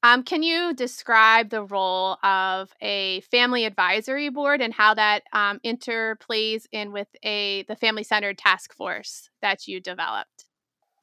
Um, 0.05 0.23
can 0.23 0.43
you 0.43 0.75
describe 0.75 1.49
the 1.49 1.65
role 1.65 2.19
of 2.23 2.75
a 2.83 3.23
family 3.23 3.65
advisory 3.65 4.29
board 4.29 4.61
and 4.61 4.75
how 4.75 4.93
that 4.93 5.23
um, 5.33 5.61
interplays 5.65 6.67
in 6.71 6.93
with 6.93 7.09
a 7.25 7.63
the 7.69 7.75
family 7.75 8.05
centered 8.05 8.37
task 8.37 8.75
force 8.75 9.31
that 9.41 9.67
you 9.67 9.81
developed? 9.81 10.45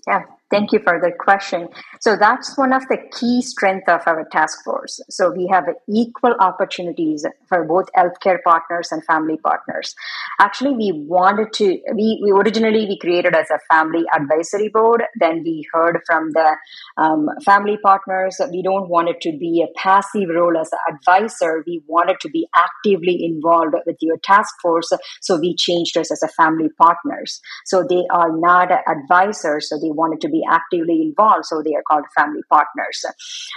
Yeah, 0.07 0.25
thank 0.51 0.71
you 0.71 0.79
for 0.79 0.99
the 0.99 1.11
question. 1.17 1.67
So 2.01 2.15
that's 2.15 2.57
one 2.57 2.73
of 2.73 2.83
the 2.89 2.97
key 3.17 3.41
strengths 3.41 3.89
of 3.89 4.01
our 4.05 4.25
task 4.31 4.63
force. 4.63 4.99
So 5.09 5.31
we 5.31 5.47
have 5.51 5.65
equal 5.89 6.35
opportunities 6.39 7.25
for 7.47 7.63
both 7.65 7.85
healthcare 7.97 8.37
partners 8.43 8.89
and 8.91 9.03
family 9.05 9.37
partners. 9.43 9.95
Actually, 10.39 10.75
we 10.75 11.05
wanted 11.07 11.53
to, 11.53 11.79
we, 11.95 12.21
we 12.23 12.31
originally 12.31 12.85
we 12.85 12.97
created 12.99 13.35
as 13.35 13.49
a 13.49 13.59
family 13.71 14.03
advisory 14.13 14.69
board. 14.69 15.03
Then 15.19 15.41
we 15.43 15.67
heard 15.73 15.99
from 16.05 16.31
the 16.31 16.55
um, 16.97 17.27
family 17.45 17.77
partners 17.83 18.35
that 18.39 18.49
we 18.51 18.61
don't 18.61 18.89
want 18.89 19.09
it 19.09 19.21
to 19.21 19.37
be 19.37 19.63
a 19.63 19.79
passive 19.79 20.29
role 20.33 20.57
as 20.57 20.69
an 20.71 20.95
advisor. 20.95 21.63
We 21.65 21.81
wanted 21.87 22.19
to 22.21 22.29
be 22.29 22.47
actively 22.55 23.23
involved 23.23 23.75
with 23.85 23.97
your 24.01 24.17
task 24.23 24.53
force. 24.61 24.91
So 25.21 25.39
we 25.39 25.55
changed 25.55 25.97
us 25.97 26.11
as 26.11 26.23
a 26.23 26.27
family 26.27 26.69
partners. 26.77 27.39
So 27.65 27.85
they 27.87 28.03
are 28.11 28.35
not 28.35 28.69
advisors. 28.71 29.69
So 29.69 29.77
they 29.77 29.91
wanted 29.91 30.21
to 30.21 30.29
be 30.29 30.40
actively 30.49 31.01
involved, 31.01 31.45
so 31.45 31.61
they 31.63 31.73
are 31.73 31.83
called 31.89 32.05
family 32.15 32.41
partners. 32.49 33.03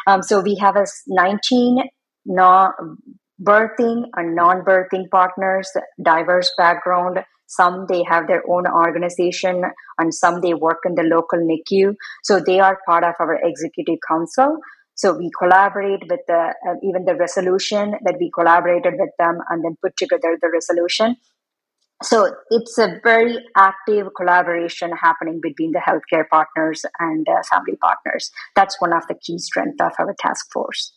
Um, 0.06 0.22
so 0.22 0.40
we 0.40 0.56
have 0.56 0.76
a 0.76 0.86
19 1.08 1.84
non 2.26 2.72
birthing 3.42 4.04
and 4.14 4.34
non-birthing 4.34 5.10
partners, 5.10 5.70
diverse 6.02 6.52
background. 6.56 7.18
Some 7.46 7.86
they 7.88 8.02
have 8.04 8.26
their 8.26 8.42
own 8.48 8.66
organization, 8.66 9.62
and 9.98 10.14
some 10.14 10.40
they 10.40 10.54
work 10.54 10.78
in 10.84 10.94
the 10.94 11.02
local 11.02 11.38
NICU. 11.38 11.94
So 12.22 12.40
they 12.40 12.58
are 12.58 12.78
part 12.86 13.04
of 13.04 13.14
our 13.20 13.38
executive 13.42 13.98
council. 14.08 14.58
So 14.94 15.12
we 15.12 15.30
collaborate 15.38 16.00
with 16.08 16.20
the 16.26 16.54
uh, 16.68 16.74
even 16.82 17.04
the 17.04 17.16
resolution 17.16 17.94
that 18.04 18.16
we 18.18 18.30
collaborated 18.34 18.94
with 18.98 19.10
them 19.18 19.38
and 19.50 19.64
then 19.64 19.76
put 19.82 19.96
together 19.96 20.38
the 20.40 20.48
resolution 20.50 21.16
so 22.02 22.34
it's 22.50 22.76
a 22.78 23.00
very 23.02 23.38
active 23.56 24.08
collaboration 24.16 24.90
happening 24.92 25.40
between 25.42 25.72
the 25.72 25.78
healthcare 25.78 26.28
partners 26.28 26.84
and 26.98 27.26
uh, 27.28 27.42
family 27.48 27.76
partners. 27.76 28.30
That's 28.54 28.80
one 28.80 28.92
of 28.92 29.06
the 29.06 29.14
key 29.14 29.38
strengths 29.38 29.80
of 29.80 29.92
our 29.98 30.14
task 30.18 30.52
force. 30.52 30.92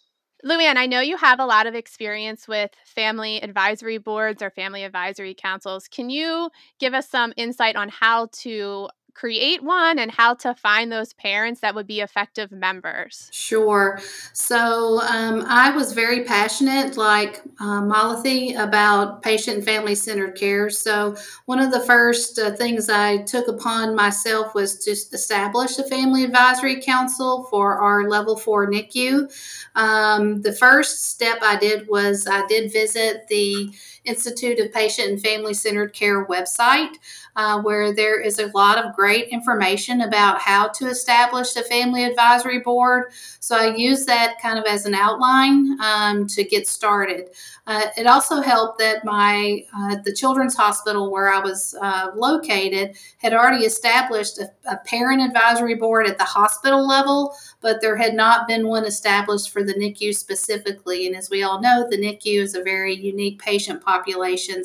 Luann, 0.46 0.78
I 0.78 0.86
know 0.86 1.02
you 1.02 1.18
have 1.18 1.40
a 1.40 1.46
lot 1.46 1.66
of 1.66 1.74
experience 1.74 2.48
with 2.48 2.70
family 2.86 3.42
advisory 3.42 3.98
boards 3.98 4.42
or 4.42 4.52
family 4.52 4.84
advisory 4.84 5.34
councils. 5.34 5.88
Can 5.88 6.12
you 6.12 6.52
give 6.80 6.94
us 6.94 7.10
some 7.10 7.34
insight 7.38 7.76
on 7.76 7.90
how 7.90 8.28
to 8.44 8.88
create 9.18 9.64
one 9.64 9.98
and 9.98 10.12
how 10.12 10.36
to 10.36 10.54
find 10.54 10.92
those 10.92 11.12
parents 11.14 11.62
that 11.62 11.74
would 11.74 11.88
be 11.88 12.02
effective 12.02 12.52
members? 12.52 13.30
Sure. 13.34 14.00
So 14.32 15.02
um, 15.02 15.44
I 15.48 15.72
was 15.72 15.94
very 15.94 16.24
passionate, 16.24 16.98
like 16.98 17.42
uh, 17.60 17.82
Malathi, 17.82 18.56
about 18.56 19.24
patient 19.24 19.58
and 19.58 19.66
family 19.66 19.96
centered 19.96 20.36
care. 20.36 20.70
So 20.70 21.16
one 21.46 21.60
of 21.60 21.72
the 21.72 21.80
first 21.80 22.38
uh, 22.38 22.52
things 22.52 22.90
I 22.90 23.24
took 23.24 23.48
upon 23.48 23.96
myself 23.96 24.54
was 24.54 24.78
to 24.86 24.92
establish 24.92 25.80
a 25.80 25.84
family 25.84 26.24
advisory 26.24 26.80
council 26.80 27.48
for 27.50 27.80
our 27.80 28.08
level 28.08 28.38
four 28.38 28.70
NICU. 28.70 29.34
Um, 29.74 30.42
the 30.44 30.54
first 30.54 31.06
step 31.06 31.40
I 31.42 31.58
did 31.58 31.88
was 31.88 32.28
I 32.28 32.46
did 32.46 32.72
visit 32.72 33.28
the 33.30 33.72
Institute 34.08 34.60
of 34.60 34.74
Patient 34.74 35.10
and 35.10 35.22
Family 35.22 35.54
Centered 35.54 35.94
Care 35.94 36.26
website, 36.26 36.96
uh, 37.36 37.62
where 37.62 37.94
there 37.94 38.20
is 38.20 38.40
a 38.40 38.48
lot 38.48 38.84
of 38.84 38.96
great 38.96 39.28
information 39.30 40.02
about 40.02 40.40
how 40.40 40.70
to 40.70 40.88
establish 40.88 41.56
a 41.56 41.64
family 41.64 42.04
advisory 42.04 42.60
board. 42.60 43.12
So 43.40 43.56
I 43.56 43.76
use 43.76 44.06
that 44.06 44.42
kind 44.42 44.58
of 44.58 44.66
as 44.66 44.86
an 44.86 44.96
outline 44.96 45.80
um, 45.82 46.28
to 46.28 46.44
get 46.44 46.68
started. 46.68 47.30
Uh, 47.68 47.88
it 47.98 48.08
also 48.08 48.42
helped 48.42 48.80
that 48.80 49.04
my 49.04 49.64
uh, 49.78 49.98
the 50.06 50.14
Children's 50.14 50.56
Hospital 50.56 51.12
where 51.12 51.32
I 51.32 51.40
was 51.40 51.76
uh, 51.82 52.12
located 52.16 52.96
had 53.18 53.34
already 53.34 53.66
established 53.66 54.40
a, 54.40 54.50
a 54.72 54.78
parent 54.78 55.22
advisory 55.22 55.76
board 55.76 56.08
at 56.08 56.18
the 56.18 56.24
hospital 56.24 56.88
level, 56.88 57.36
but 57.60 57.82
there 57.82 57.98
had 57.98 58.14
not 58.14 58.48
been 58.48 58.68
one 58.68 58.86
established 58.86 59.50
for 59.50 59.64
the 59.64 59.74
NICU 59.74 60.16
specifically. 60.16 61.08
And 61.08 61.16
as 61.16 61.30
we 61.30 61.44
all 61.44 61.62
know, 61.62 61.86
the 61.90 61.98
NICU 61.98 62.42
is 62.42 62.56
a 62.56 62.64
very 62.64 62.96
unique 62.96 63.40
patient 63.40 63.82
population. 63.82 63.97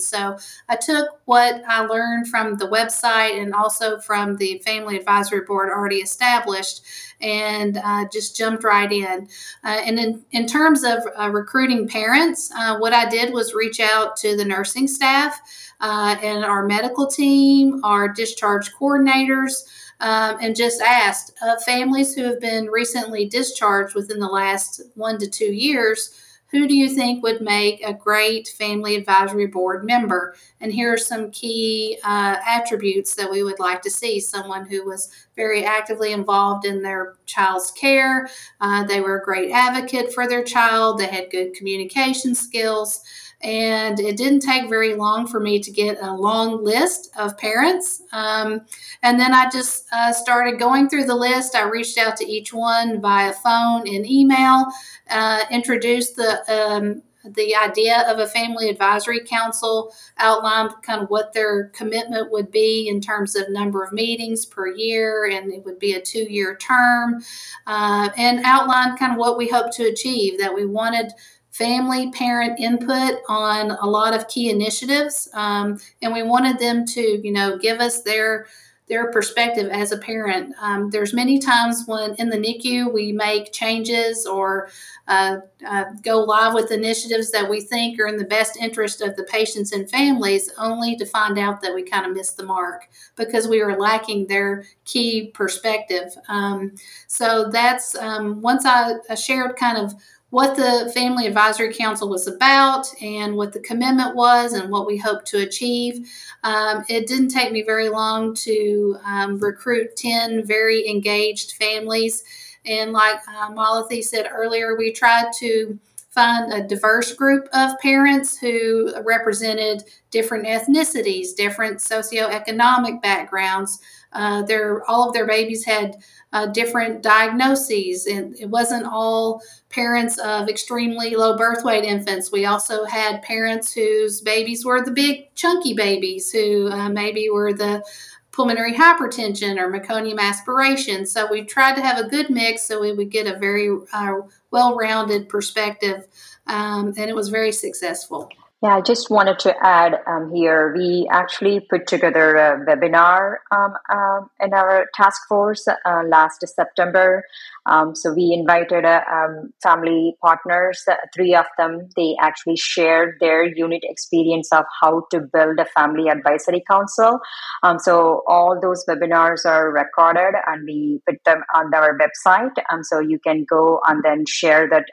So 0.01 0.37
I 0.68 0.77
took 0.77 1.09
what 1.27 1.62
I 1.68 1.83
learned 1.83 2.29
from 2.29 2.57
the 2.57 2.68
website 2.68 3.40
and 3.40 3.55
also 3.55 3.99
from 4.01 4.23
from 4.23 4.37
the 4.37 4.59
Family 4.64 4.97
Advisory 4.97 5.40
Board 5.40 5.71
already 5.71 5.97
established 5.97 6.83
and 7.21 7.79
uh, 7.79 8.05
just 8.12 8.37
jumped 8.37 8.62
right 8.62 8.90
in. 8.92 9.29
Uh, 9.64 9.81
and 9.85 9.99
in, 9.99 10.23
in 10.33 10.47
terms 10.47 10.85
of 10.85 10.99
uh, 11.18 11.31
recruiting 11.31 11.88
parents, 11.88 12.51
uh, 12.57 12.77
what 12.79 12.92
I 12.92 13.09
did 13.09 13.33
was 13.33 13.55
reach 13.55 13.81
out 13.81 14.16
to 14.18 14.37
the 14.37 14.45
nursing 14.45 14.87
staff 14.87 15.40
uh, 15.81 16.16
and 16.23 16.45
our 16.45 16.66
medical 16.66 17.07
team, 17.07 17.81
our 17.85 18.09
discharge 18.09 18.73
coordinators. 18.73 19.64
Um, 20.01 20.38
and 20.40 20.57
just 20.57 20.81
asked 20.81 21.33
uh, 21.47 21.55
families 21.64 22.12
who 22.12 22.25
have 22.25 22.40
been 22.40 22.66
recently 22.66 23.29
discharged 23.29 23.95
within 23.95 24.18
the 24.18 24.27
last 24.27 24.83
one 24.97 25.16
to 25.18 25.31
two 25.31 25.53
years 25.53 26.12
who 26.53 26.69
do 26.69 26.75
you 26.75 26.88
think 26.88 27.23
would 27.23 27.41
make 27.41 27.83
a 27.83 27.95
great 27.95 28.47
family 28.47 28.95
advisory 28.95 29.47
board 29.47 29.85
member? 29.85 30.37
And 30.61 30.73
here 30.73 30.93
are 30.93 30.99
some 30.99 31.31
key 31.31 31.99
uh, 32.05 32.37
attributes 32.47 33.15
that 33.15 33.31
we 33.31 33.43
would 33.43 33.59
like 33.59 33.81
to 33.83 33.91
see 33.91 34.21
someone 34.21 34.67
who 34.67 34.85
was 34.85 35.11
very 35.35 35.65
actively 35.65 36.12
involved 36.12 36.67
in 36.67 36.83
their 36.83 37.15
child's 37.25 37.71
care, 37.71 38.29
uh, 38.61 38.85
they 38.85 39.01
were 39.01 39.19
a 39.19 39.25
great 39.25 39.51
advocate 39.51 40.12
for 40.12 40.29
their 40.29 40.45
child, 40.45 40.99
they 40.99 41.07
had 41.07 41.31
good 41.31 41.55
communication 41.55 42.35
skills. 42.35 43.01
And 43.43 43.99
it 43.99 44.17
didn't 44.17 44.41
take 44.41 44.69
very 44.69 44.95
long 44.95 45.27
for 45.27 45.41
me 45.41 45.59
to 45.61 45.71
get 45.71 45.99
a 46.01 46.15
long 46.15 46.63
list 46.63 47.11
of 47.19 47.37
parents. 47.39 48.03
Um, 48.13 48.61
and 49.03 49.19
then 49.19 49.35
I 49.35 49.51
just 49.51 49.87
uh, 49.93 50.13
started 50.13 50.59
going 50.59 50.89
through 50.89 51.05
the 51.05 51.17
list. 51.17 51.57
I 51.57 51.69
reached 51.69 51.99
out 51.99 52.17
to 52.19 52.25
each 52.25 52.55
one 52.55 53.01
via 53.01 53.33
phone 53.33 53.89
and 53.89 54.07
email, 54.07 54.67
uh, 55.11 55.45
introduced 55.51 56.17
the 56.17 56.43
um, 56.49 57.03
the 57.25 57.55
idea 57.55 58.05
of 58.09 58.19
a 58.19 58.27
family 58.27 58.69
advisory 58.69 59.21
council 59.25 59.95
outlined 60.19 60.71
kind 60.83 61.03
of 61.03 61.09
what 61.09 61.33
their 61.33 61.69
commitment 61.69 62.31
would 62.33 62.51
be 62.51 62.89
in 62.89 63.01
terms 63.01 63.37
of 63.37 63.49
number 63.49 63.83
of 63.85 63.93
meetings 63.93 64.45
per 64.45 64.67
year, 64.69 65.27
and 65.31 65.53
it 65.53 65.65
would 65.65 65.79
be 65.79 65.93
a 65.93 66.01
two 66.01 66.27
year 66.31 66.57
term, 66.57 67.23
uh, 67.67 68.11
and 68.17 68.45
outlined 68.45 68.99
kind 68.99 69.13
of 69.13 69.19
what 69.19 69.39
we 69.39 69.49
hope 69.49 69.73
to 69.73 69.85
achieve 69.85 70.39
that 70.39 70.55
we 70.55 70.67
wanted 70.67 71.13
family 71.53 72.11
parent 72.11 72.59
input 72.59 73.21
on 73.29 73.71
a 73.71 73.87
lot 73.87 74.15
of 74.15 74.27
key 74.27 74.51
initiatives 74.51 75.29
um, 75.35 75.79
and 76.01 76.12
we 76.12 76.23
wanted 76.23 76.59
them 76.59 76.85
to 76.85 77.01
you 77.25 77.33
know 77.33 77.57
give 77.59 77.79
us 77.81 78.03
their 78.03 78.47
their 78.93 79.11
perspective 79.11 79.71
as 79.71 79.91
a 79.91 79.97
parent. 79.97 80.55
Um, 80.61 80.91
there's 80.91 81.15
many 81.15 81.38
times 81.38 81.85
when 81.87 82.15
in 82.17 82.29
the 82.29 82.37
nicu 82.37 82.93
we 82.93 83.12
make 83.12 83.53
changes 83.53 84.27
or 84.27 84.69
uh, 85.09 85.38
uh, 85.67 85.85
go 86.03 86.19
live 86.23 86.53
with 86.53 86.71
initiatives 86.71 87.31
that 87.31 87.49
we 87.49 87.61
think 87.61 87.99
are 87.99 88.07
in 88.07 88.19
the 88.19 88.25
best 88.25 88.59
interest 88.59 89.01
of 89.01 89.17
the 89.17 89.25
patients 89.25 89.73
and 89.73 89.88
families 89.88 90.51
only 90.59 90.95
to 90.97 91.07
find 91.07 91.38
out 91.38 91.62
that 91.62 91.75
we 91.75 91.83
kind 91.83 92.05
of 92.05 92.12
missed 92.12 92.37
the 92.37 92.43
mark 92.43 92.88
because 93.17 93.49
we 93.49 93.62
were 93.65 93.79
lacking 93.79 94.27
their 94.27 94.65
key 94.85 95.31
perspective. 95.33 96.15
Um, 96.29 96.75
so 97.07 97.51
that's 97.51 97.95
um, 97.95 98.43
once 98.43 98.67
I, 98.67 98.97
I 99.09 99.15
shared 99.15 99.57
kind 99.57 99.79
of 99.79 99.95
what 100.33 100.57
the 100.57 100.90
Family 100.95 101.27
Advisory 101.27 101.75
Council 101.75 102.09
was 102.09 102.27
about 102.27 102.87
and 103.03 103.37
what 103.37 103.53
the 103.53 103.61
commitment 103.61 104.16
was 104.16 104.55
and 104.55 104.71
what 104.71 104.87
we 104.87 104.97
hope 104.97 105.27
to 105.27 105.42
achieve. 105.42 106.09
Um, 106.42 106.87
it 106.88 107.07
didn't 107.07 107.29
take 107.29 107.53
me 107.53 107.62
very 107.62 107.90
long 107.90 108.35
to 108.37 108.97
um, 109.05 109.38
recruit 109.38 109.95
10 109.95 110.47
very 110.47 110.88
engaged 110.88 111.53
families. 111.53 112.25
And 112.64 112.92
like 112.92 113.18
uh, 113.29 113.51
Malathi 113.51 114.03
said 114.03 114.31
earlier, 114.33 114.75
we 114.75 114.90
tried 114.90 115.33
to 115.40 115.79
find 116.09 116.51
a 116.51 116.66
diverse 116.66 117.12
group 117.12 117.47
of 117.53 117.79
parents 117.81 118.38
who 118.38 118.90
represented 119.05 119.85
different 120.11 120.47
ethnicities, 120.47 121.37
different 121.37 121.77
socioeconomic 121.77 123.03
backgrounds. 123.03 123.81
Uh, 124.14 124.42
their 124.42 124.83
all 124.90 125.09
of 125.09 125.14
their 125.14 125.27
babies 125.27 125.64
had 125.64 125.97
uh, 126.33 126.47
different 126.47 127.03
diagnoses. 127.03 128.07
And 128.07 128.35
it 128.38 128.47
wasn't 128.47 128.87
all 128.87 129.42
parents 129.68 130.18
of 130.18 130.49
extremely 130.49 131.14
low 131.14 131.37
birth 131.37 131.64
weight 131.64 131.85
infants. 131.85 132.33
We 132.33 132.47
also 132.47 132.85
had 132.85 133.23
parents 133.23 133.73
whose 133.73 134.21
babies 134.21 134.64
were 134.64 134.85
the 134.85 134.90
big, 134.90 135.35
chunky 135.35 135.75
babies, 135.75 136.33
who 136.33 136.71
uh, 136.71 136.88
maybe 136.88 137.29
were 137.31 137.53
the 137.53 137.85
pulmonary 138.33 138.73
hypertension 138.73 139.59
or 139.59 139.71
meconium 139.71 140.18
aspiration. 140.18 141.05
So 141.07 141.31
we 141.31 141.45
tried 141.45 141.75
to 141.77 141.83
have 141.83 141.99
a 141.99 142.09
good 142.09 142.31
mix 142.31 142.62
so 142.62 142.81
we 142.81 142.92
would 142.92 143.11
get 143.11 143.27
a 143.27 143.38
very 143.38 143.68
uh, 143.92 144.14
well 144.51 144.75
rounded 144.75 145.29
perspective. 145.29 146.07
Um, 146.47 146.95
and 146.97 147.11
it 147.11 147.14
was 147.14 147.29
very 147.29 147.53
successful. 147.53 148.31
Yeah, 148.62 148.77
I 148.77 148.81
just 148.81 149.11
wanted 149.11 149.40
to 149.40 149.57
add 149.61 149.96
um, 150.07 150.33
here, 150.33 150.72
we 150.77 151.09
actually 151.11 151.59
put 151.59 151.88
together 151.88 152.37
a 152.37 152.64
webinar 152.64 153.38
um, 153.51 153.75
um, 153.92 154.31
in 154.40 154.55
our 154.55 154.87
task 154.94 155.22
force 155.29 155.66
uh, 155.66 156.03
last 156.07 156.46
September. 156.46 157.25
Um, 157.66 157.96
so 157.96 158.12
we 158.12 158.33
invited 158.33 158.85
uh, 158.85 159.01
um, 159.12 159.53
family 159.61 160.14
partners, 160.22 160.81
uh, 160.88 160.94
three 161.12 161.35
of 161.35 161.46
them. 161.59 161.88
They 161.96 162.14
actually 162.20 162.55
shared 162.57 163.16
their 163.18 163.42
unit 163.42 163.81
experience 163.83 164.53
of 164.53 164.64
how 164.81 165.07
to 165.11 165.18
build 165.18 165.59
a 165.59 165.64
family 165.64 166.09
advisory 166.09 166.62
council. 166.70 167.18
Um, 167.64 167.81
so 167.81 168.22
all 168.29 168.61
those 168.62 168.85
webinars 168.88 169.44
are 169.44 169.72
recorded 169.72 170.35
and 170.46 170.64
we 170.66 171.01
put 171.05 171.16
them 171.25 171.42
on 171.53 171.75
our 171.75 171.98
website. 171.98 172.55
so 172.85 173.01
you 173.01 173.18
can 173.18 173.44
go 173.51 173.81
and 173.88 174.05
then 174.05 174.25
share 174.25 174.68
that 174.70 174.85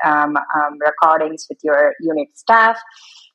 recordings 0.80 1.46
with 1.48 1.60
your 1.64 1.94
unit 2.02 2.30
staff 2.34 2.80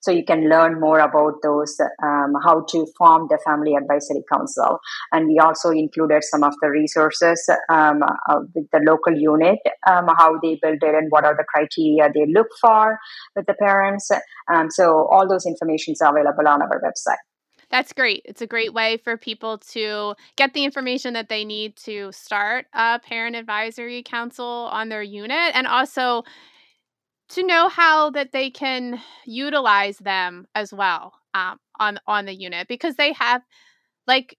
so 0.05 0.11
you 0.11 0.25
can 0.25 0.51
learn 0.51 0.79
more 0.79 0.99
about 0.99 1.41
those 1.43 1.81
um, 2.03 2.35
how 2.45 2.63
to 2.69 2.87
form 2.99 3.27
the 3.31 3.39
family 3.43 3.75
advisory 3.75 4.23
council. 4.31 4.79
And 5.13 5.29
we 5.29 5.39
also 5.39 5.71
included 5.71 6.23
some 6.25 6.45
of 6.45 6.53
the 6.61 6.69
resources 6.69 7.49
um, 7.71 8.03
uh, 8.03 8.41
with 8.55 8.67
the 8.71 8.81
local 8.87 9.15
unit 9.17 9.59
um, 9.89 10.09
how 10.19 10.39
they 10.43 10.59
build 10.61 10.83
it 10.83 10.95
and 10.95 11.11
what 11.11 11.25
are 11.25 11.35
the 11.35 11.45
criteria 11.49 12.13
they 12.13 12.31
look 12.31 12.49
for 12.61 12.99
with 13.35 13.47
the 13.47 13.55
parents. 13.55 14.11
Um, 14.53 14.71
so 14.71 15.09
all 15.11 15.27
those 15.27 15.47
information 15.47 15.95
are 16.03 16.11
available 16.11 16.47
on 16.49 16.61
our 16.61 16.81
website. 16.83 17.25
That's 17.71 17.95
great. 17.95 18.23
It's 18.27 18.43
a 18.43 18.47
great 18.47 18.75
way 18.75 18.99
for 18.99 19.17
people 19.17 19.59
to 19.73 20.15
get 20.37 20.53
the 20.53 20.65
information 20.65 21.15
that 21.15 21.31
they 21.31 21.47
need 21.47 21.77
to 21.79 22.13
start 22.13 22.67
a 22.75 23.01
parent 23.01 23.37
advisory 23.37 24.03
council 24.03 24.69
on 24.71 24.91
their 24.91 25.03
unit 25.03 25.55
and 25.55 25.67
also 25.67 26.25
to 27.31 27.43
know 27.43 27.69
how 27.69 28.11
that 28.11 28.33
they 28.33 28.51
can 28.51 29.01
utilize 29.25 29.99
them 29.99 30.47
as 30.55 30.73
well 30.73 31.15
um, 31.35 31.59
on 31.81 31.99
on 32.07 32.27
the 32.27 32.35
unit 32.35 32.69
because 32.69 32.97
they 32.97 33.13
have 33.13 33.43
like 34.07 34.37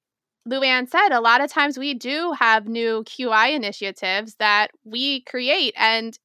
Luann 0.48 0.88
said, 0.88 1.10
a 1.10 1.22
lot 1.22 1.42
of 1.42 1.52
times 1.52 1.78
we 1.78 1.94
do 1.96 2.34
have 2.40 2.68
new 2.68 3.04
QI 3.04 3.54
initiatives 3.56 4.36
that 4.36 4.70
we 4.84 5.22
create 5.22 5.74
and 5.76 6.18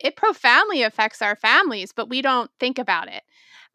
it 0.00 0.16
profoundly 0.16 0.82
affects 0.82 1.22
our 1.22 1.36
families, 1.36 1.92
but 1.92 2.08
we 2.08 2.20
don't 2.22 2.50
think 2.58 2.78
about 2.78 3.08
it, 3.08 3.22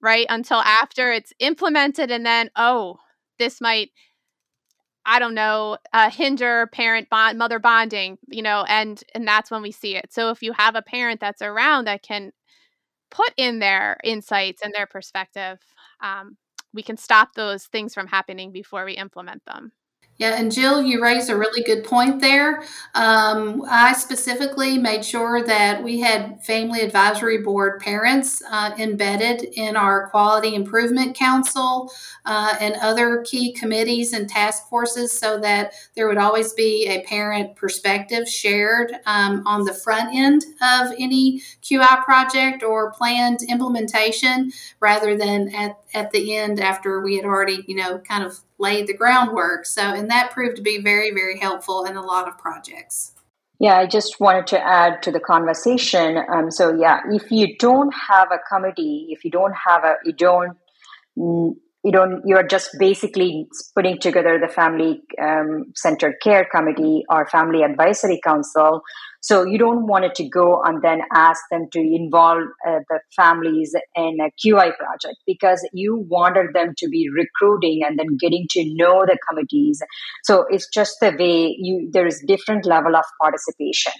right? 0.02 0.26
Until 0.30 0.60
after 0.60 1.12
it's 1.12 1.34
implemented 1.40 2.12
and 2.12 2.26
then, 2.26 2.50
oh, 2.56 2.98
this 3.40 3.62
might 3.62 3.92
I 5.06 5.20
don't 5.20 5.34
know, 5.36 5.78
uh, 5.94 6.10
hinder 6.10 6.68
parent 6.68 7.10
bond, 7.10 7.38
mother 7.38 7.60
bonding, 7.60 8.18
you 8.28 8.42
know, 8.42 8.66
and 8.70 9.02
and 9.14 9.28
that's 9.28 9.52
when 9.52 9.62
we 9.62 9.72
see 9.72 9.96
it. 9.96 10.14
So 10.14 10.30
if 10.30 10.42
you 10.42 10.54
have 10.54 10.76
a 10.76 10.82
parent 10.82 11.20
that's 11.20 11.42
around 11.42 11.86
that 11.86 12.04
can 12.04 12.32
put 13.12 13.34
in 13.38 13.60
their 13.60 13.98
insights 14.04 14.62
and 14.64 14.74
their 14.74 14.88
perspective, 14.88 15.60
um, 16.02 16.38
we 16.74 16.84
can 16.84 16.98
stop 16.98 17.34
those 17.36 17.66
things 17.68 17.94
from 17.94 18.08
happening 18.08 18.52
before 18.52 18.86
we 18.86 18.94
implement 18.94 19.44
them. 19.46 19.72
Yeah, 20.18 20.36
and 20.36 20.52
Jill, 20.52 20.84
you 20.84 21.02
raised 21.02 21.32
a 21.32 21.36
really 21.36 21.64
good 21.64 21.84
point 21.84 22.22
there. 22.22 22.64
Um, 22.94 23.64
I 23.68 23.94
specifically 23.94 24.78
made 24.78 25.04
sure 25.04 25.42
that 25.42 25.84
we 25.84 26.02
had 26.02 26.44
Family 26.44 26.82
Advisory 26.82 27.40
Board 27.40 27.80
parents 27.80 28.42
uh, 28.50 28.72
embedded 28.78 29.44
in 29.44 29.76
our 29.76 30.10
Quality 30.10 30.54
Improvement 30.54 31.18
Council 31.18 31.92
uh, 32.26 32.56
and 32.62 32.76
other 32.76 33.24
key 33.26 33.54
committees 33.54 34.14
and 34.14 34.30
task 34.30 34.70
forces 34.70 35.12
so 35.12 35.40
that 35.40 35.74
there 35.96 36.08
would 36.08 36.20
always 36.20 36.54
be 36.54 36.86
a 36.88 37.02
parent 37.08 37.56
perspective 37.56 38.30
shared 38.30 38.94
um, 39.08 39.42
on 39.48 39.64
the 39.64 39.74
front 39.74 40.14
end 40.14 40.44
of 40.62 40.94
any 41.00 41.42
QI 41.64 42.04
project 42.04 42.62
or 42.62 42.92
planned 42.92 43.40
implementation 43.50 44.52
rather 44.80 45.18
than 45.18 45.54
at, 45.56 45.80
at 45.96 46.12
the 46.12 46.38
end 46.38 46.60
after 46.60 47.02
we 47.02 47.16
had 47.16 47.26
already, 47.26 47.66
you 47.68 47.76
know, 47.76 47.98
kind 47.98 48.24
of 48.24 48.40
laid 48.60 48.88
the 48.88 48.94
groundwork. 48.94 49.66
So, 49.66 49.82
and 49.82 50.10
that 50.10 50.32
proved 50.32 50.56
to 50.58 50.62
be 50.62 50.82
very, 50.82 51.12
very 51.12 51.40
helpful 51.40 51.86
in 51.86 51.96
a 51.96 52.02
lot 52.02 52.28
of 52.28 52.38
projects. 52.38 53.14
Yeah, 53.60 53.78
I 53.78 53.86
just 53.86 54.20
wanted 54.20 54.48
to 54.48 54.60
add 54.60 55.04
to 55.04 55.12
the 55.12 55.20
conversation. 55.20 56.18
Um, 56.18 56.52
so, 56.52 56.76
yeah, 56.78 57.00
if 57.12 57.32
you 57.32 57.56
don't 57.58 57.94
have 57.94 58.30
a 58.32 58.40
committee, 58.52 59.08
if 59.10 59.24
you 59.24 59.32
don't 59.32 59.54
have 59.54 59.84
a, 59.84 59.96
you 60.04 60.14
don't, 60.14 60.58
you 61.16 61.92
don't, 61.92 62.24
you're 62.26 62.48
just 62.48 62.72
basically 62.80 63.48
putting 63.76 64.00
together 64.00 64.40
the 64.40 64.48
family 64.48 65.02
um, 65.22 65.72
centered 65.76 66.16
care 66.22 66.48
committee 66.54 67.04
or 67.10 67.26
family 67.28 67.64
advisory 67.64 68.20
council. 68.24 68.82
So 69.24 69.46
you 69.46 69.58
don't 69.58 69.88
want 69.88 70.04
it 70.04 70.16
to 70.16 70.28
go 70.28 70.62
and 70.64 70.82
then 70.82 71.00
ask 71.14 71.42
them 71.50 71.68
to 71.72 71.80
involve 71.80 72.44
uh, 72.68 72.80
the 72.90 73.00
families 73.16 73.74
in 73.96 74.18
a 74.20 74.30
QI 74.46 74.76
project 74.76 75.16
because 75.26 75.66
you 75.72 76.06
wanted 76.10 76.54
them 76.54 76.74
to 76.78 76.90
be 76.90 77.08
recruiting 77.10 77.84
and 77.88 77.98
then 77.98 78.18
getting 78.20 78.48
to 78.52 78.64
know 78.76 79.06
the 79.06 79.18
committees. 79.30 79.82
So 80.26 80.46
it's 80.50 80.68
just 80.74 80.98
the 81.00 81.16
way 81.18 81.56
you 81.58 81.90
there 81.94 82.06
is 82.06 82.22
different 82.28 82.66
level 82.66 82.98
of 82.98 83.06
participation. 83.22 83.94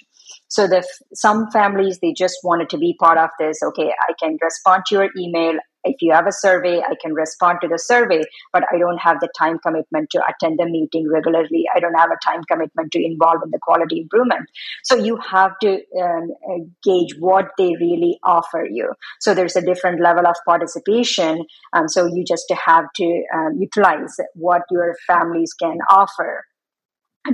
So 0.50 0.68
the 0.68 0.86
some 1.14 1.50
families 1.52 2.00
they 2.00 2.12
just 2.12 2.36
wanted 2.44 2.70
to 2.72 2.78
be 2.78 2.94
part 3.00 3.18
of 3.18 3.30
this. 3.40 3.64
Okay, 3.64 3.94
I 4.02 4.14
can 4.20 4.38
respond 4.42 4.84
to 4.88 4.96
your 4.96 5.10
email 5.18 5.58
if 5.84 6.02
you 6.02 6.14
have 6.14 6.28
a 6.28 6.32
survey, 6.32 6.80
I 6.80 6.96
can 7.02 7.14
respond 7.14 7.60
to 7.62 7.68
the 7.68 7.78
survey, 7.78 8.22
but 8.52 8.64
I 8.72 8.78
don't 8.78 9.00
have 9.00 9.20
the 9.20 9.30
time 9.38 9.60
commitment 9.60 10.10
to 10.12 10.22
attend 10.28 10.60
the 10.60 10.66
meeting 10.66 11.10
regularly. 11.10 11.66
I 11.76 11.80
don't 11.80 11.94
have 11.96 12.12
a 12.12 12.26
time 12.26 12.44
commitment 12.50 12.92
to 12.94 13.04
involve 13.04 13.42
in 13.44 13.52
the 13.52 13.60
quality 13.62 14.02
improvement. 14.02 14.50
So 14.84 14.96
you 14.96 15.18
have 15.18 15.52
to 15.62 15.82
um, 16.02 16.32
uh, 16.50 16.64
gauge 16.84 17.16
what 17.20 17.50
they 17.58 17.76
really 17.80 18.20
offer 18.24 18.66
you. 18.70 18.94
So 19.20 19.34
there's 19.34 19.56
a 19.56 19.62
different 19.62 20.02
level 20.02 20.28
of 20.28 20.36
participation. 20.46 21.46
Um, 21.74 21.88
so 21.88 22.06
you 22.06 22.24
just 22.26 22.52
have 22.52 22.86
to 22.96 23.24
um, 23.36 23.58
utilize 23.60 24.16
what 24.36 24.62
your 24.72 24.96
families 25.08 25.54
can 25.54 25.78
offer 25.90 26.46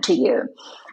to 0.04 0.14
you. 0.14 0.44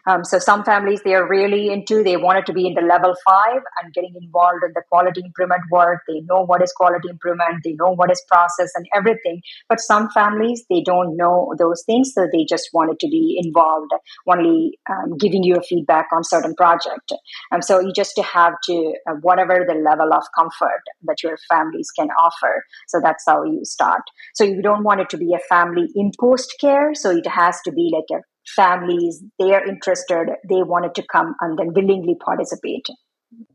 Um, 0.07 0.23
so 0.23 0.39
some 0.39 0.63
families 0.63 1.01
they 1.03 1.13
are 1.13 1.27
really 1.27 1.69
into 1.69 2.01
they 2.01 2.15
wanted 2.15 2.45
to 2.45 2.53
be 2.53 2.65
in 2.65 2.75
the 2.75 2.81
level 2.81 3.13
five 3.27 3.61
and 3.83 3.93
getting 3.93 4.13
involved 4.19 4.63
in 4.65 4.71
the 4.73 4.81
quality 4.89 5.21
improvement 5.23 5.63
work. 5.69 5.99
They 6.07 6.21
know 6.21 6.45
what 6.45 6.63
is 6.63 6.71
quality 6.71 7.09
improvement, 7.09 7.61
they 7.65 7.73
know 7.73 7.91
what 7.91 8.09
is 8.09 8.23
process 8.29 8.71
and 8.75 8.85
everything. 8.95 9.41
But 9.67 9.81
some 9.81 10.09
families 10.11 10.63
they 10.69 10.81
don't 10.81 11.17
know 11.17 11.53
those 11.59 11.83
things, 11.85 12.13
so 12.13 12.25
they 12.31 12.45
just 12.45 12.69
wanted 12.73 12.99
to 13.01 13.07
be 13.07 13.39
involved, 13.43 13.91
only 14.27 14.79
um, 14.89 15.17
giving 15.17 15.43
you 15.43 15.57
a 15.57 15.61
feedback 15.61 16.07
on 16.15 16.23
certain 16.23 16.55
project. 16.55 17.11
Um, 17.51 17.61
so 17.61 17.81
you 17.81 17.91
just 17.91 18.17
have 18.17 18.53
to 18.63 18.93
uh, 19.09 19.15
whatever 19.21 19.65
the 19.67 19.75
level 19.75 20.13
of 20.13 20.23
comfort 20.33 20.83
that 21.03 21.21
your 21.21 21.37
families 21.49 21.91
can 21.91 22.07
offer. 22.17 22.63
So 22.87 23.01
that's 23.03 23.25
how 23.27 23.43
you 23.43 23.65
start. 23.65 24.03
So 24.35 24.45
you 24.45 24.61
don't 24.61 24.85
want 24.85 25.01
it 25.01 25.09
to 25.09 25.17
be 25.17 25.33
a 25.33 25.39
family 25.49 25.89
imposed 25.95 26.53
care. 26.61 26.95
So 26.95 27.11
it 27.11 27.27
has 27.27 27.59
to 27.65 27.73
be 27.73 27.91
like 27.93 28.17
a 28.17 28.23
families, 28.55 29.23
they 29.39 29.53
are 29.53 29.65
interested, 29.65 30.29
they 30.47 30.63
wanted 30.63 30.95
to 30.95 31.03
come 31.11 31.35
and 31.41 31.57
then 31.57 31.73
willingly 31.73 32.15
participate. 32.15 32.87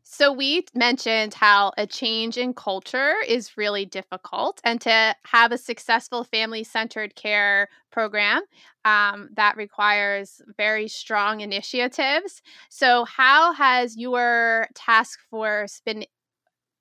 So, 0.05 0.31
we 0.31 0.67
mentioned 0.75 1.33
how 1.33 1.73
a 1.79 1.87
change 1.87 2.37
in 2.37 2.53
culture 2.53 3.15
is 3.27 3.57
really 3.57 3.87
difficult, 3.87 4.61
and 4.65 4.79
to 4.83 5.17
have 5.25 5.51
a 5.51 5.57
successful 5.57 6.25
family 6.25 6.63
centered 6.63 7.15
care 7.15 7.71
program 7.91 8.43
um, 8.85 9.31
that 9.37 9.57
requires 9.57 10.43
very 10.59 10.89
strong 10.89 11.41
initiatives. 11.41 12.43
So, 12.69 13.07
how 13.07 13.55
has 13.55 13.97
your 13.97 14.69
task 14.75 15.19
force 15.31 15.81
been 15.87 16.05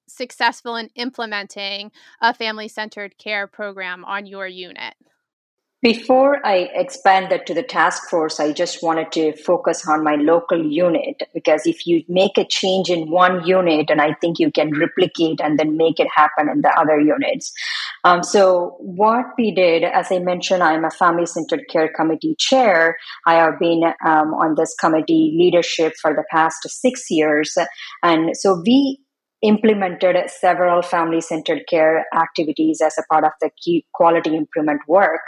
successful 0.09 0.75
in 0.75 0.89
implementing 0.95 1.91
a 2.21 2.33
family 2.33 2.67
centered 2.67 3.17
care 3.17 3.47
program 3.47 4.03
on 4.03 4.25
your 4.25 4.47
unit? 4.47 4.95
Before 5.81 6.45
I 6.45 6.69
expand 6.75 7.31
that 7.31 7.47
to 7.47 7.55
the 7.55 7.63
task 7.63 8.07
force, 8.07 8.39
I 8.39 8.51
just 8.51 8.83
wanted 8.83 9.11
to 9.13 9.35
focus 9.35 9.87
on 9.87 10.03
my 10.03 10.13
local 10.13 10.63
unit 10.63 11.23
because 11.33 11.65
if 11.65 11.87
you 11.87 12.03
make 12.07 12.37
a 12.37 12.45
change 12.45 12.91
in 12.91 13.09
one 13.09 13.43
unit, 13.47 13.89
and 13.89 13.99
I 13.99 14.13
think 14.21 14.37
you 14.37 14.51
can 14.51 14.77
replicate 14.77 15.41
and 15.41 15.57
then 15.57 15.77
make 15.77 15.99
it 15.99 16.07
happen 16.15 16.49
in 16.49 16.61
the 16.61 16.69
other 16.79 16.99
units. 16.99 17.51
Um, 18.03 18.21
so, 18.21 18.75
what 18.77 19.25
we 19.39 19.49
did, 19.49 19.83
as 19.83 20.11
I 20.11 20.19
mentioned, 20.19 20.61
I'm 20.61 20.85
a 20.85 20.91
family 20.91 21.25
centered 21.25 21.65
care 21.67 21.91
committee 21.91 22.35
chair. 22.37 22.97
I 23.25 23.35
have 23.35 23.57
been 23.57 23.83
um, 24.05 24.35
on 24.35 24.53
this 24.55 24.75
committee 24.79 25.35
leadership 25.35 25.93
for 25.99 26.13
the 26.13 26.25
past 26.29 26.61
six 26.67 27.09
years. 27.09 27.57
And 28.03 28.37
so, 28.37 28.61
we 28.63 28.99
implemented 29.41 30.15
several 30.29 30.81
family 30.81 31.21
centered 31.21 31.63
care 31.69 32.05
activities 32.15 32.81
as 32.81 32.95
a 32.97 33.03
part 33.11 33.23
of 33.23 33.31
the 33.41 33.49
key 33.63 33.85
quality 33.93 34.35
improvement 34.35 34.81
work. 34.87 35.21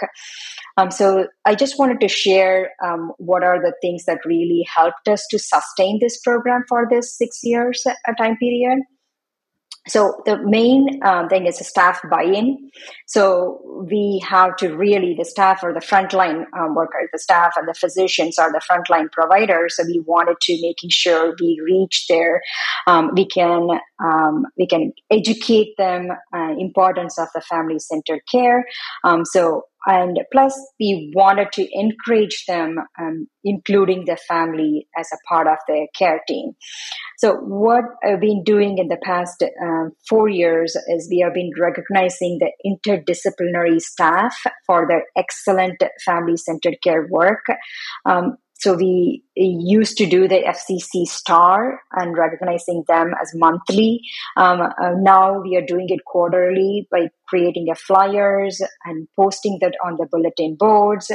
Um, 0.77 0.91
so 0.91 1.27
I 1.45 1.55
just 1.55 1.79
wanted 1.79 1.99
to 2.01 2.07
share 2.07 2.71
um, 2.83 3.11
what 3.17 3.43
are 3.43 3.59
the 3.59 3.73
things 3.81 4.05
that 4.05 4.19
really 4.25 4.65
helped 4.73 5.07
us 5.07 5.25
to 5.31 5.39
sustain 5.39 5.99
this 5.99 6.19
program 6.19 6.63
for 6.67 6.87
this 6.89 7.17
six 7.17 7.39
years 7.43 7.83
time 8.17 8.37
period. 8.37 8.79
So 9.87 10.21
the 10.25 10.37
main 10.37 11.01
um, 11.03 11.27
thing 11.27 11.45
is 11.45 11.57
staff 11.67 11.99
buy-in. 12.09 12.69
So 13.05 13.59
we 13.89 14.23
have 14.25 14.55
to 14.57 14.75
really 14.75 15.13
the 15.17 15.25
staff 15.25 15.59
or 15.61 15.73
the 15.73 15.81
frontline 15.81 16.45
um, 16.57 16.73
workers, 16.73 17.09
the 17.11 17.19
staff 17.19 17.53
and 17.57 17.67
the 17.67 17.73
physicians 17.73 18.39
are 18.39 18.51
the 18.51 18.61
frontline 18.69 19.11
providers. 19.11 19.75
So 19.75 19.83
we 19.85 20.01
wanted 20.05 20.37
to 20.41 20.61
making 20.61 20.89
sure 20.89 21.35
we 21.39 21.59
reach 21.63 22.05
there. 22.07 22.41
Um, 22.87 23.11
we 23.13 23.25
can 23.25 23.79
um, 24.03 24.45
we 24.57 24.67
can 24.67 24.93
educate 25.11 25.75
them 25.77 26.11
uh, 26.33 26.55
importance 26.57 27.19
of 27.19 27.27
the 27.35 27.41
family 27.41 27.79
centered 27.79 28.21
care. 28.31 28.65
Um, 29.03 29.25
so 29.25 29.65
and 29.85 30.19
plus 30.31 30.53
we 30.79 31.11
wanted 31.15 31.51
to 31.53 31.67
encourage 31.71 32.45
them 32.47 32.77
um, 32.99 33.27
including 33.43 34.05
the 34.05 34.17
family 34.27 34.87
as 34.97 35.09
a 35.13 35.17
part 35.27 35.47
of 35.47 35.57
the 35.67 35.87
care 35.97 36.21
team. 36.27 36.51
So 37.17 37.35
what 37.35 37.83
i've 38.05 38.19
been 38.21 38.43
doing 38.43 38.77
in 38.77 38.87
the 38.87 38.97
past 39.03 39.43
um, 39.63 39.91
four 40.07 40.29
years 40.29 40.75
is 40.87 41.07
we 41.09 41.19
have 41.19 41.33
been 41.33 41.51
recognizing 41.59 42.39
the 42.39 42.51
interdisciplinary 42.65 43.79
staff 43.81 44.35
for 44.65 44.87
their 44.87 45.05
excellent 45.17 45.81
family-centered 46.05 46.77
care 46.83 47.07
work. 47.09 47.45
Um, 48.05 48.37
so 48.63 48.75
we 48.75 49.21
used 49.35 49.97
to 49.97 50.05
do 50.05 50.25
the 50.25 50.41
FCC 50.41 51.05
star 51.05 51.81
and 51.91 52.17
recognizing 52.17 52.85
them 52.87 53.13
as 53.21 53.29
monthly. 53.35 53.99
Um, 54.37 54.61
uh, 54.61 54.93
now 54.99 55.41
we 55.41 55.57
are 55.57 55.65
doing 55.65 55.87
it 55.89 56.05
quarterly 56.05 56.87
by 56.89 57.09
creating 57.27 57.67
a 57.69 57.75
flyers 57.75 58.61
and 58.85 59.05
posting 59.17 59.57
that 59.59 59.73
on 59.85 59.97
the 59.97 60.07
bulletin 60.09 60.55
boards 60.57 61.11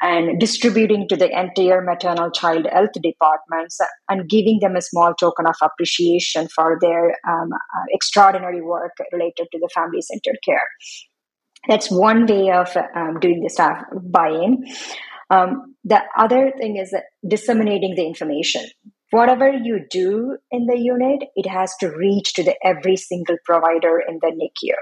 and 0.00 0.38
distributing 0.38 1.08
to 1.08 1.16
the 1.16 1.28
entire 1.28 1.82
maternal 1.82 2.30
child 2.30 2.68
health 2.72 2.94
departments 3.02 3.80
and 4.08 4.28
giving 4.28 4.60
them 4.60 4.76
a 4.76 4.82
small 4.82 5.12
token 5.18 5.46
of 5.46 5.56
appreciation 5.60 6.46
for 6.54 6.78
their 6.80 7.16
um, 7.28 7.50
uh, 7.52 7.84
extraordinary 7.90 8.62
work 8.62 8.92
related 9.12 9.48
to 9.50 9.58
the 9.58 9.70
family 9.74 10.02
centered 10.02 10.38
care. 10.44 10.68
That's 11.68 11.90
one 11.90 12.26
way 12.26 12.52
of 12.52 12.76
um, 12.94 13.18
doing 13.18 13.42
the 13.42 13.50
staff 13.50 13.82
buy-in. 13.92 14.64
Um, 15.32 15.76
the 15.84 16.00
other 16.16 16.52
thing 16.58 16.76
is 16.76 16.94
disseminating 17.26 17.94
the 17.94 18.06
information 18.06 18.64
whatever 19.12 19.52
you 19.52 19.78
do 19.90 20.38
in 20.50 20.66
the 20.66 20.78
unit, 20.78 21.28
it 21.36 21.46
has 21.46 21.76
to 21.80 21.88
reach 21.88 22.32
to 22.32 22.42
the 22.42 22.56
every 22.64 22.96
single 22.96 23.36
provider 23.44 24.02
in 24.08 24.18
the 24.22 24.28
NICU. 24.28 24.74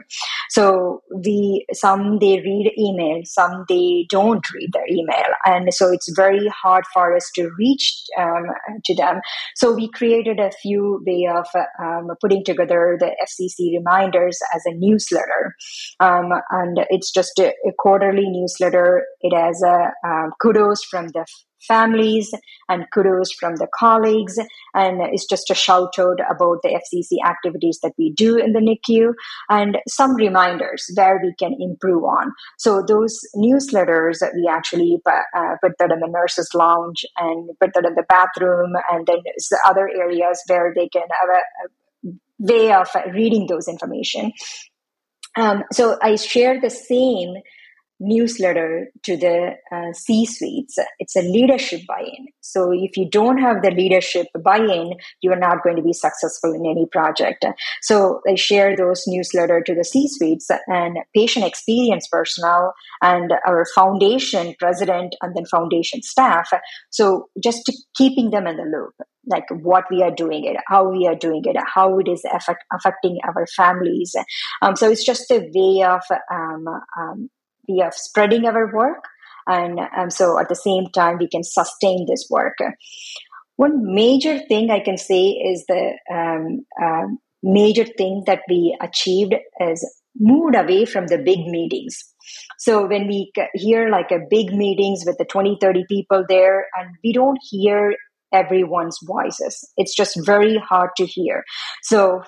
So 0.50 1.02
we 1.24 1.66
some 1.72 2.18
they 2.20 2.40
read 2.40 2.72
email, 2.78 3.22
some 3.24 3.64
they 3.68 4.06
don't 4.08 4.44
read 4.54 4.70
their 4.72 4.86
email, 4.88 5.30
and 5.44 5.74
so 5.74 5.92
it's 5.92 6.10
very 6.16 6.48
hard 6.48 6.84
for 6.94 7.14
us 7.14 7.28
to 7.34 7.50
reach 7.58 8.04
um, 8.18 8.46
to 8.84 8.94
them. 8.94 9.20
So 9.56 9.74
we 9.74 9.90
created 9.90 10.38
a 10.38 10.52
few 10.62 11.02
way 11.04 11.28
of 11.28 11.46
um, 11.82 12.08
putting 12.20 12.44
together 12.44 12.96
the 12.98 13.10
FCC 13.26 13.76
reminders 13.76 14.38
as 14.54 14.62
a 14.64 14.74
newsletter, 14.74 15.54
um, 15.98 16.30
and 16.50 16.86
it's 16.88 17.10
just 17.10 17.38
a, 17.40 17.48
a, 17.66 17.72
quarterly 17.78 18.28
newsletter. 18.28 19.04
It 19.22 19.36
has 19.36 19.60
a 19.62 19.90
um, 20.06 20.30
kudos 20.40 20.84
from 20.84 21.08
the 21.08 21.26
families 21.66 22.32
and 22.68 22.86
kudos 22.92 23.32
from 23.32 23.56
the 23.56 23.68
colleagues. 23.74 24.38
And 24.74 25.00
it's 25.12 25.26
just 25.26 25.50
a 25.50 25.54
shout 25.54 25.98
out 25.98 26.20
about 26.30 26.62
the 26.62 26.80
FCC 26.80 27.26
activities 27.28 27.78
that 27.82 27.92
we 27.98 28.12
do 28.12 28.36
in 28.36 28.52
the 28.52 28.60
NICU 28.60 29.12
and 29.48 29.78
some 29.88 30.14
reminders 30.14 30.90
where 30.94 31.20
we 31.22 31.34
can 31.38 31.56
improve 31.60 32.04
on. 32.04 32.32
So 32.58 32.82
those 32.86 33.20
newsletters 33.36 34.20
we 34.34 34.48
actually 34.48 35.00
uh, 35.06 35.56
put 35.62 35.72
that 35.78 35.92
in 35.92 36.00
the 36.00 36.08
nurses 36.08 36.50
lounge 36.54 37.04
and 37.18 37.50
put 37.60 37.74
that 37.74 37.84
in 37.84 37.94
the 37.94 38.04
bathroom 38.08 38.72
and 38.90 39.06
then 39.06 39.18
other 39.64 39.88
areas 39.88 40.42
where 40.46 40.72
they 40.74 40.88
can 40.88 41.02
have 41.20 41.28
a, 41.28 42.08
a 42.08 42.12
way 42.38 42.72
of 42.72 42.88
reading 43.12 43.46
those 43.46 43.68
information. 43.68 44.32
Um, 45.36 45.64
so 45.72 45.98
I 46.02 46.16
share 46.16 46.60
the 46.60 46.70
same 46.70 47.34
newsletter 48.00 48.90
to 49.04 49.16
the 49.16 49.52
uh, 49.70 49.92
C 49.92 50.24
suites. 50.24 50.76
It's 50.98 51.14
a 51.16 51.22
leadership 51.22 51.82
buy 51.86 52.00
in. 52.00 52.26
So 52.40 52.72
if 52.72 52.96
you 52.96 53.08
don't 53.08 53.38
have 53.38 53.62
the 53.62 53.70
leadership 53.70 54.26
buy 54.42 54.58
in, 54.58 54.94
you 55.20 55.30
are 55.32 55.38
not 55.38 55.62
going 55.62 55.76
to 55.76 55.82
be 55.82 55.92
successful 55.92 56.52
in 56.52 56.66
any 56.66 56.86
project. 56.90 57.44
So 57.82 58.20
I 58.28 58.34
share 58.34 58.76
those 58.76 59.04
newsletter 59.06 59.62
to 59.62 59.74
the 59.74 59.84
C 59.84 60.08
suites 60.08 60.50
and 60.66 60.98
patient 61.14 61.44
experience 61.44 62.08
personnel 62.10 62.74
and 63.02 63.32
our 63.46 63.66
foundation 63.74 64.54
president 64.58 65.14
and 65.20 65.36
then 65.36 65.44
foundation 65.46 66.02
staff. 66.02 66.48
So 66.90 67.28
just 67.42 67.70
keeping 67.94 68.30
them 68.30 68.46
in 68.46 68.56
the 68.56 68.64
loop 68.64 68.94
like 69.26 69.44
what 69.62 69.84
we 69.90 70.02
are 70.02 70.10
doing 70.10 70.44
it, 70.44 70.56
how 70.66 70.88
we 70.88 71.06
are 71.06 71.14
doing 71.14 71.42
it, 71.44 71.56
how 71.74 71.98
it 71.98 72.08
is 72.08 72.22
affect, 72.32 72.64
affecting 72.72 73.18
our 73.24 73.46
families. 73.54 74.14
Um, 74.62 74.76
so 74.76 74.90
it's 74.90 75.04
just 75.04 75.30
a 75.30 75.48
way 75.54 75.84
of 75.84 76.00
um, 76.32 76.64
um, 76.98 77.30
we 77.70 77.80
are 77.80 77.92
spreading 77.94 78.46
our 78.46 78.74
work 78.74 79.04
and 79.46 79.80
um, 79.96 80.10
so 80.10 80.38
at 80.38 80.48
the 80.48 80.54
same 80.54 80.86
time 80.94 81.18
we 81.18 81.28
can 81.28 81.42
sustain 81.42 82.06
this 82.08 82.26
work 82.30 82.56
one 83.60 83.92
major 83.94 84.38
thing 84.48 84.70
I 84.70 84.80
can 84.80 84.96
say 84.96 85.22
is 85.32 85.66
the 85.68 85.92
um, 86.10 86.64
uh, 86.82 87.08
major 87.42 87.84
thing 87.84 88.22
that 88.26 88.40
we 88.48 88.74
achieved 88.80 89.34
is 89.60 89.86
moved 90.18 90.56
away 90.56 90.86
from 90.86 91.08
the 91.08 91.18
big 91.18 91.40
meetings. 91.46 92.02
So 92.58 92.86
when 92.86 93.06
we 93.06 93.30
hear 93.52 93.90
like 93.90 94.10
a 94.10 94.24
big 94.30 94.54
meetings 94.54 95.02
with 95.04 95.18
the 95.18 95.26
20, 95.26 95.58
30 95.60 95.84
people 95.90 96.24
there, 96.26 96.68
and 96.74 96.88
we 97.04 97.12
don't 97.12 97.38
hear 97.50 97.94
everyone's 98.32 98.98
voices, 99.04 99.62
it's 99.76 99.94
just 99.94 100.18
very 100.24 100.56
hard 100.56 100.90
to 100.96 101.04
hear. 101.04 101.44
So 101.82 102.22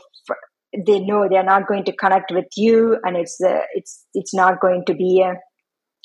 they 0.86 1.00
know 1.00 1.28
they're 1.28 1.42
not 1.42 1.68
going 1.68 1.84
to 1.84 1.92
connect 1.92 2.32
with 2.32 2.46
you, 2.56 2.98
and 3.04 3.16
it's 3.16 3.36
the 3.38 3.62
it's 3.74 4.04
it's 4.14 4.34
not 4.34 4.60
going 4.60 4.84
to 4.86 4.94
be 4.94 5.22
a 5.22 5.34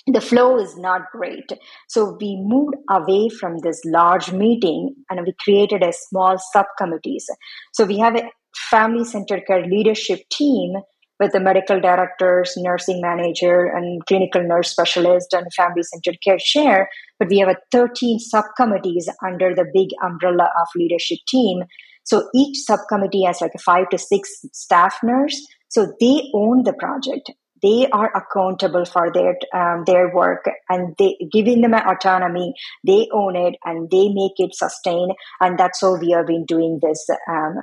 the 0.08 0.22
flow 0.22 0.58
is 0.58 0.78
not 0.78 1.12
great. 1.12 1.52
So 1.90 2.18
we 2.20 2.42
moved 2.42 2.76
away 2.90 3.28
from 3.30 3.58
this 3.60 3.82
large 3.86 4.32
meeting 4.32 4.96
and 5.10 5.20
we 5.26 5.34
created 5.44 5.84
a 5.84 5.92
small 5.92 6.38
subcommittees. 6.54 7.30
So 7.74 7.84
we 7.84 7.98
have 8.00 8.16
a 8.16 8.30
family 8.70 9.04
centered 9.04 9.46
care 9.46 9.66
leadership 9.66 10.22
team 10.32 10.76
with 11.20 11.32
the 11.32 11.40
medical 11.40 11.82
directors, 11.82 12.54
nursing 12.58 13.02
manager, 13.02 13.66
and 13.66 14.06
clinical 14.06 14.44
nurse 14.44 14.72
specialist 14.72 15.34
and 15.34 15.52
family 15.54 15.84
centered 15.84 16.20
care 16.24 16.38
chair. 16.40 16.90
But 17.20 17.30
we 17.30 17.40
have 17.40 17.50
a 17.50 17.58
13 17.72 18.20
subcommittees 18.20 19.10
under 19.26 19.54
the 19.54 19.66
big 19.74 19.90
umbrella 20.04 20.50
of 20.62 20.68
leadership 20.76 21.18
team. 21.28 21.64
So 22.08 22.30
each 22.34 22.58
subcommittee 22.60 23.24
has 23.24 23.42
like 23.42 23.52
a 23.54 23.60
five 23.60 23.90
to 23.90 23.98
six 23.98 24.30
staff 24.54 24.96
nurse. 25.04 25.46
So 25.70 25.94
they 26.00 26.32
own 26.34 26.64
the 26.64 26.74
project. 26.74 27.32
They 27.62 27.88
are 27.90 28.12
accountable 28.16 28.86
for 28.86 29.12
their 29.12 29.36
um, 29.54 29.84
their 29.86 30.14
work 30.14 30.46
and 30.70 30.96
they 31.00 31.18
giving 31.32 31.62
them 31.62 31.74
an 31.74 31.88
autonomy 31.88 32.54
they 32.86 33.08
own 33.12 33.36
it 33.36 33.56
and 33.66 33.90
they 33.90 34.10
make 34.10 34.34
it 34.38 34.54
sustain. 34.54 35.10
And 35.42 35.58
that's 35.58 35.82
how 35.82 35.98
we 35.98 36.12
have 36.12 36.28
been 36.28 36.46
doing 36.46 36.80
this 36.82 37.08
um, 37.28 37.56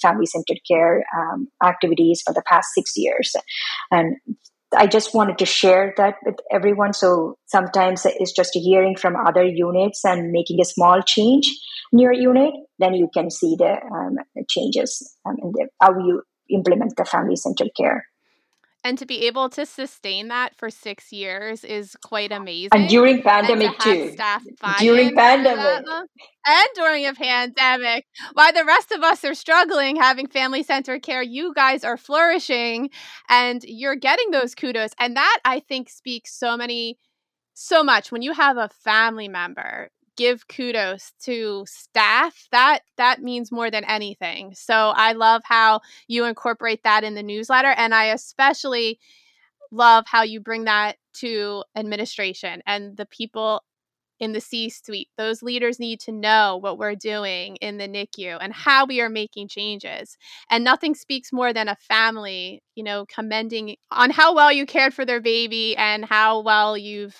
family 0.00 0.26
centered 0.26 0.60
care 0.70 1.04
um, 1.18 1.48
activities 1.64 2.22
for 2.24 2.32
the 2.32 2.44
past 2.46 2.68
six 2.74 2.92
years. 2.96 3.34
And 3.90 4.16
I 4.76 4.86
just 4.86 5.14
wanted 5.14 5.38
to 5.38 5.46
share 5.46 5.94
that 5.96 6.16
with 6.24 6.36
everyone. 6.50 6.92
So 6.92 7.36
sometimes 7.46 8.04
it's 8.04 8.32
just 8.32 8.50
hearing 8.54 8.96
from 8.96 9.16
other 9.16 9.44
units 9.44 10.04
and 10.04 10.30
making 10.30 10.60
a 10.60 10.64
small 10.64 11.00
change 11.02 11.48
in 11.92 11.98
your 11.98 12.12
unit. 12.12 12.52
Then 12.78 12.94
you 12.94 13.08
can 13.12 13.30
see 13.30 13.56
the 13.56 13.76
um, 13.92 14.16
changes 14.48 15.16
um, 15.26 15.36
in 15.42 15.52
the, 15.52 15.68
how 15.80 15.98
you 15.98 16.22
implement 16.50 16.96
the 16.96 17.04
family 17.04 17.36
centered 17.36 17.70
care. 17.76 18.06
And 18.88 18.96
to 18.96 19.04
be 19.04 19.26
able 19.26 19.50
to 19.50 19.66
sustain 19.66 20.28
that 20.28 20.56
for 20.56 20.70
six 20.70 21.12
years 21.12 21.62
is 21.62 21.94
quite 22.02 22.32
amazing. 22.32 22.70
And 22.72 22.88
during 22.88 23.20
pandemic 23.20 23.66
and 23.66 23.80
to 23.80 24.16
too. 24.16 24.16
During 24.78 25.14
pandemic. 25.14 25.84
and 26.46 26.68
during 26.74 27.04
a 27.04 27.12
pandemic. 27.12 28.06
While 28.32 28.54
the 28.54 28.64
rest 28.64 28.90
of 28.90 29.02
us 29.02 29.26
are 29.26 29.34
struggling 29.34 29.96
having 29.96 30.26
family 30.26 30.62
centered 30.62 31.02
care, 31.02 31.22
you 31.22 31.52
guys 31.54 31.84
are 31.84 31.98
flourishing 31.98 32.88
and 33.28 33.62
you're 33.62 33.94
getting 33.94 34.30
those 34.30 34.54
kudos. 34.54 34.92
And 34.98 35.16
that 35.16 35.38
I 35.44 35.60
think 35.60 35.90
speaks 35.90 36.32
so 36.32 36.56
many 36.56 36.98
so 37.52 37.84
much 37.84 38.10
when 38.10 38.22
you 38.22 38.32
have 38.32 38.56
a 38.56 38.70
family 38.70 39.28
member 39.28 39.90
give 40.18 40.46
kudos 40.48 41.12
to 41.22 41.64
staff 41.66 42.48
that 42.52 42.80
that 42.96 43.22
means 43.22 43.52
more 43.52 43.70
than 43.70 43.84
anything 43.84 44.52
so 44.54 44.92
i 44.96 45.12
love 45.12 45.40
how 45.44 45.80
you 46.08 46.24
incorporate 46.24 46.82
that 46.82 47.04
in 47.04 47.14
the 47.14 47.22
newsletter 47.22 47.70
and 47.76 47.94
i 47.94 48.06
especially 48.06 48.98
love 49.70 50.04
how 50.06 50.22
you 50.22 50.40
bring 50.40 50.64
that 50.64 50.96
to 51.12 51.62
administration 51.76 52.62
and 52.66 52.96
the 52.96 53.06
people 53.06 53.62
in 54.20 54.32
the 54.32 54.40
C 54.40 54.68
suite. 54.68 55.08
Those 55.16 55.42
leaders 55.42 55.78
need 55.78 56.00
to 56.00 56.12
know 56.12 56.58
what 56.60 56.78
we're 56.78 56.94
doing 56.94 57.56
in 57.56 57.78
the 57.78 57.88
NICU 57.88 58.38
and 58.40 58.52
how 58.52 58.84
we 58.84 59.00
are 59.00 59.08
making 59.08 59.48
changes. 59.48 60.16
And 60.50 60.64
nothing 60.64 60.94
speaks 60.94 61.32
more 61.32 61.52
than 61.52 61.68
a 61.68 61.76
family, 61.76 62.62
you 62.74 62.82
know, 62.82 63.06
commending 63.06 63.76
on 63.90 64.10
how 64.10 64.34
well 64.34 64.52
you 64.52 64.66
cared 64.66 64.94
for 64.94 65.04
their 65.04 65.20
baby 65.20 65.76
and 65.76 66.04
how 66.04 66.40
well 66.40 66.76
you've 66.76 67.16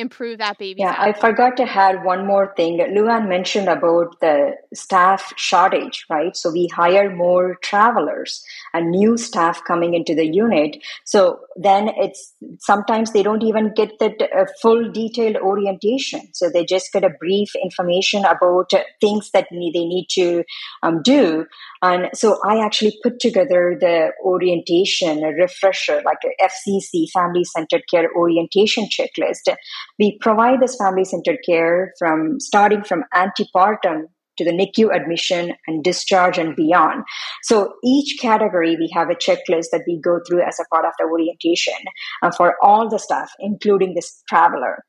improve 0.00 0.38
that 0.38 0.58
baby. 0.58 0.80
Yeah, 0.80 0.96
I 0.98 1.12
forgot 1.12 1.56
to 1.58 1.64
add 1.64 2.04
one 2.04 2.26
more 2.26 2.52
thing. 2.56 2.78
Luann 2.78 3.28
mentioned 3.28 3.68
about 3.68 4.20
the 4.20 4.56
staff 4.74 5.32
shortage, 5.36 6.06
right? 6.08 6.36
So 6.36 6.50
we 6.50 6.68
hire 6.68 7.14
more 7.14 7.56
travelers 7.62 8.42
and 8.72 8.90
new 8.90 9.16
staff 9.16 9.62
coming 9.64 9.94
into 9.94 10.14
the 10.14 10.26
unit. 10.26 10.78
So 11.04 11.40
then 11.56 11.90
it's 11.96 12.32
sometimes 12.58 13.12
they 13.12 13.22
don't 13.22 13.42
even 13.42 13.72
get 13.74 13.98
the 13.98 14.12
uh, 14.34 14.46
full 14.62 14.90
detailed 14.90 15.36
orientation. 15.36 16.22
So 16.32 16.48
they 16.48 16.64
just 16.64 16.92
get 16.92 17.04
a 17.04 17.10
brief 17.10 17.50
information 17.62 18.24
about 18.24 18.72
things 19.00 19.30
that 19.32 19.48
they 19.50 19.58
need 19.58 20.06
to 20.12 20.44
um, 20.82 21.02
do. 21.02 21.46
And 21.82 22.08
so 22.14 22.38
I 22.44 22.64
actually 22.64 22.98
put 23.02 23.20
together 23.20 23.76
the 23.78 24.12
orientation, 24.24 25.22
a 25.24 25.28
refresher, 25.28 26.02
like 26.04 26.18
a 26.24 26.44
FCC, 26.44 27.10
Family 27.10 27.44
Centered 27.44 27.84
Care 27.90 28.10
Orientation 28.14 28.86
Checklist. 28.86 29.54
We 29.98 30.18
provide 30.20 30.60
this 30.60 30.76
family 30.76 31.04
centered 31.04 31.38
care 31.46 31.92
from 31.98 32.40
starting 32.40 32.84
from 32.84 33.04
antepartum 33.14 34.04
to 34.38 34.44
the 34.44 34.52
NICU 34.52 34.94
admission 34.94 35.52
and 35.66 35.84
discharge 35.84 36.38
and 36.38 36.56
beyond. 36.56 37.04
So 37.42 37.74
each 37.84 38.18
category, 38.20 38.76
we 38.76 38.90
have 38.94 39.10
a 39.10 39.14
checklist 39.14 39.66
that 39.72 39.82
we 39.86 40.00
go 40.02 40.20
through 40.26 40.42
as 40.42 40.58
a 40.58 40.64
part 40.74 40.86
of 40.86 40.92
the 40.98 41.04
orientation 41.04 41.74
uh, 42.22 42.30
for 42.30 42.56
all 42.62 42.88
the 42.88 42.98
staff, 42.98 43.30
including 43.38 43.94
this 43.94 44.22
traveler 44.28 44.84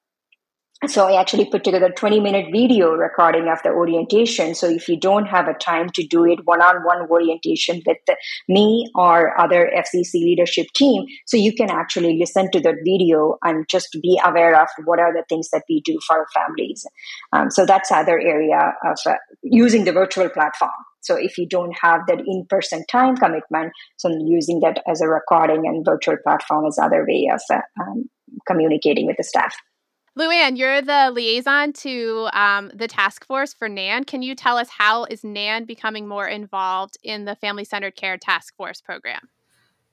so 0.88 1.08
I 1.08 1.20
actually 1.20 1.46
put 1.46 1.63
together 1.63 1.86
a 1.86 1.94
20 1.94 2.20
minute 2.20 2.48
video 2.52 2.94
recording 2.94 3.48
of 3.50 3.60
the 3.63 3.70
orientation. 3.70 4.56
So 4.56 4.67
if 4.67 4.89
you 4.89 5.00
don't 5.00 5.28
have 5.28 5.48
a 5.48 5.54
time 5.54 5.89
to 5.91 6.06
do 6.06 6.26
it 6.26 6.39
one 6.46 6.62
on 6.62 6.84
one 6.84 7.08
orientation 7.08 7.84
with 7.86 7.98
me 8.50 8.89
or 8.96 9.39
other 9.39 9.72
FCC 9.78 10.15
leadership 10.15 10.67
team, 10.74 11.06
so 11.28 11.38
you 11.38 11.54
can 11.54 11.70
actually 11.70 12.17
listen 12.17 12.50
to 12.52 12.60
that 12.62 12.76
video 12.84 13.38
and 13.44 13.67
just 13.70 13.96
be 14.02 14.20
aware 14.26 14.60
of 14.60 14.70
what 14.86 15.00
are 15.00 15.13
the 15.13 15.24
things 15.30 15.50
that 15.52 15.63
we 15.70 15.82
do 15.82 16.00
for 16.08 16.17
our 16.17 16.28
families. 16.34 16.84
Um, 17.32 17.52
so 17.52 17.65
that's 17.65 17.91
other 17.91 18.20
area 18.20 18.74
of 18.84 18.98
uh, 19.06 19.15
using 19.44 19.86
the 19.86 19.91
virtual 19.91 20.30
platform. 20.30 20.72
So 21.02 21.15
if 21.15 21.38
you 21.38 21.48
don't 21.48 21.76
have 21.80 22.02
that 22.08 22.22
in 22.26 22.46
person 22.50 22.84
time 22.89 23.17
commitment, 23.17 23.72
so 23.98 24.10
using 24.24 24.62
that 24.62 24.82
as 24.88 25.02
a 25.02 25.08
recording 25.08 25.67
and 25.67 25.86
virtual 25.86 26.17
platform 26.24 26.65
is 26.65 26.80
other 26.82 27.06
way 27.08 27.30
of 27.32 27.41
uh, 27.52 27.62
um, 27.80 28.10
communicating 28.48 29.06
with 29.06 29.17
the 29.17 29.24
staff. 29.24 29.56
Luann, 30.19 30.58
you're 30.58 30.82
the 30.82 31.10
liaison 31.13 31.71
to 31.71 32.28
um, 32.34 32.69
the 32.74 32.88
task 32.88 33.26
force 33.26 33.54
for 33.54 33.69
NANN. 33.69 34.06
Can 34.06 34.21
you 34.21 34.36
tell 34.36 34.58
us 34.58 34.67
how 34.69 35.06
is 35.06 35.21
NANN 35.21 35.65
becoming 35.65 36.06
more 36.06 36.28
involved 36.28 36.97
in 37.02 37.24
the 37.24 37.36
Family 37.36 37.63
Centered 37.63 37.95
Care 37.95 38.17
Task 38.17 38.56
Force 38.58 38.82
program? 38.82 39.30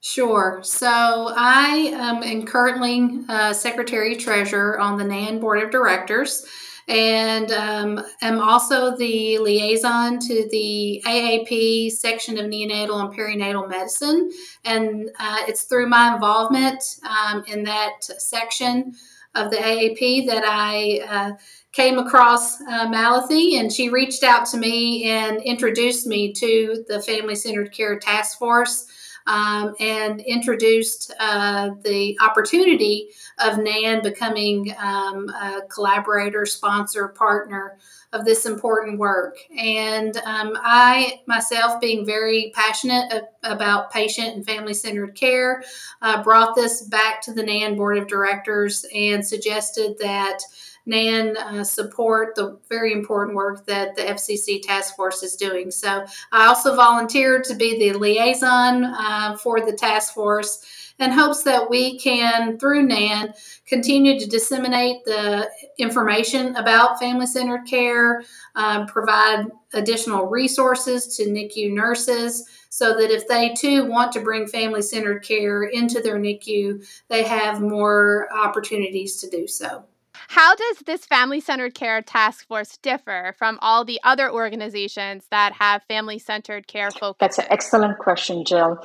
Sure. 0.00 0.60
So 0.64 1.32
I 1.36 2.22
am 2.22 2.46
currently 2.46 3.24
uh, 3.28 3.52
Secretary 3.52 4.16
Treasurer 4.16 4.80
on 4.80 4.98
the 4.98 5.04
NANN 5.04 5.40
Board 5.40 5.62
of 5.62 5.70
Directors 5.70 6.44
and 6.88 7.52
um, 7.52 8.04
am 8.22 8.40
also 8.40 8.96
the 8.96 9.38
liaison 9.38 10.18
to 10.18 10.48
the 10.50 11.02
AAP 11.06 11.92
section 11.92 12.38
of 12.38 12.46
neonatal 12.46 12.98
and 13.00 13.16
perinatal 13.16 13.68
medicine. 13.68 14.30
And 14.64 15.10
uh, 15.20 15.44
it's 15.46 15.64
through 15.64 15.88
my 15.88 16.14
involvement 16.14 16.82
um, 17.06 17.44
in 17.46 17.62
that 17.64 18.02
section 18.02 18.94
of 19.38 19.50
the 19.50 19.56
AAP 19.56 20.26
that 20.26 20.44
I 20.44 21.00
uh, 21.08 21.32
came 21.72 21.98
across 21.98 22.60
uh, 22.60 22.88
Malathi, 22.88 23.58
and 23.60 23.72
she 23.72 23.88
reached 23.88 24.24
out 24.24 24.46
to 24.46 24.56
me 24.56 25.04
and 25.04 25.40
introduced 25.42 26.06
me 26.06 26.32
to 26.32 26.84
the 26.88 27.00
Family 27.02 27.34
Centered 27.34 27.72
Care 27.72 27.98
Task 27.98 28.38
Force. 28.38 28.86
Um, 29.26 29.74
and 29.78 30.22
introduced 30.22 31.12
uh, 31.20 31.72
the 31.84 32.18
opportunity 32.22 33.10
of 33.38 33.58
NANN 33.58 34.02
becoming 34.02 34.74
um, 34.78 35.28
a 35.28 35.60
collaborator, 35.68 36.46
sponsor, 36.46 37.08
partner 37.08 37.76
of 38.12 38.24
this 38.24 38.46
important 38.46 38.98
work. 38.98 39.36
And 39.56 40.16
um, 40.18 40.56
I 40.56 41.20
myself, 41.26 41.80
being 41.80 42.06
very 42.06 42.52
passionate 42.54 43.24
about 43.42 43.90
patient 43.90 44.34
and 44.34 44.46
family 44.46 44.74
centered 44.74 45.14
care, 45.14 45.62
uh, 46.00 46.22
brought 46.22 46.54
this 46.54 46.82
back 46.82 47.20
to 47.22 47.32
the 47.32 47.42
NANN 47.42 47.76
board 47.76 47.98
of 47.98 48.08
directors 48.08 48.84
and 48.94 49.26
suggested 49.26 49.96
that. 49.98 50.40
NANN 50.86 51.36
uh, 51.36 51.64
support 51.64 52.34
the 52.34 52.58
very 52.70 52.94
important 52.94 53.36
work 53.36 53.66
that 53.66 53.94
the 53.94 54.00
FCC 54.00 54.62
task 54.62 54.96
force 54.96 55.22
is 55.22 55.36
doing. 55.36 55.70
So 55.70 56.06
I 56.32 56.46
also 56.46 56.74
volunteered 56.74 57.44
to 57.44 57.54
be 57.54 57.78
the 57.78 57.98
liaison 57.98 58.84
uh, 58.84 59.36
for 59.36 59.60
the 59.60 59.74
task 59.74 60.14
force 60.14 60.64
in 60.98 61.12
hopes 61.12 61.42
that 61.44 61.70
we 61.70 61.98
can, 61.98 62.58
through 62.58 62.86
NANN, 62.86 63.34
continue 63.66 64.18
to 64.18 64.26
disseminate 64.26 65.04
the 65.04 65.48
information 65.78 66.56
about 66.56 66.98
family 66.98 67.26
centered 67.26 67.66
care, 67.66 68.22
um, 68.56 68.86
provide 68.86 69.46
additional 69.72 70.26
resources 70.26 71.16
to 71.16 71.26
NICU 71.26 71.72
nurses 71.72 72.48
so 72.70 72.96
that 72.96 73.10
if 73.10 73.28
they 73.28 73.54
too 73.54 73.84
want 73.86 74.12
to 74.12 74.20
bring 74.20 74.46
family 74.46 74.82
centered 74.82 75.22
care 75.22 75.62
into 75.62 76.00
their 76.00 76.18
NICU, 76.18 76.84
they 77.08 77.22
have 77.22 77.60
more 77.60 78.28
opportunities 78.34 79.16
to 79.20 79.30
do 79.30 79.46
so. 79.46 79.84
How 80.28 80.54
does 80.54 80.78
this 80.84 81.06
family 81.06 81.40
centered 81.40 81.74
care 81.74 82.02
task 82.02 82.46
force 82.46 82.76
differ 82.78 83.34
from 83.38 83.58
all 83.62 83.84
the 83.84 84.00
other 84.02 84.30
organizations 84.30 85.24
that 85.30 85.54
have 85.54 85.82
family 85.84 86.18
centered 86.18 86.66
care 86.66 86.90
focus? 86.90 87.16
That's 87.20 87.38
an 87.38 87.46
excellent 87.50 87.98
question, 87.98 88.44
Jill. 88.44 88.78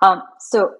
Um, 0.00 0.22
so, 0.38 0.74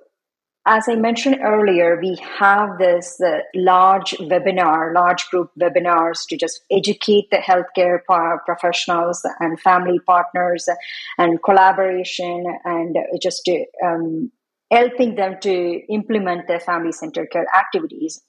as 0.67 0.89
I 0.89 0.97
mentioned 0.97 1.39
earlier, 1.43 1.99
we 2.01 2.19
have 2.39 2.79
this 2.79 3.21
uh, 3.21 3.39
large 3.55 4.11
webinar, 4.19 4.93
large 4.93 5.29
group 5.31 5.53
webinars 5.59 6.27
to 6.29 6.37
just 6.37 6.61
educate 6.73 7.31
the 7.31 7.37
healthcare 7.37 8.01
professionals 8.45 9.25
and 9.39 9.61
family 9.61 10.01
partners 10.01 10.69
and 11.19 11.41
collaboration 11.45 12.45
and 12.65 12.97
just 13.23 13.43
to, 13.45 13.65
um, 13.85 14.33
helping 14.73 15.15
them 15.15 15.37
to 15.43 15.81
implement 15.89 16.49
their 16.49 16.61
family 16.61 16.91
centered 16.91 17.31
care 17.31 17.47
activities. 17.57 18.21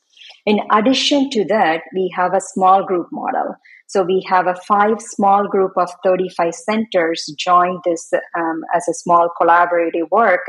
In 0.46 0.60
addition 0.72 1.30
to 1.32 1.46
that, 1.46 1.82
we 1.94 2.12
have 2.16 2.34
a 2.34 2.42
small 2.42 2.86
group 2.86 3.08
model. 3.12 3.56
So 3.88 4.04
we 4.04 4.26
have 4.28 4.48
a 4.48 4.56
five 4.68 5.02
small 5.02 5.48
group 5.48 5.72
of 5.78 5.90
35 6.04 6.54
centers 6.54 7.26
join 7.40 7.80
this 7.86 8.12
um, 8.38 8.62
as 8.76 8.86
a 8.90 8.94
small 8.94 9.30
collaborative 9.40 10.10
work. 10.12 10.42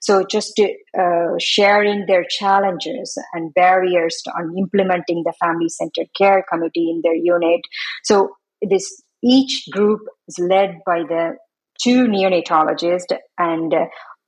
So 0.00 0.24
just 0.28 0.54
to, 0.56 0.74
uh, 0.98 1.38
sharing 1.38 2.06
their 2.06 2.24
challenges 2.28 3.16
and 3.32 3.54
barriers 3.54 4.20
on 4.36 4.56
implementing 4.58 5.22
the 5.24 5.32
family 5.40 5.68
centered 5.68 6.08
care 6.18 6.44
committee 6.52 6.90
in 6.90 7.00
their 7.04 7.14
unit. 7.14 7.60
So 8.02 8.30
this 8.60 9.02
each 9.22 9.68
group 9.70 10.00
is 10.26 10.38
led 10.38 10.78
by 10.84 11.00
the 11.08 11.36
two 11.82 12.06
neonatologists 12.06 13.16
and 13.38 13.72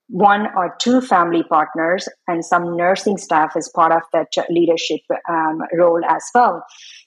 one 0.09 0.47
or 0.57 0.75
two 0.81 1.01
family 1.01 1.43
partners 1.43 2.09
and 2.29 2.45
some 2.45 2.77
nursing 2.77 3.17
staff 3.17 3.53
as 3.57 3.71
part 3.75 3.93
of 3.93 4.03
that 4.13 4.29
leadership 4.51 5.01
um, 5.29 5.61
role 5.79 6.03
as 6.09 6.25
well. 6.35 6.63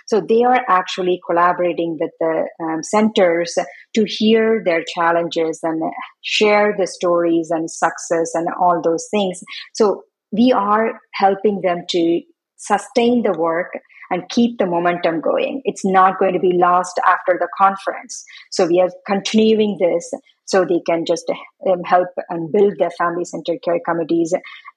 So 0.08 0.22
they 0.22 0.44
are 0.44 0.64
actually 0.68 1.20
collaborating 1.28 1.98
with 2.00 2.12
the 2.20 2.48
um, 2.64 2.84
centers 2.84 3.58
to 3.96 4.06
hear 4.06 4.62
their 4.64 4.84
challenges 4.94 5.60
and 5.64 5.82
share 6.24 6.76
the 6.78 6.88
stories 6.88 7.50
and 7.52 7.70
success 7.70 8.32
and 8.34 8.48
all 8.60 8.82
those 8.84 9.08
things. 9.12 9.42
So 9.74 10.04
we 10.32 10.52
are 10.52 11.00
helping 11.14 11.62
them 11.62 11.86
to 11.90 12.22
sustain 12.58 13.24
the 13.24 13.38
work 13.38 13.72
and 14.10 14.30
keep 14.30 14.58
the 14.58 14.66
momentum 14.66 15.22
going. 15.22 15.62
It's 15.66 15.86
not 15.86 16.20
going 16.20 16.34
to 16.34 16.40
be 16.40 16.54
lost 16.54 17.00
after 17.06 17.38
the 17.40 17.48
conference. 17.58 18.24
So 18.52 18.68
we 18.68 18.80
are 18.80 18.90
continuing 19.06 19.78
this 19.80 20.12
so 20.46 20.64
they 20.64 20.82
can 20.86 21.06
just 21.06 21.30
um, 21.70 21.84
help 21.84 22.10
and 22.30 22.52
build 22.52 22.74
their 22.78 22.92
family 22.92 23.26
centered 23.26 23.60
care 23.64 23.80
committees 23.86 24.34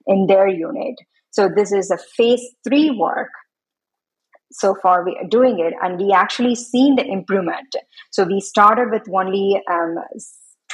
in 0.07 0.27
their 0.27 0.49
unit. 0.49 0.95
So 1.31 1.49
this 1.55 1.73
is 1.73 1.91
a 1.91 1.99
phase 2.17 2.43
three 2.67 2.91
work. 2.91 3.29
So 4.51 4.75
far, 4.83 5.05
we 5.05 5.15
are 5.23 5.29
doing 5.29 5.59
it, 5.59 5.75
and 5.83 6.01
we 6.01 6.11
actually 6.11 6.55
seen 6.55 6.97
the 6.97 7.07
improvement. 7.07 7.69
So 8.11 8.25
we 8.25 8.41
started 8.41 8.91
with 8.91 9.03
only 9.15 9.61
um, 9.71 9.97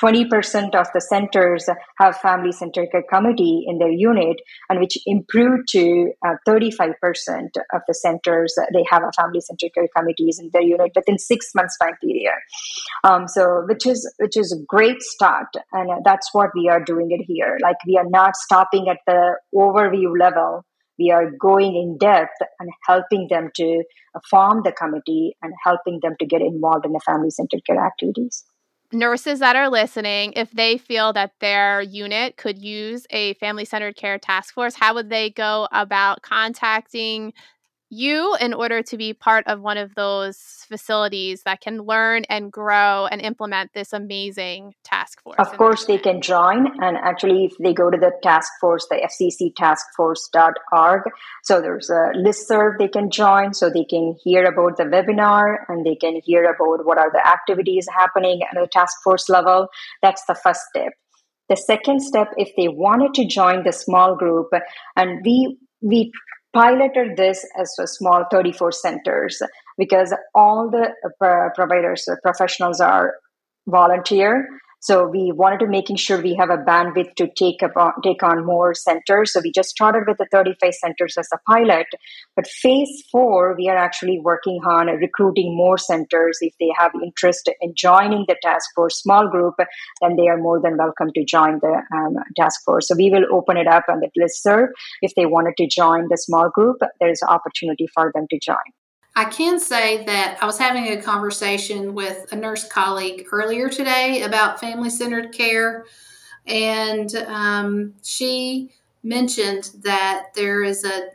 20% 0.01 0.75
of 0.75 0.87
the 0.93 1.01
centers 1.01 1.69
have 1.99 2.17
family 2.17 2.53
centered 2.53 2.89
care 2.91 3.05
committee 3.13 3.65
in 3.67 3.79
their 3.79 3.91
unit 3.91 4.41
and 4.69 4.81
which 4.81 4.99
improved 5.07 5.69
to 5.69 6.13
uh, 6.27 6.35
35% 6.47 6.95
of 7.73 7.83
the 7.87 7.95
centers 7.95 8.55
they 8.73 8.85
have 8.91 9.03
a 9.03 9.13
family 9.13 9.41
centered 9.41 9.71
care 9.75 9.89
committees 9.97 10.39
in 10.41 10.51
their 10.53 10.63
unit 10.63 10.91
within 10.97 11.19
six 11.19 11.55
months 11.55 11.77
time 11.79 11.97
period. 12.03 12.35
Um, 13.05 13.29
so 13.29 13.65
which 13.69 13.87
is 13.87 14.13
which 14.19 14.37
is 14.37 14.53
a 14.53 14.65
great 14.67 15.01
start 15.03 15.49
and 15.73 16.05
that's 16.05 16.29
what 16.33 16.51
we 16.55 16.69
are 16.69 16.83
doing 16.83 17.09
it 17.11 17.25
here. 17.27 17.59
Like 17.63 17.77
we 17.87 17.97
are 17.97 18.09
not 18.09 18.37
stopping 18.37 18.89
at 18.89 18.99
the 19.07 19.37
overview 19.55 20.19
level. 20.19 20.65
We 20.99 21.11
are 21.11 21.31
going 21.41 21.75
in 21.75 21.99
depth 21.99 22.39
and 22.61 22.71
helping 22.87 23.27
them 23.29 23.51
to 23.57 23.83
form 24.31 24.63
the 24.65 24.71
committee 24.73 25.37
and 25.43 25.53
helping 25.65 25.99
them 26.03 26.15
to 26.21 26.27
get 26.27 26.41
involved 26.41 26.87
in 26.87 26.93
the 26.93 27.01
family 27.05 27.31
centered 27.31 27.63
care 27.67 27.85
activities 27.85 28.45
nurses 28.95 29.41
that 29.41 29.57
are 29.57 29.69
listening, 29.69 30.33
if 30.35 30.51
they 30.53 30.79
feel 30.79 31.13
that 31.13 31.33
their 31.41 31.83
unit 31.83 32.37
could 32.37 32.59
use 32.63 33.07
a 33.11 33.35
family 33.35 33.65
centered 33.65 33.97
care 33.97 34.19
task 34.19 34.55
force, 34.55 34.75
how 34.75 34.95
would 34.95 35.11
they 35.11 35.31
go 35.31 35.69
about 35.73 36.23
contacting 36.23 37.33
you 37.95 38.37
in 38.41 38.53
order 38.53 38.83
to 38.83 38.97
be 38.97 39.15
part 39.15 39.47
of 39.47 39.61
one 39.61 39.79
of 39.79 39.95
those 39.95 40.37
facilities 40.69 41.43
that 41.43 41.61
can 41.61 41.79
learn 41.79 42.25
and 42.25 42.51
grow 42.51 43.07
and 43.07 43.21
implement 43.21 43.73
this 43.73 43.93
amazing 43.93 44.75
task 44.83 45.23
force? 45.23 45.37
Of 45.39 45.57
course, 45.57 45.85
they 45.85 45.99
can 45.99 46.21
join. 46.21 46.67
And 46.83 46.97
actually, 46.97 47.45
if 47.45 47.53
they 47.59 47.73
go 47.73 47.91
to 47.91 47.97
the 47.97 48.13
task 48.23 48.51
force, 48.61 48.87
the 48.91 48.97
fcctaskforce.org, 48.97 51.03
so 51.45 51.61
there's 51.61 51.91
a 51.91 52.11
list 52.15 52.49
serve 52.49 52.79
they 52.79 52.89
can 52.89 53.11
join 53.11 53.55
so 53.55 53.71
they 53.71 53.85
can 53.85 54.17
hear 54.23 54.45
about 54.45 54.77
the 54.77 54.85
webinar 54.85 55.59
and 55.69 55.87
they 55.87 55.95
can 55.95 56.21
hear 56.25 56.45
about 56.45 56.85
what 56.85 56.99
are 56.99 57.13
the 57.13 57.27
activities 57.27 57.87
happening 57.97 58.43
at 58.43 58.55
the 58.55 58.67
task 58.67 58.97
force 59.05 59.29
level. 59.29 59.69
That's 60.03 60.25
the 60.27 60.35
first 60.35 60.61
step. 60.71 60.93
The 61.49 61.57
second 61.57 62.01
step, 62.01 62.33
if 62.37 62.51
they 62.57 62.69
wanted 62.69 63.15
to 63.15 63.27
join 63.27 63.65
the 63.65 63.73
small 63.73 64.17
group, 64.17 64.49
and 64.97 65.21
we 65.25 65.59
we 65.83 66.11
piloted 66.55 67.17
this 67.17 67.47
as 67.59 67.75
a 67.79 67.87
small 67.87 68.25
34 68.31 68.73
centers 68.73 69.43
because 69.77 70.15
all 70.35 70.71
the 70.71 70.91
uh, 71.21 71.49
providers, 71.55 72.09
uh, 72.09 72.15
professionals 72.23 72.81
are 72.81 73.15
volunteer 73.67 74.49
so 74.85 75.07
we 75.07 75.32
wanted 75.32 75.61
to 75.61 75.66
making 75.66 75.97
sure 75.97 76.20
we 76.20 76.35
have 76.35 76.51
a 76.51 76.59
bandwidth 76.59 77.14
to 77.14 77.26
take 77.39 77.62
up 77.62 77.74
on, 77.74 77.93
take 78.03 78.22
on 78.22 78.45
more 78.45 78.74
centers. 78.74 79.32
So 79.32 79.41
we 79.43 79.51
just 79.51 79.70
started 79.70 80.05
with 80.07 80.18
the 80.18 80.26
35 80.30 80.74
centers 80.74 81.16
as 81.16 81.26
a 81.32 81.39
pilot. 81.51 81.87
But 82.37 82.47
phase 82.47 83.03
four, 83.11 83.57
we 83.57 83.70
are 83.70 83.78
actually 83.78 84.20
working 84.22 84.61
on 84.68 84.89
recruiting 84.89 85.57
more 85.57 85.78
centers. 85.78 86.37
If 86.43 86.53
they 86.61 86.68
have 86.78 86.93
interest 87.03 87.49
in 87.62 87.72
joining 87.74 88.26
the 88.28 88.37
task 88.43 88.68
force 88.74 89.01
small 89.01 89.26
group, 89.30 89.55
then 90.03 90.16
they 90.16 90.28
are 90.28 90.37
more 90.37 90.61
than 90.61 90.76
welcome 90.76 91.09
to 91.14 91.24
join 91.24 91.61
the 91.61 91.80
um, 91.97 92.16
task 92.37 92.61
force. 92.66 92.87
So 92.87 92.95
we 92.95 93.09
will 93.09 93.24
open 93.32 93.57
it 93.57 93.66
up 93.66 93.85
on 93.89 94.01
the 94.01 94.11
list 94.20 94.43
serve. 94.43 94.68
If 95.01 95.14
they 95.14 95.24
wanted 95.24 95.55
to 95.57 95.66
join 95.66 96.09
the 96.11 96.18
small 96.18 96.51
group, 96.51 96.76
there 97.01 97.11
is 97.11 97.22
opportunity 97.26 97.87
for 97.95 98.12
them 98.14 98.26
to 98.28 98.39
join. 98.39 98.84
I 99.17 99.27
can 99.27 99.61
say 99.61 100.05
that 100.05 100.39
I 100.41 100.47
was 100.47 100.59
having 100.59 100.89
a 100.89 101.01
conversation 101.01 101.95
with 101.95 102.27
a 102.33 102.37
nurse 102.37 102.67
colleague 102.67 103.27
earlier 103.31 103.69
today 103.69 104.23
about 104.23 104.59
family 104.59 104.91
centered 104.91 105.33
care, 105.33 105.85
and 106.47 107.15
um, 107.29 107.95
she 108.03 108.71
mentioned 109.05 109.71
that 109.83 110.29
there 110.35 110.65
is 110.65 110.85
a 110.85 111.11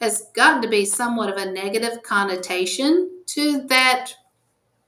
has 0.00 0.30
gotten 0.34 0.62
to 0.62 0.68
be 0.68 0.84
somewhat 0.84 1.28
of 1.28 1.36
a 1.36 1.52
negative 1.52 2.02
connotation 2.02 3.10
to 3.26 3.62
that 3.68 4.12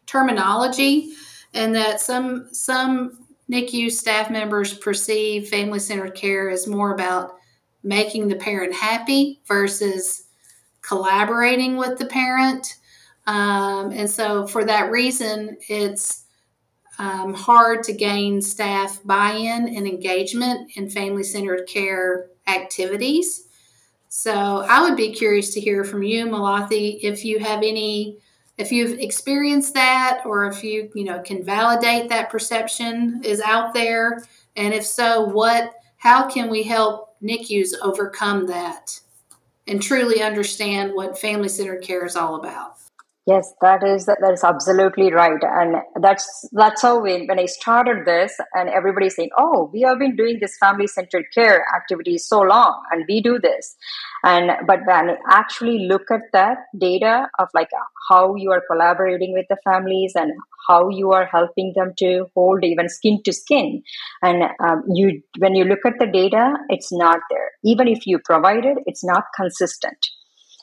terminology, 0.07 1.13
and 1.53 1.75
that 1.75 2.01
some 2.01 2.49
some 2.53 3.19
NICU 3.51 3.91
staff 3.91 4.31
members 4.31 4.73
perceive 4.73 5.49
family 5.49 5.79
centered 5.79 6.15
care 6.15 6.49
as 6.49 6.67
more 6.67 6.95
about 6.95 7.37
making 7.83 8.29
the 8.29 8.37
parent 8.37 8.75
happy 8.75 9.41
versus 9.47 10.24
collaborating 10.87 11.77
with 11.77 11.99
the 11.99 12.07
parent. 12.07 12.77
Um, 13.27 13.91
and 13.93 14.11
so, 14.11 14.47
for 14.47 14.65
that 14.65 14.91
reason, 14.91 15.57
it's 15.69 16.25
um, 16.99 17.35
hard 17.35 17.83
to 17.85 17.93
gain 17.93 18.41
staff 18.43 19.01
buy 19.05 19.33
in 19.33 19.69
and 19.75 19.87
engagement 19.87 20.71
in 20.77 20.91
family 20.91 21.25
centered 21.25 21.67
care 21.67 22.27
activities. 22.47 23.49
So, 24.09 24.65
I 24.69 24.83
would 24.83 24.97
be 24.97 25.13
curious 25.13 25.55
to 25.55 25.61
hear 25.61 25.85
from 25.85 26.03
you, 26.03 26.27
Malathi, 26.27 26.99
if 27.03 27.25
you 27.25 27.39
have 27.39 27.59
any, 27.59 28.19
if 28.59 28.71
you've 28.71 28.99
experienced 28.99 29.73
that, 29.75 30.23
or 30.27 30.45
if 30.47 30.63
you, 30.63 30.91
you 30.95 31.05
know, 31.05 31.21
can 31.23 31.43
validate 31.43 32.11
that 32.11 32.31
perception 32.31 33.23
is 33.25 33.41
out 33.41 33.73
there. 33.73 34.23
And 34.55 34.75
if 34.75 34.85
so, 34.85 35.25
what, 35.25 35.73
how 35.97 36.29
can 36.29 36.51
we 36.51 36.63
help 36.63 37.17
NICUs 37.23 37.73
overcome 37.83 38.47
that? 38.49 39.01
And 39.67 39.83
truly 39.83 40.23
understand 40.23 40.93
what 40.95 41.19
family 41.19 41.49
centered 41.49 41.83
care 41.83 42.05
is 42.05 42.17
all 42.17 42.37
about. 42.37 42.77
Yes, 43.27 43.55
that 43.63 43.83
is 43.83 44.05
that 44.05 44.19
is 44.35 44.45
absolutely 44.45 45.11
right, 45.11 45.43
and 45.43 45.77
that's 46.03 46.47
that's 46.53 46.83
how 46.83 47.01
when 47.01 47.39
I 47.39 47.47
started 47.47 48.05
this, 48.05 48.37
and 48.53 48.69
everybody 48.69 49.09
saying, 49.09 49.31
"Oh, 49.39 49.71
we 49.73 49.81
have 49.81 49.99
been 49.99 50.15
doing 50.15 50.41
this 50.43 50.59
family 50.59 50.87
centered 50.87 51.25
care 51.35 51.65
activity 51.75 52.19
so 52.19 52.41
long, 52.41 52.83
and 52.93 53.07
we 53.09 53.23
do 53.23 53.39
this," 53.39 53.77
and 54.25 54.51
but 54.67 54.81
when 54.87 55.11
I 55.11 55.17
actually 55.29 55.87
look 55.87 56.11
at 56.11 56.23
that 56.33 56.59
data 56.79 57.29
of 57.39 57.49
like 57.55 57.69
how 58.09 58.35
you 58.35 58.51
are 58.51 58.63
collaborating 58.71 59.35
with 59.35 59.47
the 59.49 59.59
families 59.65 60.13
and 60.15 60.33
how 60.69 60.89
you 60.89 61.13
are 61.13 61.27
helping 61.27 61.73
them 61.77 61.93
to 61.99 62.27
hold 62.35 62.65
even 62.65 62.89
skin 62.89 63.21
to 63.25 63.33
skin, 63.33 63.83
and 64.23 64.45
um, 64.61 64.83
you 64.93 65.23
when 65.39 65.55
you 65.55 65.65
look 65.65 65.87
at 65.87 66.01
the 66.01 66.07
data, 66.07 66.55
it's 66.69 66.93
not 66.93 67.21
there. 67.31 67.51
Even 67.65 67.87
if 67.87 68.07
you 68.07 68.19
provide 68.19 68.65
it, 68.65 68.79
it's 68.87 69.05
not 69.05 69.25
consistent 69.37 69.99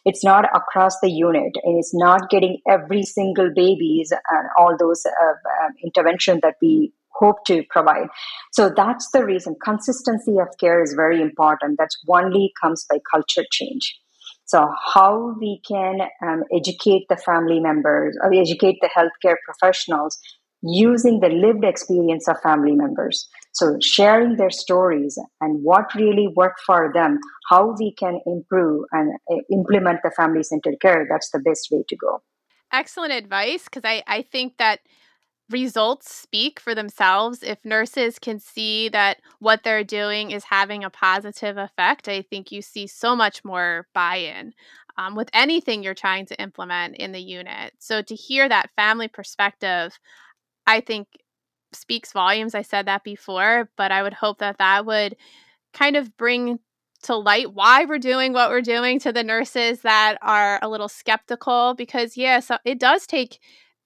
it's 0.03 0.23
not 0.23 0.45
across 0.55 0.99
the 1.01 1.11
unit 1.11 1.53
and 1.63 1.77
it's 1.77 1.93
not 1.93 2.29
getting 2.29 2.57
every 2.67 3.03
single 3.03 3.51
babies 3.53 4.11
and 4.11 4.47
all 4.57 4.75
those 4.79 5.05
uh, 5.05 5.65
um, 5.65 5.73
intervention 5.83 6.39
that 6.41 6.55
we 6.61 6.91
hope 7.13 7.43
to 7.45 7.63
provide 7.69 8.07
so 8.51 8.69
that's 8.75 9.09
the 9.11 9.23
reason 9.25 9.55
consistency 9.63 10.37
of 10.39 10.47
care 10.59 10.83
is 10.83 10.93
very 10.93 11.21
important 11.21 11.77
that's 11.77 11.97
only 12.09 12.51
comes 12.61 12.85
by 12.89 12.97
culture 13.13 13.45
change 13.51 13.95
So, 14.51 14.67
how 14.93 15.33
we 15.39 15.61
can 15.65 16.01
um, 16.21 16.43
educate 16.53 17.05
the 17.07 17.15
family 17.15 17.61
members 17.61 18.17
or 18.21 18.33
educate 18.33 18.79
the 18.81 18.89
healthcare 18.89 19.37
professionals 19.45 20.19
using 20.61 21.21
the 21.21 21.29
lived 21.29 21.63
experience 21.63 22.27
of 22.27 22.35
family 22.41 22.73
members. 22.73 23.27
So, 23.53 23.77
sharing 23.81 24.35
their 24.35 24.49
stories 24.49 25.17
and 25.39 25.63
what 25.63 25.95
really 25.95 26.27
worked 26.35 26.59
for 26.65 26.91
them, 26.93 27.19
how 27.49 27.75
we 27.79 27.93
can 27.97 28.19
improve 28.25 28.83
and 28.91 29.13
uh, 29.31 29.37
implement 29.51 29.99
the 30.03 30.11
family 30.11 30.43
centered 30.43 30.81
care, 30.81 31.07
that's 31.09 31.31
the 31.31 31.39
best 31.39 31.69
way 31.71 31.83
to 31.87 31.95
go. 31.95 32.21
Excellent 32.73 33.13
advice 33.13 33.65
because 33.65 33.85
I, 33.85 34.03
I 34.05 34.21
think 34.21 34.57
that 34.57 34.79
results 35.51 36.13
speak 36.13 36.59
for 36.59 36.73
themselves. 36.73 37.43
If 37.43 37.63
nurses 37.63 38.19
can 38.19 38.39
see 38.39 38.89
that 38.89 39.17
what 39.39 39.63
they're 39.63 39.83
doing 39.83 40.31
is 40.31 40.43
having 40.45 40.83
a 40.83 40.89
positive 40.89 41.57
effect, 41.57 42.07
I 42.07 42.21
think 42.21 42.51
you 42.51 42.61
see 42.61 42.87
so 42.87 43.15
much 43.15 43.43
more 43.43 43.87
buy 43.93 44.17
in 44.17 44.53
um, 44.97 45.15
with 45.15 45.29
anything 45.33 45.83
you're 45.83 45.93
trying 45.93 46.25
to 46.27 46.41
implement 46.41 46.97
in 46.97 47.11
the 47.11 47.21
unit. 47.21 47.73
So 47.79 48.01
to 48.01 48.15
hear 48.15 48.47
that 48.47 48.71
family 48.75 49.07
perspective, 49.07 49.97
I 50.67 50.81
think 50.81 51.07
speaks 51.73 52.11
volumes. 52.11 52.55
I 52.55 52.61
said 52.61 52.87
that 52.87 53.03
before, 53.03 53.69
but 53.77 53.91
I 53.91 54.03
would 54.03 54.13
hope 54.13 54.39
that 54.39 54.57
that 54.57 54.85
would 54.85 55.15
kind 55.73 55.95
of 55.95 56.15
bring 56.17 56.59
to 57.03 57.15
light 57.15 57.53
why 57.53 57.85
we're 57.85 57.97
doing 57.97 58.33
what 58.33 58.49
we're 58.49 58.61
doing 58.61 58.99
to 58.99 59.11
the 59.11 59.23
nurses 59.23 59.81
that 59.81 60.17
are 60.21 60.59
a 60.61 60.69
little 60.69 60.89
skeptical 60.89 61.73
because 61.75 62.15
yes 62.15 62.49
yeah, 62.49 62.55
so 62.55 62.57
it 62.63 62.79
does 62.79 63.07
take 63.07 63.39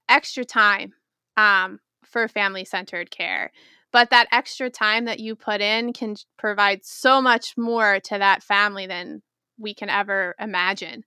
extra 0.10 0.44
time 0.44 0.94
um, 1.38 1.80
for 2.04 2.28
family 2.28 2.66
centered 2.66 3.12
care 3.12 3.52
but 3.92 4.10
that 4.10 4.28
extra 4.32 4.70
time 4.70 5.06
that 5.06 5.20
you 5.20 5.36
put 5.36 5.62
in 5.62 5.94
can 5.94 6.16
provide 6.38 6.84
so 6.84 7.22
much 7.22 7.54
more 7.58 8.00
to 8.02 8.18
that 8.18 8.44
family 8.44 8.86
than 8.88 9.22
we 9.58 9.74
can 9.74 9.90
ever 9.90 10.36
imagine 10.40 11.04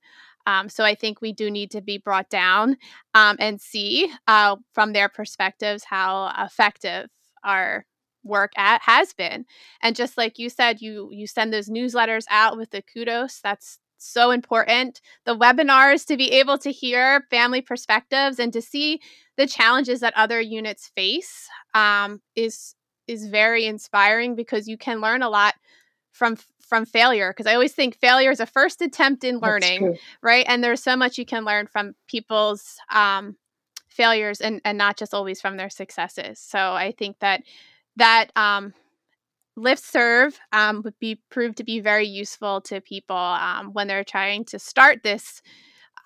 um, 0.49 0.71
so 0.71 0.83
I 0.83 0.95
think 0.95 1.21
we 1.21 1.35
do 1.35 1.51
need 1.51 1.71
to 1.73 1.83
be 1.83 1.99
brought 1.99 2.31
down 2.31 2.79
um, 3.13 3.37
and 3.39 3.61
see 3.61 4.11
uh, 4.27 4.57
from 4.73 4.95
their 4.95 5.11
perspectives 5.11 5.85
how 5.85 6.33
effective 6.39 7.11
our 7.45 7.85
work 8.25 8.53
at 8.57 8.81
has 8.83 9.13
been. 9.13 9.45
And 9.83 9.95
just 9.95 10.17
like 10.17 10.39
you 10.39 10.49
said, 10.49 10.81
you 10.81 11.11
you 11.13 11.27
send 11.27 11.53
those 11.53 11.69
newsletters 11.69 12.25
out 12.31 12.57
with 12.57 12.71
the 12.71 12.83
kudos. 12.83 13.41
That's 13.43 13.79
so 13.99 14.31
important. 14.31 15.01
The 15.25 15.37
webinars 15.37 16.07
to 16.07 16.17
be 16.17 16.33
able 16.33 16.59
to 16.59 16.71
hear 16.71 17.27
family 17.31 17.61
perspectives 17.61 18.39
and 18.39 18.53
to 18.53 18.63
see 18.63 19.01
the 19.37 19.47
challenges 19.47 20.01
that 20.01 20.15
other 20.17 20.41
units 20.41 20.91
face 20.95 21.49
um, 21.75 22.21
is 22.35 22.75
is 23.07 23.27
very 23.27 23.65
inspiring 23.65 24.35
because 24.35 24.69
you 24.69 24.77
can 24.77 25.01
learn 25.01 25.23
a 25.23 25.29
lot 25.29 25.55
from 26.13 26.37
from 26.61 26.85
failure 26.85 27.31
because 27.31 27.47
i 27.47 27.55
always 27.55 27.73
think 27.73 27.97
failure 27.97 28.31
is 28.31 28.41
a 28.41 28.47
first 28.47 28.83
attempt 28.83 29.25
in 29.25 29.39
learning 29.39 29.97
right? 30.23 30.45
And 30.49 30.63
there's 30.63 30.83
so 30.83 30.97
much 30.97 31.19
you 31.19 31.25
can 31.25 31.45
learn 31.45 31.67
from 31.67 31.95
people's 32.07 32.77
um, 32.91 33.37
failures 33.89 34.41
and 34.41 34.61
and 34.65 34.77
not 34.79 34.97
just 34.97 35.15
always 35.15 35.41
from 35.41 35.57
their 35.57 35.71
successes. 35.71 36.39
So 36.39 36.59
i 36.59 36.93
think 36.97 37.19
that 37.21 37.43
that 37.97 38.31
um, 38.37 38.75
listserv 39.59 40.35
um, 40.53 40.83
would 40.85 40.99
be 41.01 41.21
proved 41.31 41.57
to 41.59 41.65
be 41.65 41.81
very 41.81 42.07
useful 42.07 42.61
to 42.63 42.81
people 42.81 43.17
um, 43.17 43.73
when 43.73 43.89
they're 43.89 44.05
trying 44.05 44.45
to 44.47 44.59
start 44.59 45.03
this 45.03 45.43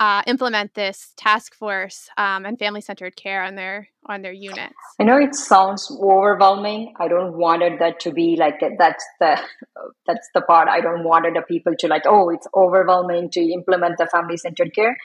uh, 0.00 0.22
implement 0.26 0.74
this 0.74 1.12
task 1.16 1.54
force 1.54 2.08
um, 2.16 2.44
and 2.44 2.58
family 2.58 2.80
centered 2.80 3.14
care 3.14 3.42
on 3.42 3.54
their 3.54 3.88
on 4.06 4.22
their 4.22 4.32
units? 4.32 4.74
I 4.98 5.04
know 5.04 5.16
it 5.16 5.34
sounds 5.34 5.96
overwhelming. 6.02 6.94
I 6.98 7.06
don't 7.06 7.36
wanted 7.36 7.78
that 7.78 8.00
to 8.00 8.10
be 8.10 8.36
like 8.36 8.60
that's 8.78 9.04
the 9.20 9.40
that's 10.06 10.28
the 10.34 10.40
part. 10.40 10.68
I 10.68 10.80
don't 10.80 11.04
wanted 11.04 11.36
the 11.36 11.42
people 11.42 11.74
to 11.78 11.86
like 11.86 12.02
oh 12.06 12.30
it's 12.30 12.48
overwhelming 12.56 13.30
to 13.30 13.40
implement 13.40 13.98
the 13.98 14.06
family 14.06 14.36
centered 14.36 14.74
care. 14.74 14.96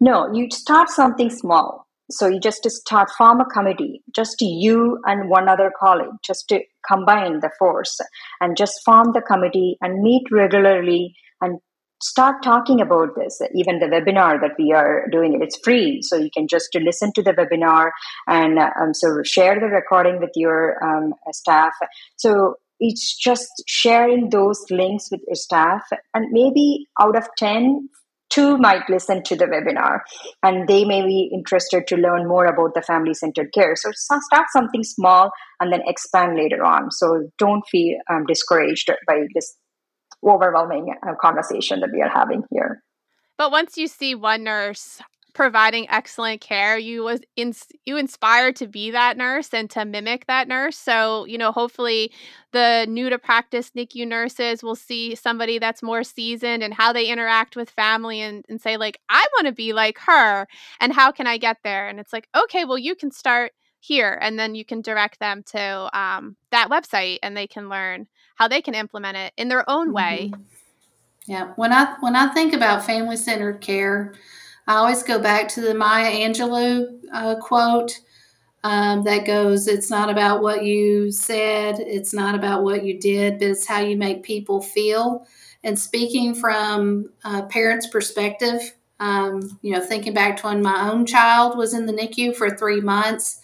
No, 0.00 0.32
you 0.34 0.48
start 0.50 0.88
something 0.88 1.30
small. 1.30 1.86
So 2.10 2.28
you 2.28 2.38
just 2.38 2.68
start 2.70 3.10
form 3.16 3.40
a 3.40 3.46
committee, 3.46 4.02
just 4.14 4.36
you 4.40 4.98
and 5.04 5.30
one 5.30 5.48
other 5.48 5.72
colleague, 5.78 6.16
just 6.24 6.48
to 6.48 6.60
combine 6.86 7.40
the 7.40 7.50
force 7.58 7.98
and 8.40 8.56
just 8.56 8.74
form 8.84 9.12
the 9.14 9.22
committee 9.22 9.78
and 9.80 10.02
meet 10.02 10.24
regularly 10.30 11.14
and 11.40 11.60
start 12.02 12.42
talking 12.42 12.80
about 12.80 13.08
this. 13.16 13.40
Even 13.54 13.78
the 13.78 13.86
webinar 13.86 14.38
that 14.40 14.52
we 14.58 14.72
are 14.72 15.06
doing 15.10 15.34
it 15.34 15.42
it's 15.42 15.58
free. 15.64 16.00
So 16.02 16.16
you 16.16 16.30
can 16.30 16.46
just 16.46 16.68
listen 16.74 17.12
to 17.14 17.22
the 17.22 17.32
webinar 17.32 17.90
and 18.28 18.58
um, 18.58 18.92
so 18.92 19.22
share 19.22 19.58
the 19.58 19.66
recording 19.66 20.20
with 20.20 20.32
your 20.34 20.76
um, 20.84 21.14
staff. 21.32 21.72
So 22.16 22.56
it's 22.80 23.16
just 23.16 23.48
sharing 23.66 24.28
those 24.28 24.62
links 24.70 25.10
with 25.10 25.22
your 25.26 25.36
staff. 25.36 25.84
And 26.12 26.30
maybe 26.32 26.86
out 27.00 27.16
of 27.16 27.28
10 27.38 27.88
two 28.34 28.58
might 28.58 28.88
listen 28.88 29.22
to 29.22 29.36
the 29.36 29.46
webinar 29.46 30.00
and 30.42 30.66
they 30.68 30.84
may 30.84 31.02
be 31.02 31.30
interested 31.32 31.86
to 31.86 31.96
learn 31.96 32.26
more 32.26 32.46
about 32.46 32.74
the 32.74 32.82
family 32.82 33.14
centered 33.14 33.52
care 33.52 33.74
so 33.76 33.90
start 33.94 34.46
something 34.52 34.82
small 34.82 35.30
and 35.60 35.72
then 35.72 35.82
expand 35.86 36.36
later 36.36 36.64
on 36.64 36.90
so 36.90 37.28
don't 37.38 37.64
feel 37.70 37.98
um, 38.10 38.24
discouraged 38.26 38.90
by 39.06 39.20
this 39.34 39.56
overwhelming 40.26 40.94
uh, 41.06 41.12
conversation 41.20 41.80
that 41.80 41.90
we 41.92 42.02
are 42.02 42.08
having 42.08 42.42
here. 42.50 42.82
But 43.36 43.50
once 43.50 43.76
you 43.76 43.88
see 43.88 44.14
one 44.14 44.44
nurse 44.44 45.00
providing 45.34 45.90
excellent 45.90 46.40
care, 46.40 46.78
you 46.78 47.02
was 47.02 47.20
in, 47.36 47.52
you 47.84 47.96
inspired 47.96 48.56
to 48.56 48.66
be 48.66 48.92
that 48.92 49.16
nurse 49.16 49.52
and 49.52 49.68
to 49.70 49.84
mimic 49.84 50.26
that 50.26 50.48
nurse. 50.48 50.78
So 50.78 51.26
you 51.26 51.36
know, 51.36 51.52
hopefully, 51.52 52.12
the 52.52 52.86
new 52.88 53.10
to 53.10 53.18
practice 53.18 53.72
NICU 53.76 54.06
nurses 54.06 54.62
will 54.62 54.76
see 54.76 55.14
somebody 55.14 55.58
that's 55.58 55.82
more 55.82 56.04
seasoned 56.04 56.62
and 56.62 56.72
how 56.72 56.92
they 56.92 57.06
interact 57.06 57.56
with 57.56 57.68
family 57.68 58.20
and, 58.20 58.44
and 58.48 58.60
say 58.60 58.76
like, 58.76 58.98
I 59.08 59.26
want 59.36 59.48
to 59.48 59.52
be 59.52 59.72
like 59.72 59.98
her, 59.98 60.46
and 60.80 60.92
how 60.92 61.10
can 61.10 61.26
I 61.26 61.36
get 61.36 61.58
there? 61.64 61.88
And 61.88 62.00
it's 62.00 62.12
like, 62.12 62.28
okay, 62.34 62.64
well, 62.64 62.78
you 62.78 62.94
can 62.94 63.10
start 63.10 63.52
here 63.84 64.18
and 64.22 64.38
then 64.38 64.54
you 64.54 64.64
can 64.64 64.80
direct 64.80 65.20
them 65.20 65.42
to 65.42 65.90
um, 65.92 66.36
that 66.50 66.70
website 66.70 67.18
and 67.22 67.36
they 67.36 67.46
can 67.46 67.68
learn 67.68 68.06
how 68.36 68.48
they 68.48 68.62
can 68.62 68.74
implement 68.74 69.16
it 69.16 69.32
in 69.36 69.48
their 69.48 69.68
own 69.68 69.92
way 69.92 70.30
mm-hmm. 70.32 70.42
yeah 71.26 71.52
when 71.56 71.70
i 71.70 71.94
when 72.00 72.16
i 72.16 72.26
think 72.32 72.54
about 72.54 72.82
family 72.82 73.16
centered 73.16 73.60
care 73.60 74.14
i 74.66 74.74
always 74.76 75.02
go 75.02 75.18
back 75.18 75.48
to 75.48 75.60
the 75.60 75.74
maya 75.74 76.10
angelou 76.10 76.86
uh, 77.12 77.36
quote 77.36 78.00
um, 78.62 79.04
that 79.04 79.26
goes 79.26 79.68
it's 79.68 79.90
not 79.90 80.08
about 80.10 80.42
what 80.42 80.64
you 80.64 81.10
said 81.12 81.76
it's 81.78 82.14
not 82.14 82.34
about 82.34 82.64
what 82.64 82.84
you 82.84 82.98
did 82.98 83.38
but 83.38 83.48
it's 83.48 83.66
how 83.66 83.80
you 83.80 83.96
make 83.96 84.22
people 84.22 84.60
feel 84.60 85.26
and 85.62 85.78
speaking 85.78 86.34
from 86.34 87.10
a 87.24 87.42
parent's 87.42 87.86
perspective 87.86 88.74
um, 89.00 89.58
you 89.62 89.72
know 89.72 89.80
thinking 89.80 90.14
back 90.14 90.36
to 90.36 90.46
when 90.46 90.62
my 90.62 90.88
own 90.90 91.04
child 91.04 91.58
was 91.58 91.74
in 91.74 91.86
the 91.86 91.92
nicu 91.92 92.32
for 92.32 92.50
three 92.50 92.80
months 92.80 93.40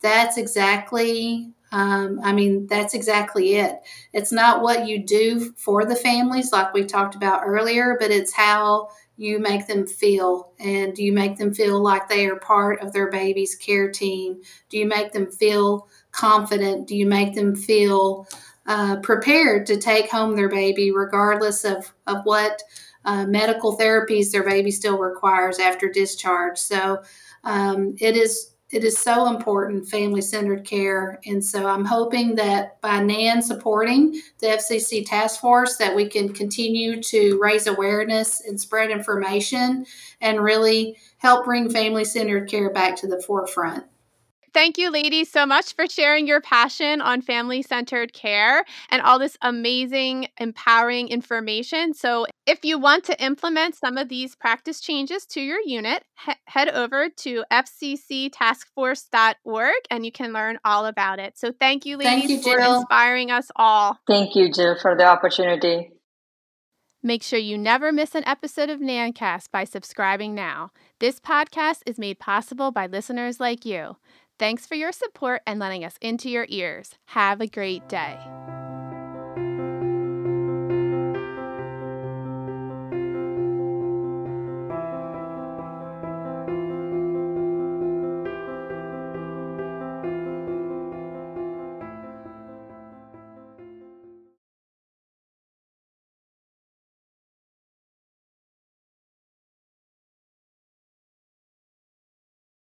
that's 0.00 0.36
exactly 0.36 1.54
um, 1.74 2.20
I 2.22 2.32
mean, 2.32 2.68
that's 2.68 2.94
exactly 2.94 3.56
it. 3.56 3.80
It's 4.12 4.30
not 4.30 4.62
what 4.62 4.86
you 4.86 5.02
do 5.02 5.52
for 5.56 5.84
the 5.84 5.96
families, 5.96 6.52
like 6.52 6.72
we 6.72 6.84
talked 6.84 7.16
about 7.16 7.42
earlier, 7.44 7.96
but 7.98 8.12
it's 8.12 8.32
how 8.32 8.90
you 9.16 9.38
make 9.38 9.66
them 9.66 9.86
feel. 9.86 10.52
And 10.58 10.94
do 10.94 11.04
you 11.04 11.12
make 11.12 11.36
them 11.36 11.54
feel 11.54 11.82
like 11.82 12.08
they 12.08 12.26
are 12.26 12.36
part 12.36 12.80
of 12.82 12.92
their 12.92 13.10
baby's 13.10 13.54
care 13.54 13.90
team? 13.90 14.42
Do 14.68 14.78
you 14.78 14.86
make 14.86 15.12
them 15.12 15.30
feel 15.30 15.88
confident? 16.10 16.88
Do 16.88 16.96
you 16.96 17.06
make 17.06 17.34
them 17.34 17.54
feel 17.54 18.26
uh, 18.66 18.96
prepared 19.00 19.66
to 19.66 19.76
take 19.76 20.10
home 20.10 20.34
their 20.34 20.48
baby, 20.48 20.90
regardless 20.90 21.64
of, 21.64 21.92
of 22.06 22.18
what 22.24 22.62
uh, 23.04 23.26
medical 23.26 23.76
therapies 23.76 24.30
their 24.30 24.44
baby 24.44 24.70
still 24.70 24.98
requires 24.98 25.58
after 25.58 25.88
discharge? 25.88 26.58
So 26.58 27.02
um, 27.44 27.94
it 28.00 28.16
is 28.16 28.53
it 28.74 28.82
is 28.82 28.98
so 28.98 29.28
important, 29.28 29.86
family 29.86 30.20
centered 30.20 30.64
care. 30.64 31.20
And 31.24 31.44
so 31.44 31.68
I'm 31.68 31.84
hoping 31.84 32.34
that 32.34 32.80
by 32.80 32.98
NANN 32.98 33.40
supporting 33.40 34.20
the 34.40 34.48
FCC 34.48 35.06
task 35.06 35.40
force, 35.40 35.76
that 35.76 35.94
we 35.94 36.08
can 36.08 36.32
continue 36.32 37.00
to 37.04 37.38
raise 37.40 37.68
awareness 37.68 38.40
and 38.40 38.60
spread 38.60 38.90
information 38.90 39.86
and 40.20 40.42
really 40.42 40.96
help 41.18 41.44
bring 41.44 41.70
family 41.70 42.04
centered 42.04 42.50
care 42.50 42.68
back 42.68 42.96
to 42.96 43.06
the 43.06 43.22
forefront. 43.22 43.84
Thank 44.52 44.76
you, 44.76 44.90
ladies, 44.90 45.30
so 45.30 45.46
much 45.46 45.74
for 45.74 45.86
sharing 45.86 46.26
your 46.26 46.40
passion 46.40 47.00
on 47.00 47.22
family 47.22 47.62
centered 47.62 48.12
care 48.12 48.64
and 48.90 49.02
all 49.02 49.20
this 49.20 49.36
amazing, 49.40 50.26
empowering 50.38 51.08
information. 51.08 51.94
So, 51.94 52.26
if 52.46 52.64
you 52.64 52.78
want 52.78 53.04
to 53.04 53.22
implement 53.22 53.74
some 53.74 53.98
of 53.98 54.08
these 54.08 54.36
practice 54.36 54.80
changes 54.80 55.26
to 55.26 55.40
your 55.40 55.60
unit, 55.64 56.04
he- 56.26 56.32
head 56.46 56.68
over 56.68 57.08
to 57.08 57.44
fcctaskforce.org 57.50 59.74
and 59.90 60.04
you 60.04 60.12
can 60.12 60.32
learn 60.32 60.58
all 60.64 60.86
about 60.86 61.18
it. 61.18 61.36
So, 61.38 61.52
thank 61.52 61.86
you, 61.86 61.96
ladies, 61.96 62.28
thank 62.28 62.30
you, 62.30 62.42
for 62.42 62.58
inspiring 62.58 63.30
us 63.30 63.48
all. 63.56 63.98
Thank 64.06 64.36
you, 64.36 64.52
Jill, 64.52 64.76
for 64.80 64.96
the 64.96 65.04
opportunity. 65.04 65.90
Make 67.02 67.22
sure 67.22 67.38
you 67.38 67.58
never 67.58 67.92
miss 67.92 68.14
an 68.14 68.26
episode 68.26 68.70
of 68.70 68.80
NANNcast 68.80 69.50
by 69.50 69.64
subscribing 69.64 70.34
now. 70.34 70.70
This 71.00 71.20
podcast 71.20 71.80
is 71.84 71.98
made 71.98 72.18
possible 72.18 72.70
by 72.70 72.86
listeners 72.86 73.38
like 73.38 73.66
you. 73.66 73.98
Thanks 74.38 74.66
for 74.66 74.74
your 74.74 74.90
support 74.90 75.42
and 75.46 75.60
letting 75.60 75.84
us 75.84 75.98
into 76.00 76.30
your 76.30 76.46
ears. 76.48 76.94
Have 77.08 77.42
a 77.42 77.46
great 77.46 77.90
day. 77.90 78.18